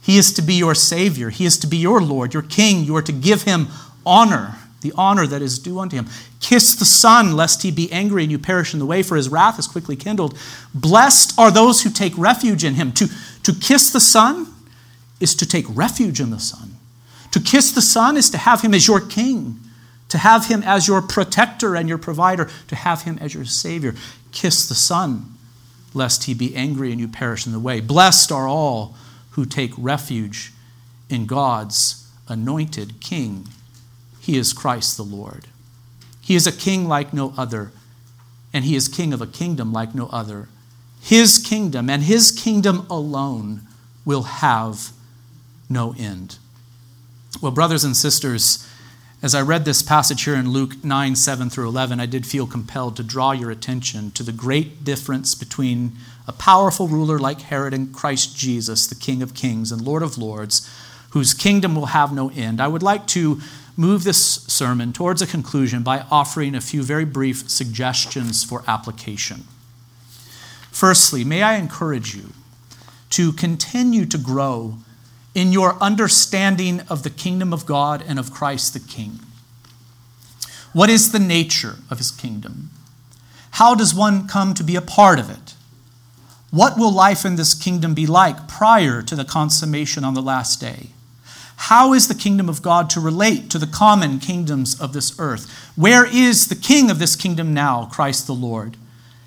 He 0.02 0.18
is 0.18 0.32
to 0.34 0.42
be 0.42 0.54
your 0.54 0.76
Savior, 0.76 1.30
He 1.30 1.46
is 1.46 1.58
to 1.58 1.68
be 1.68 1.78
your 1.78 2.02
Lord, 2.02 2.34
your 2.34 2.44
King. 2.44 2.84
You 2.84 2.96
are 2.96 3.02
to 3.02 3.12
give 3.12 3.44
him 3.44 3.68
honor, 4.06 4.59
the 4.82 4.94
honor 4.96 5.28
that 5.28 5.42
is 5.42 5.60
due 5.60 5.80
unto 5.80 5.96
him. 5.96 6.08
Kiss 6.40 6.76
the 6.76 6.86
Son, 6.86 7.36
lest 7.36 7.64
he 7.64 7.72
be 7.72 7.92
angry 7.92 8.24
and 8.24 8.32
you 8.32 8.40
perish 8.40 8.74
in 8.74 8.80
the 8.80 8.86
way, 8.86 9.04
for 9.04 9.16
his 9.16 9.30
wrath 9.30 9.60
is 9.60 9.68
quickly 9.68 9.96
kindled. 9.96 10.38
Blessed 10.74 11.38
are 11.38 11.52
those 11.52 11.84
who 11.84 11.90
take 11.90 12.18
refuge 12.18 12.64
in 12.64 12.76
him. 12.76 12.92
To, 12.94 13.08
to 13.44 13.54
kiss 13.54 13.92
the 13.92 14.00
Son 14.00 14.48
is 15.20 15.36
to 15.36 15.46
take 15.46 15.66
refuge 15.70 16.20
in 16.20 16.30
the 16.30 16.40
Son. 16.40 16.76
To 17.32 17.40
kiss 17.40 17.72
the 17.72 17.82
Son 17.82 18.18
is 18.18 18.30
to 18.30 18.38
have 18.38 18.62
him 18.62 18.74
as 18.74 18.88
your 18.88 19.02
King 19.02 19.60
to 20.10 20.18
have 20.18 20.48
him 20.48 20.64
as 20.64 20.88
your 20.88 21.02
protector 21.02 21.76
and 21.76 21.88
your 21.88 21.98
provider, 21.98 22.50
to 22.68 22.76
have 22.76 23.04
him 23.04 23.18
as 23.22 23.34
your 23.34 23.46
Savior. 23.46 23.96
Kiss 24.32 24.68
the 24.68 24.76
Son, 24.76 25.36
lest 25.94 26.26
he 26.26 26.34
be 26.34 26.56
angry 26.56 26.92
and 26.92 27.00
you 27.00 27.08
perish 27.08 27.46
in 27.46 27.54
the 27.54 27.60
way. 27.60 27.80
Blessed 27.80 28.32
are 28.32 28.48
all 28.48 28.96
who 29.32 29.46
take 29.46 29.72
refuge 29.78 30.52
in 31.10 31.26
God's 31.26 32.08
anointed 32.28 33.00
King. 33.00 33.48
He 34.30 34.38
is 34.38 34.54
Christ 34.54 34.96
the 34.96 35.02
Lord. 35.02 35.48
He 36.22 36.36
is 36.36 36.46
a 36.46 36.52
king 36.52 36.88
like 36.88 37.12
no 37.12 37.34
other, 37.36 37.72
and 38.54 38.64
he 38.64 38.76
is 38.76 38.88
king 38.88 39.12
of 39.12 39.24
a 39.24 39.26
kingdom 39.26 39.74
like 39.74 39.96
no 39.96 40.06
other. 40.12 40.50
His 41.02 41.40
kingdom 41.40 41.90
and 41.90 42.04
his 42.04 42.30
kingdom 42.30 42.86
alone 42.92 43.62
will 44.06 44.22
have 44.22 44.92
no 45.68 45.96
end. 45.98 46.38
Well, 47.42 47.52
brothers 47.52 47.84
and 47.84 47.98
sisters, 47.98 48.70
as 49.24 49.34
I 49.34 49.42
read 49.42 49.66
this 49.66 49.82
passage 49.82 50.26
here 50.26 50.36
in 50.36 50.52
Luke 50.52 50.86
9, 50.86 51.16
7 51.16 51.50
through 51.50 51.68
11, 51.68 52.00
I 52.00 52.06
did 52.06 52.28
feel 52.28 52.46
compelled 52.46 52.98
to 52.98 53.04
draw 53.04 53.32
your 53.32 53.50
attention 53.50 54.12
to 54.12 54.22
the 54.22 54.32
great 54.32 54.84
difference 54.84 55.34
between 55.34 55.94
a 56.28 56.34
powerful 56.34 56.88
ruler 56.88 57.18
like 57.18 57.42
Herod 57.42 57.74
and 57.74 57.92
Christ 57.92 58.38
Jesus, 58.38 58.86
the 58.86 58.94
King 58.94 59.24
of 59.24 59.34
Kings 59.34 59.72
and 59.72 59.82
Lord 59.82 60.04
of 60.04 60.20
Lords, 60.20 60.70
whose 61.14 61.34
kingdom 61.34 61.74
will 61.74 61.88
have 61.88 62.14
no 62.14 62.30
end. 62.36 62.62
I 62.62 62.68
would 62.68 62.84
like 62.84 63.08
to 63.08 63.42
move 63.80 64.04
this 64.04 64.44
sermon 64.44 64.92
towards 64.92 65.22
a 65.22 65.28
conclusion 65.28 65.84
by 65.84 66.06
offering 66.12 66.54
a 66.54 66.60
few 66.60 66.84
very 66.84 67.06
brief 67.06 67.50
suggestions 67.50 68.44
for 68.44 68.62
application. 68.68 69.46
Firstly, 70.70 71.24
may 71.24 71.44
I 71.44 71.56
encourage 71.56 72.14
you 72.14 72.34
to 73.12 73.32
continue 73.32 74.06
to 74.06 74.18
grow 74.18 74.80
in 75.34 75.54
your 75.54 75.82
understanding 75.82 76.82
of 76.90 77.04
the 77.04 77.10
kingdom 77.10 77.54
of 77.54 77.66
God 77.66 78.04
and 78.06 78.20
of 78.20 78.34
Christ 78.34 78.74
the 78.74 78.82
King. 78.82 79.20
What 80.74 80.90
is 80.90 81.14
the 81.14 81.20
nature 81.20 81.78
of 81.90 82.00
his 82.00 82.12
kingdom? 82.12 82.72
How 83.52 83.76
does 83.76 83.96
one 83.96 84.28
come 84.28 84.54
to 84.56 84.64
be 84.64 84.76
a 84.76 84.82
part 84.82 85.20
of 85.20 85.30
it? 85.30 85.54
What 86.52 86.78
will 86.78 86.92
life 86.92 87.24
in 87.24 87.38
this 87.38 87.54
kingdom 87.54 87.94
be 87.94 88.06
like 88.06 88.50
prior 88.50 89.02
to 89.04 89.16
the 89.16 89.24
consummation 89.24 90.04
on 90.04 90.16
the 90.16 90.22
last 90.22 90.60
day? 90.60 90.88
How 91.64 91.94
is 91.94 92.08
the 92.08 92.16
kingdom 92.16 92.48
of 92.48 92.62
God 92.62 92.90
to 92.92 93.02
relate 93.02 93.50
to 93.50 93.60
the 93.60 93.68
common 93.68 94.20
kingdoms 94.20 94.80
of 94.80 94.94
this 94.94 95.20
earth? 95.20 95.72
Where 95.76 96.06
is 96.06 96.48
the 96.48 96.56
king 96.56 96.90
of 96.90 97.00
this 97.00 97.18
kingdom 97.18 97.54
now, 97.54 97.86
Christ 97.92 98.28
the 98.28 98.34
Lord? 98.34 98.78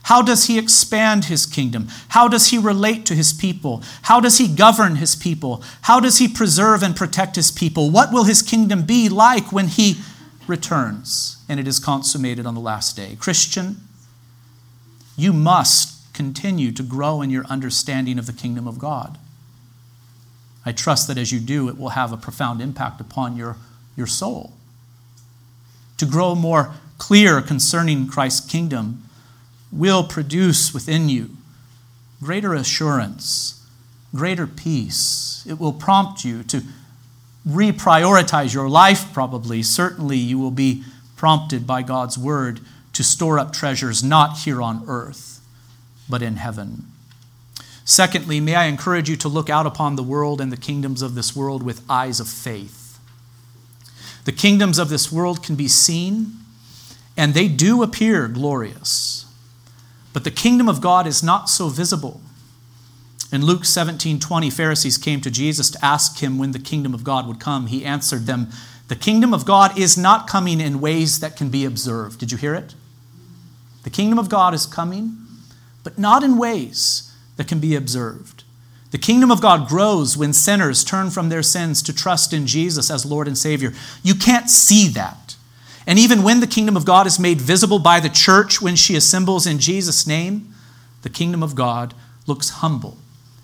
How 0.05 0.23
does 0.23 0.47
he 0.47 0.59
expand 0.59 1.27
his 1.27 1.45
kingdom? 1.45 1.89
How 2.09 2.29
does 2.29 2.49
he 2.49 2.57
relate 2.57 3.05
to 3.07 3.15
his 3.15 3.35
people? 3.35 3.83
How 4.03 4.19
does 4.19 4.39
he 4.39 4.49
govern 4.49 4.97
his 4.97 5.15
people? 5.15 5.63
How 5.83 6.01
does 6.01 6.19
he 6.19 6.27
preserve 6.27 6.83
and 6.83 6.97
protect 6.97 7.37
his 7.37 7.51
people? 7.51 7.91
What 7.91 8.11
will 8.11 8.25
his 8.25 8.41
kingdom 8.41 8.85
be 8.87 9.11
like 9.11 9.53
when 9.53 9.69
he 9.69 10.01
returns 10.47 11.37
and 11.51 11.61
it 11.61 11.69
is 11.69 11.79
consummated 11.79 12.47
on 12.47 12.55
the 12.55 12.61
last 12.63 12.97
day? 12.97 13.15
Christian, 13.21 13.77
you 15.19 15.35
must 15.35 16.13
continue 16.15 16.73
to 16.73 16.83
grow 16.83 17.21
in 17.21 17.29
your 17.29 17.45
understanding 17.45 18.19
of 18.19 18.25
the 18.25 18.33
kingdom 18.33 18.67
of 18.67 18.79
God. 18.79 19.19
I 20.65 20.73
trust 20.73 21.09
that 21.09 21.19
as 21.19 21.33
you 21.33 21.41
do, 21.41 21.69
it 21.69 21.79
will 21.79 21.91
have 21.91 22.13
a 22.13 22.17
profound 22.17 22.61
impact 22.61 23.01
upon 23.01 23.37
your, 23.37 23.57
your 23.97 24.07
soul. 24.07 24.53
To 25.99 26.07
grow 26.07 26.35
more 26.35 26.75
clear 26.99 27.41
concerning 27.41 28.07
Christ's 28.07 28.49
kingdom 28.49 29.03
will 29.73 30.05
produce 30.05 30.73
within 30.73 31.09
you 31.09 31.31
greater 32.23 32.55
assurance, 32.55 33.67
greater 34.15 34.47
peace. 34.47 35.45
It 35.49 35.59
will 35.59 35.73
prompt 35.73 36.25
you 36.25 36.45
to 36.45 36.63
reprioritize 37.47 38.55
your 38.55 38.69
life, 38.69 39.13
probably. 39.13 39.63
Certainly, 39.63 40.19
you 40.19 40.39
will 40.39 40.53
be 40.53 40.85
prompted 41.17 41.67
by 41.67 41.83
God's 41.83 42.17
word 42.17 42.61
to 42.93 43.03
store 43.03 43.39
up 43.39 43.53
treasures 43.53 44.05
not 44.05 44.39
here 44.39 44.63
on 44.63 44.85
earth, 44.87 45.41
but 46.09 46.23
in 46.23 46.37
heaven. 46.37 46.92
Secondly, 47.85 48.41
may 48.41 48.55
I 48.55 48.67
encourage 48.67 49.09
you 49.11 49.17
to 49.17 49.29
look 49.29 49.51
out 49.51 49.67
upon 49.67 49.97
the 49.97 50.03
world 50.03 50.41
and 50.41 50.53
the 50.53 50.57
kingdoms 50.57 51.03
of 51.03 51.15
this 51.15 51.35
world 51.35 51.63
with 51.63 51.83
eyes 51.91 52.21
of 52.21 52.29
faith. 52.29 52.99
The 54.25 54.33
kingdoms 54.33 54.79
of 54.79 54.89
this 54.89 55.11
world 55.11 55.43
can 55.43 55.57
be 55.57 55.67
seen, 55.67 56.37
and 57.17 57.35
they 57.35 57.49
do 57.49 57.83
appear 57.83 58.29
glorious. 58.29 59.27
But 60.13 60.25
the 60.25 60.31
kingdom 60.31 60.69
of 60.69 60.81
God 60.81 61.07
is 61.07 61.23
not 61.23 61.49
so 61.49 61.69
visible. 61.69 62.21
In 63.33 63.45
Luke 63.45 63.65
17 63.65 64.21
20, 64.21 64.51
Pharisees 64.51 64.99
came 64.99 65.21
to 65.23 65.31
Jesus 65.31 65.71
to 65.71 65.85
ask 65.85 66.21
him 66.21 66.39
when 66.39 66.53
the 66.53 66.59
kingdom 66.59 66.95
of 66.95 67.03
God 67.03 67.27
would 67.27 67.41
come. 67.41 67.67
He 67.67 67.85
answered 67.85 68.27
them, 68.27 68.51
The 68.89 68.95
kingdom 68.95 69.35
of 69.35 69.45
God 69.45 69.77
is 69.77 69.99
not 69.99 70.29
coming 70.29 70.61
in 70.61 70.81
ways 70.81 71.19
that 71.21 71.37
can 71.37 71.49
be 71.49 71.65
observed. 71.65 72.21
Did 72.21 72.31
you 72.31 72.39
hear 72.39 72.55
it? 72.55 72.75
The 73.83 73.91
kingdom 73.91 74.19
of 74.19 74.29
God 74.29 74.55
is 74.55 74.67
coming, 74.67 75.17
but 75.83 75.99
not 75.99 76.23
in 76.23 76.39
ways 76.39 77.12
that 77.43 77.49
can 77.49 77.59
be 77.59 77.75
observed. 77.75 78.45
The 78.93 78.99
kingdom 78.99 79.33
of 79.33 79.43
God 79.43 79.67
grows 79.67 80.17
when 80.17 80.33
sinners 80.33 80.85
turn 80.85 81.11
from 81.11 81.29
their 81.29 81.43
sins 81.43 81.83
to 81.83 81.93
trust 81.93 82.33
in 82.33 82.47
Jesus 82.47 82.89
as 82.89 83.05
Lord 83.05 83.27
and 83.27 83.37
Savior. 83.37 83.73
You 84.05 84.15
can't 84.15 84.49
see 84.49 84.87
that. 84.91 85.35
And 85.85 85.99
even 85.99 86.23
when 86.23 86.39
the 86.39 86.47
kingdom 86.47 86.77
of 86.77 86.85
God 86.85 87.05
is 87.05 87.19
made 87.19 87.41
visible 87.41 87.81
by 87.81 87.99
the 87.99 88.09
church 88.09 88.63
when 88.63 88.77
she 88.77 88.95
assembles 88.95 89.45
in 89.45 89.59
Jesus' 89.59 90.07
name, 90.07 90.55
the 91.03 91.11
kingdom 91.11 91.43
of 91.43 91.57
God 91.57 91.95
looks 92.29 92.51
humble 92.51 92.97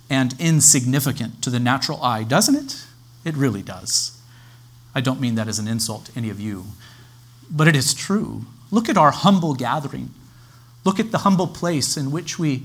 and 0.09 0.33
insignificant 0.39 1.43
to 1.43 1.51
the 1.51 1.59
natural 1.59 2.01
eye, 2.01 2.23
doesn't 2.23 2.55
it? 2.55 2.85
It 3.25 3.35
really 3.35 3.63
does. 3.63 4.17
I 4.95 5.01
don't 5.01 5.21
mean 5.21 5.35
that 5.35 5.49
as 5.49 5.59
an 5.59 5.67
insult 5.67 6.05
to 6.05 6.13
any 6.17 6.31
of 6.31 6.39
you, 6.39 6.67
but 7.51 7.67
it 7.67 7.75
is 7.75 7.95
true. 7.95 8.45
Look 8.71 8.89
at 8.89 8.97
our 8.97 9.11
humble 9.11 9.55
gathering. 9.55 10.11
Look 10.85 11.01
at 11.01 11.11
the 11.11 11.19
humble 11.19 11.49
place 11.49 11.97
in 11.97 12.13
which 12.13 12.39
we 12.39 12.63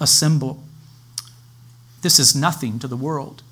assemble. 0.00 0.62
This 2.02 2.18
is 2.18 2.34
nothing 2.34 2.78
to 2.78 2.88
the 2.88 2.96
world. 2.96 3.42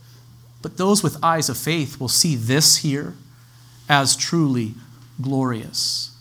But 0.62 0.76
those 0.76 1.03
with 1.03 1.22
eyes 1.22 1.49
of 1.49 1.57
faith 1.57 2.01
will 2.01 2.09
see 2.09 2.34
this 2.34 2.78
here 2.78 3.14
as 3.88 4.16
truly 4.16 4.74
glorious. 5.20 6.16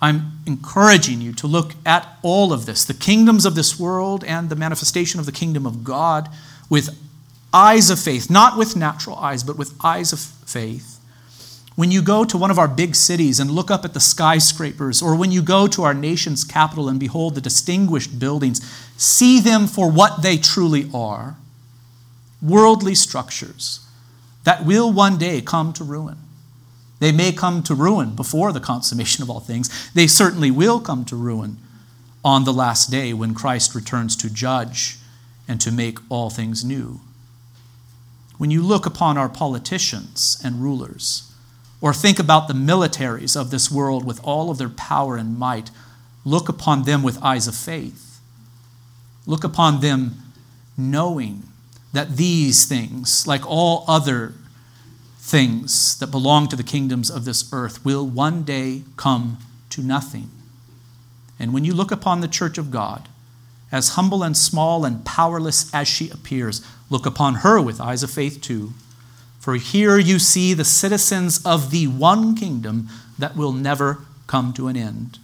I'm 0.00 0.40
encouraging 0.46 1.20
you 1.20 1.32
to 1.34 1.46
look 1.46 1.72
at 1.86 2.18
all 2.22 2.52
of 2.52 2.66
this, 2.66 2.84
the 2.84 2.94
kingdoms 2.94 3.46
of 3.46 3.54
this 3.54 3.78
world 3.78 4.24
and 4.24 4.50
the 4.50 4.56
manifestation 4.56 5.20
of 5.20 5.26
the 5.26 5.32
kingdom 5.32 5.66
of 5.66 5.84
God, 5.84 6.28
with 6.68 6.90
eyes 7.52 7.88
of 7.88 7.98
faith, 7.98 8.28
not 8.28 8.58
with 8.58 8.76
natural 8.76 9.16
eyes, 9.16 9.42
but 9.42 9.56
with 9.56 9.74
eyes 9.82 10.12
of 10.12 10.20
faith. 10.20 10.95
When 11.76 11.90
you 11.90 12.02
go 12.02 12.24
to 12.24 12.38
one 12.38 12.50
of 12.50 12.58
our 12.58 12.68
big 12.68 12.94
cities 12.94 13.38
and 13.38 13.50
look 13.50 13.70
up 13.70 13.84
at 13.84 13.94
the 13.94 14.00
skyscrapers, 14.00 15.02
or 15.02 15.14
when 15.14 15.30
you 15.30 15.42
go 15.42 15.66
to 15.68 15.84
our 15.84 15.94
nation's 15.94 16.42
capital 16.42 16.88
and 16.88 16.98
behold 16.98 17.34
the 17.34 17.40
distinguished 17.40 18.18
buildings, 18.18 18.60
see 18.96 19.40
them 19.40 19.66
for 19.66 19.90
what 19.90 20.22
they 20.22 20.38
truly 20.38 20.90
are 20.92 21.36
worldly 22.42 22.94
structures 22.94 23.80
that 24.44 24.64
will 24.64 24.92
one 24.92 25.18
day 25.18 25.40
come 25.40 25.72
to 25.72 25.82
ruin. 25.82 26.16
They 27.00 27.10
may 27.12 27.32
come 27.32 27.62
to 27.64 27.74
ruin 27.74 28.14
before 28.14 28.52
the 28.52 28.60
consummation 28.60 29.22
of 29.22 29.28
all 29.28 29.40
things. 29.40 29.90
They 29.92 30.06
certainly 30.06 30.52
will 30.52 30.80
come 30.80 31.04
to 31.06 31.16
ruin 31.16 31.58
on 32.24 32.44
the 32.44 32.52
last 32.52 32.90
day 32.90 33.12
when 33.12 33.34
Christ 33.34 33.74
returns 33.74 34.16
to 34.16 34.30
judge 34.30 34.98
and 35.48 35.60
to 35.60 35.72
make 35.72 35.98
all 36.08 36.30
things 36.30 36.64
new. 36.64 37.00
When 38.38 38.50
you 38.50 38.62
look 38.62 38.86
upon 38.86 39.18
our 39.18 39.28
politicians 39.28 40.40
and 40.44 40.62
rulers, 40.62 41.25
or 41.86 41.94
think 41.94 42.18
about 42.18 42.48
the 42.48 42.52
militaries 42.52 43.40
of 43.40 43.52
this 43.52 43.70
world 43.70 44.04
with 44.04 44.18
all 44.24 44.50
of 44.50 44.58
their 44.58 44.68
power 44.68 45.16
and 45.16 45.38
might, 45.38 45.70
look 46.24 46.48
upon 46.48 46.82
them 46.82 47.00
with 47.00 47.22
eyes 47.22 47.46
of 47.46 47.54
faith. 47.54 48.18
Look 49.24 49.44
upon 49.44 49.80
them 49.80 50.16
knowing 50.76 51.44
that 51.92 52.16
these 52.16 52.64
things, 52.64 53.28
like 53.28 53.46
all 53.46 53.84
other 53.86 54.34
things 55.20 55.96
that 56.00 56.08
belong 56.08 56.48
to 56.48 56.56
the 56.56 56.64
kingdoms 56.64 57.08
of 57.08 57.24
this 57.24 57.48
earth, 57.52 57.84
will 57.84 58.04
one 58.04 58.42
day 58.42 58.82
come 58.96 59.38
to 59.70 59.80
nothing. 59.80 60.28
And 61.38 61.54
when 61.54 61.64
you 61.64 61.72
look 61.72 61.92
upon 61.92 62.20
the 62.20 62.26
church 62.26 62.58
of 62.58 62.72
God, 62.72 63.08
as 63.70 63.90
humble 63.90 64.24
and 64.24 64.36
small 64.36 64.84
and 64.84 65.04
powerless 65.04 65.72
as 65.72 65.86
she 65.86 66.10
appears, 66.10 66.66
look 66.90 67.06
upon 67.06 67.36
her 67.36 67.60
with 67.60 67.80
eyes 67.80 68.02
of 68.02 68.10
faith 68.10 68.40
too 68.40 68.72
for 69.46 69.54
here 69.54 69.96
you 69.96 70.18
see 70.18 70.54
the 70.54 70.64
citizens 70.64 71.40
of 71.46 71.70
the 71.70 71.86
one 71.86 72.34
kingdom 72.34 72.88
that 73.16 73.36
will 73.36 73.52
never 73.52 74.00
come 74.26 74.52
to 74.52 74.66
an 74.66 74.76
end. 74.76 75.20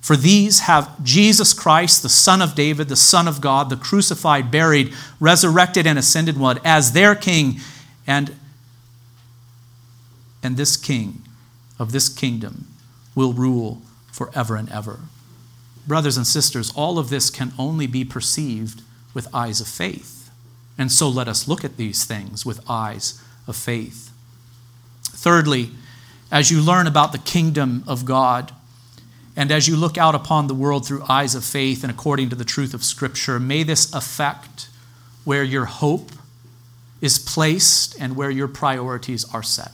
For 0.00 0.16
these 0.16 0.60
have 0.60 1.04
Jesus 1.04 1.52
Christ, 1.52 2.02
the 2.02 2.08
Son 2.08 2.40
of 2.40 2.54
David, 2.54 2.88
the 2.88 2.96
Son 2.96 3.28
of 3.28 3.42
God, 3.42 3.68
the 3.68 3.76
crucified, 3.76 4.50
buried, 4.50 4.94
resurrected, 5.20 5.86
and 5.86 5.98
ascended 5.98 6.38
one, 6.38 6.60
as 6.64 6.92
their 6.92 7.14
king. 7.14 7.56
And, 8.06 8.34
and 10.42 10.56
this 10.56 10.78
king 10.78 11.20
of 11.78 11.92
this 11.92 12.08
kingdom 12.08 12.68
will 13.14 13.34
rule 13.34 13.82
forever 14.10 14.56
and 14.56 14.70
ever. 14.70 15.00
Brothers 15.86 16.16
and 16.16 16.26
sisters, 16.26 16.72
all 16.74 16.98
of 16.98 17.10
this 17.10 17.28
can 17.28 17.52
only 17.58 17.86
be 17.86 18.02
perceived 18.02 18.80
with 19.12 19.28
eyes 19.34 19.60
of 19.60 19.68
faith. 19.68 20.30
And 20.78 20.90
so 20.90 21.06
let 21.06 21.28
us 21.28 21.46
look 21.46 21.66
at 21.66 21.76
these 21.76 22.06
things 22.06 22.46
with 22.46 22.58
eyes 22.66 23.22
of 23.46 23.56
faith. 23.56 24.10
Thirdly, 25.04 25.70
as 26.30 26.50
you 26.50 26.60
learn 26.60 26.86
about 26.86 27.12
the 27.12 27.18
kingdom 27.18 27.84
of 27.86 28.04
God, 28.04 28.52
and 29.36 29.50
as 29.50 29.66
you 29.66 29.76
look 29.76 29.96
out 29.96 30.14
upon 30.14 30.46
the 30.46 30.54
world 30.54 30.86
through 30.86 31.04
eyes 31.08 31.34
of 31.34 31.44
faith 31.44 31.82
and 31.82 31.90
according 31.90 32.28
to 32.30 32.36
the 32.36 32.44
truth 32.44 32.74
of 32.74 32.84
Scripture, 32.84 33.40
may 33.40 33.62
this 33.62 33.92
affect 33.94 34.68
where 35.24 35.44
your 35.44 35.64
hope 35.66 36.12
is 37.00 37.18
placed 37.18 37.98
and 38.00 38.16
where 38.16 38.30
your 38.30 38.48
priorities 38.48 39.24
are 39.32 39.42
set. 39.42 39.72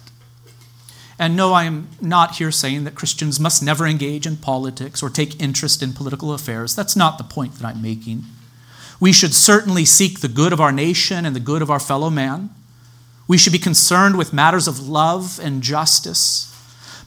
And 1.18 1.36
no, 1.36 1.52
I 1.52 1.64
am 1.64 1.88
not 2.00 2.36
here 2.36 2.52
saying 2.52 2.84
that 2.84 2.94
Christians 2.94 3.40
must 3.40 3.62
never 3.62 3.86
engage 3.86 4.26
in 4.26 4.36
politics 4.36 5.02
or 5.02 5.10
take 5.10 5.40
interest 5.42 5.82
in 5.82 5.92
political 5.92 6.32
affairs. 6.32 6.76
That's 6.76 6.94
not 6.94 7.18
the 7.18 7.24
point 7.24 7.54
that 7.56 7.66
I'm 7.66 7.82
making. 7.82 8.24
We 9.00 9.12
should 9.12 9.34
certainly 9.34 9.84
seek 9.84 10.20
the 10.20 10.28
good 10.28 10.52
of 10.52 10.60
our 10.60 10.72
nation 10.72 11.26
and 11.26 11.34
the 11.34 11.40
good 11.40 11.60
of 11.60 11.70
our 11.70 11.80
fellow 11.80 12.10
man. 12.10 12.50
We 13.28 13.38
should 13.38 13.52
be 13.52 13.58
concerned 13.58 14.16
with 14.16 14.32
matters 14.32 14.66
of 14.66 14.88
love 14.88 15.38
and 15.40 15.62
justice, 15.62 16.46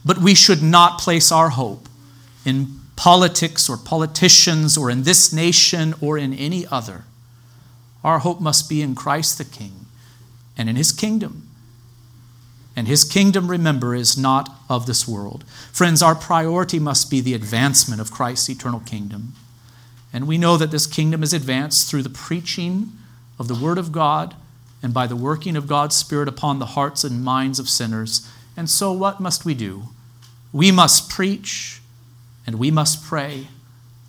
but 0.04 0.18
we 0.18 0.34
should 0.34 0.62
not 0.62 1.00
place 1.00 1.30
our 1.32 1.50
hope 1.50 1.88
in 2.44 2.80
politics 2.94 3.68
or 3.68 3.76
politicians 3.76 4.78
or 4.78 4.88
in 4.88 5.02
this 5.02 5.32
nation 5.32 5.94
or 6.00 6.16
in 6.16 6.32
any 6.32 6.64
other. 6.68 7.04
Our 8.04 8.20
hope 8.20 8.40
must 8.40 8.68
be 8.68 8.80
in 8.80 8.94
Christ 8.94 9.38
the 9.38 9.44
King 9.44 9.86
and 10.56 10.68
in 10.68 10.76
his 10.76 10.92
kingdom. 10.92 11.48
And 12.74 12.88
his 12.88 13.04
kingdom, 13.04 13.48
remember, 13.48 13.94
is 13.94 14.16
not 14.16 14.48
of 14.68 14.86
this 14.86 15.06
world. 15.06 15.44
Friends, 15.72 16.02
our 16.02 16.14
priority 16.14 16.78
must 16.78 17.10
be 17.10 17.20
the 17.20 17.34
advancement 17.34 18.00
of 18.00 18.10
Christ's 18.10 18.48
eternal 18.48 18.80
kingdom. 18.80 19.34
And 20.12 20.26
we 20.26 20.38
know 20.38 20.56
that 20.56 20.70
this 20.70 20.86
kingdom 20.86 21.22
is 21.22 21.34
advanced 21.34 21.90
through 21.90 22.02
the 22.02 22.10
preaching 22.10 22.92
of 23.38 23.48
the 23.48 23.54
Word 23.54 23.76
of 23.78 23.92
God 23.92 24.34
and 24.82 24.92
by 24.92 25.06
the 25.06 25.16
working 25.16 25.56
of 25.56 25.66
God's 25.66 25.94
Spirit 25.94 26.28
upon 26.28 26.58
the 26.58 26.66
hearts 26.66 27.04
and 27.04 27.24
minds 27.24 27.58
of 27.58 27.68
sinners. 27.68 28.28
And 28.56 28.68
so, 28.68 28.92
what 28.92 29.20
must 29.20 29.44
we 29.44 29.54
do? 29.54 29.84
We 30.52 30.72
must 30.72 31.08
preach, 31.08 31.80
and 32.46 32.58
we 32.58 32.70
must 32.70 33.04
pray, 33.04 33.48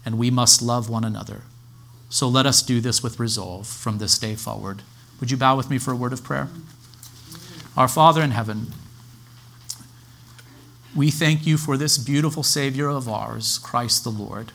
and 0.05 0.17
we 0.17 0.31
must 0.31 0.61
love 0.61 0.89
one 0.89 1.03
another. 1.03 1.43
So, 2.09 2.27
let 2.27 2.45
us 2.45 2.61
do 2.61 2.81
this 2.81 3.03
with 3.03 3.19
resolve 3.19 3.67
from 3.67 3.99
this 3.99 4.17
day 4.17 4.35
forward. 4.35 4.81
Would 5.19 5.31
you 5.31 5.37
bow 5.37 5.55
with 5.55 5.69
me 5.69 5.77
for 5.77 5.91
a 5.91 5.95
word 5.95 6.11
of 6.11 6.23
prayer? 6.23 6.49
Our 7.77 7.87
Father 7.87 8.21
in 8.21 8.31
heaven, 8.31 8.73
we 10.95 11.09
thank 11.09 11.47
you 11.47 11.57
for 11.57 11.77
this 11.77 11.97
beautiful 11.97 12.43
Savior 12.43 12.89
of 12.89 13.07
ours, 13.07 13.57
Christ 13.57 14.03
the 14.03 14.11
Lord. 14.11 14.51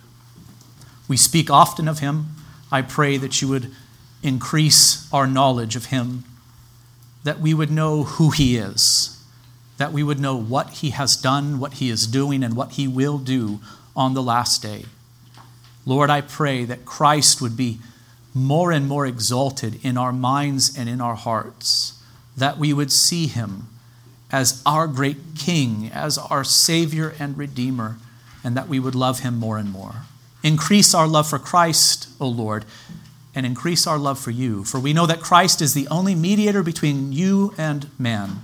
We 1.09 1.16
speak 1.16 1.51
often 1.51 1.89
of 1.89 2.01
him. 2.01 2.37
I 2.71 2.83
pray 2.83 3.16
that 3.16 3.41
you 3.41 3.49
would 3.49 3.75
increase 4.23 5.12
our 5.12 5.27
knowledge 5.27 5.77
of 5.77 5.87
Him, 5.87 6.25
that 7.25 7.41
we 7.41 7.55
would 7.55 7.71
know 7.71 8.05
who 8.05 8.31
He 8.31 8.57
is, 8.57 9.23
that 9.77 9.93
we 9.93 10.03
would 10.03 10.19
know 10.19 10.37
what 10.37 10.71
He 10.71 10.91
has 10.91 11.16
done, 11.16 11.61
what 11.61 11.75
He 11.75 11.91
is 11.91 12.07
doing, 12.07 12.43
and 12.43 12.55
what 12.55 12.73
He 12.73 12.89
will 12.89 13.19
do 13.19 13.61
on 13.95 14.14
the 14.14 14.23
last 14.23 14.62
day. 14.62 14.85
Lord, 15.87 16.11
I 16.11 16.21
pray 16.21 16.64
that 16.64 16.85
Christ 16.85 17.41
would 17.41 17.57
be 17.57 17.79
more 18.35 18.73
and 18.73 18.87
more 18.87 19.07
exalted 19.07 19.83
in 19.85 19.97
our 19.97 20.12
minds 20.12 20.77
and 20.77 20.89
in 20.89 21.01
our 21.01 21.14
hearts, 21.14 22.01
that 22.37 22.59
we 22.59 22.73
would 22.73 22.93
see 22.93 23.27
Him 23.27 23.69
as 24.31 24.62
our 24.66 24.87
great 24.87 25.16
King, 25.37 25.91
as 25.93 26.19
our 26.19 26.45
Savior 26.45 27.14
and 27.19 27.39
Redeemer, 27.39 27.97
and 28.45 28.57
that 28.57 28.69
we 28.69 28.79
would 28.79 28.95
love 28.95 29.21
Him 29.21 29.39
more 29.39 29.59
and 29.59 29.73
more. 29.73 30.03
Increase 30.43 30.95
our 30.95 31.09
love 31.09 31.29
for 31.29 31.39
Christ, 31.39 32.09
O 32.21 32.29
Lord 32.29 32.64
and 33.35 33.45
increase 33.47 33.87
our 33.87 33.99
love 33.99 34.18
for 34.18 34.31
you, 34.31 34.64
for 34.64 34.81
we 34.81 34.93
know 34.93 35.07
that 35.07 35.20
Christ 35.20 35.61
is 35.61 35.74
the 35.74 35.89
only 35.89 36.14
mediator 36.14 36.62
between 36.62 37.12
you 37.12 37.55
and 37.57 37.89
man. 37.99 38.43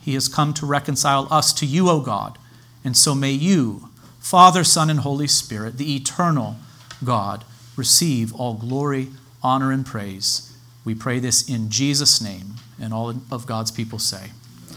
He 0.00 0.14
has 0.14 0.28
come 0.28 0.54
to 0.54 0.66
reconcile 0.66 1.28
us 1.30 1.52
to 1.54 1.66
you, 1.66 1.88
O 1.90 2.00
God. 2.00 2.38
And 2.84 2.96
so 2.96 3.14
may 3.14 3.32
you, 3.32 3.88
Father, 4.18 4.64
Son, 4.64 4.90
and 4.90 5.00
Holy 5.00 5.26
Spirit, 5.26 5.76
the 5.76 5.94
eternal 5.94 6.56
God, 7.04 7.44
receive 7.76 8.34
all 8.34 8.54
glory, 8.54 9.08
honor, 9.42 9.72
and 9.72 9.84
praise. 9.84 10.56
We 10.84 10.94
pray 10.94 11.18
this 11.18 11.48
in 11.48 11.70
Jesus' 11.70 12.20
name, 12.20 12.54
and 12.80 12.94
all 12.94 13.10
of 13.30 13.46
God's 13.46 13.70
people 13.70 13.98
say, 13.98 14.30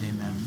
Amen. 0.04 0.36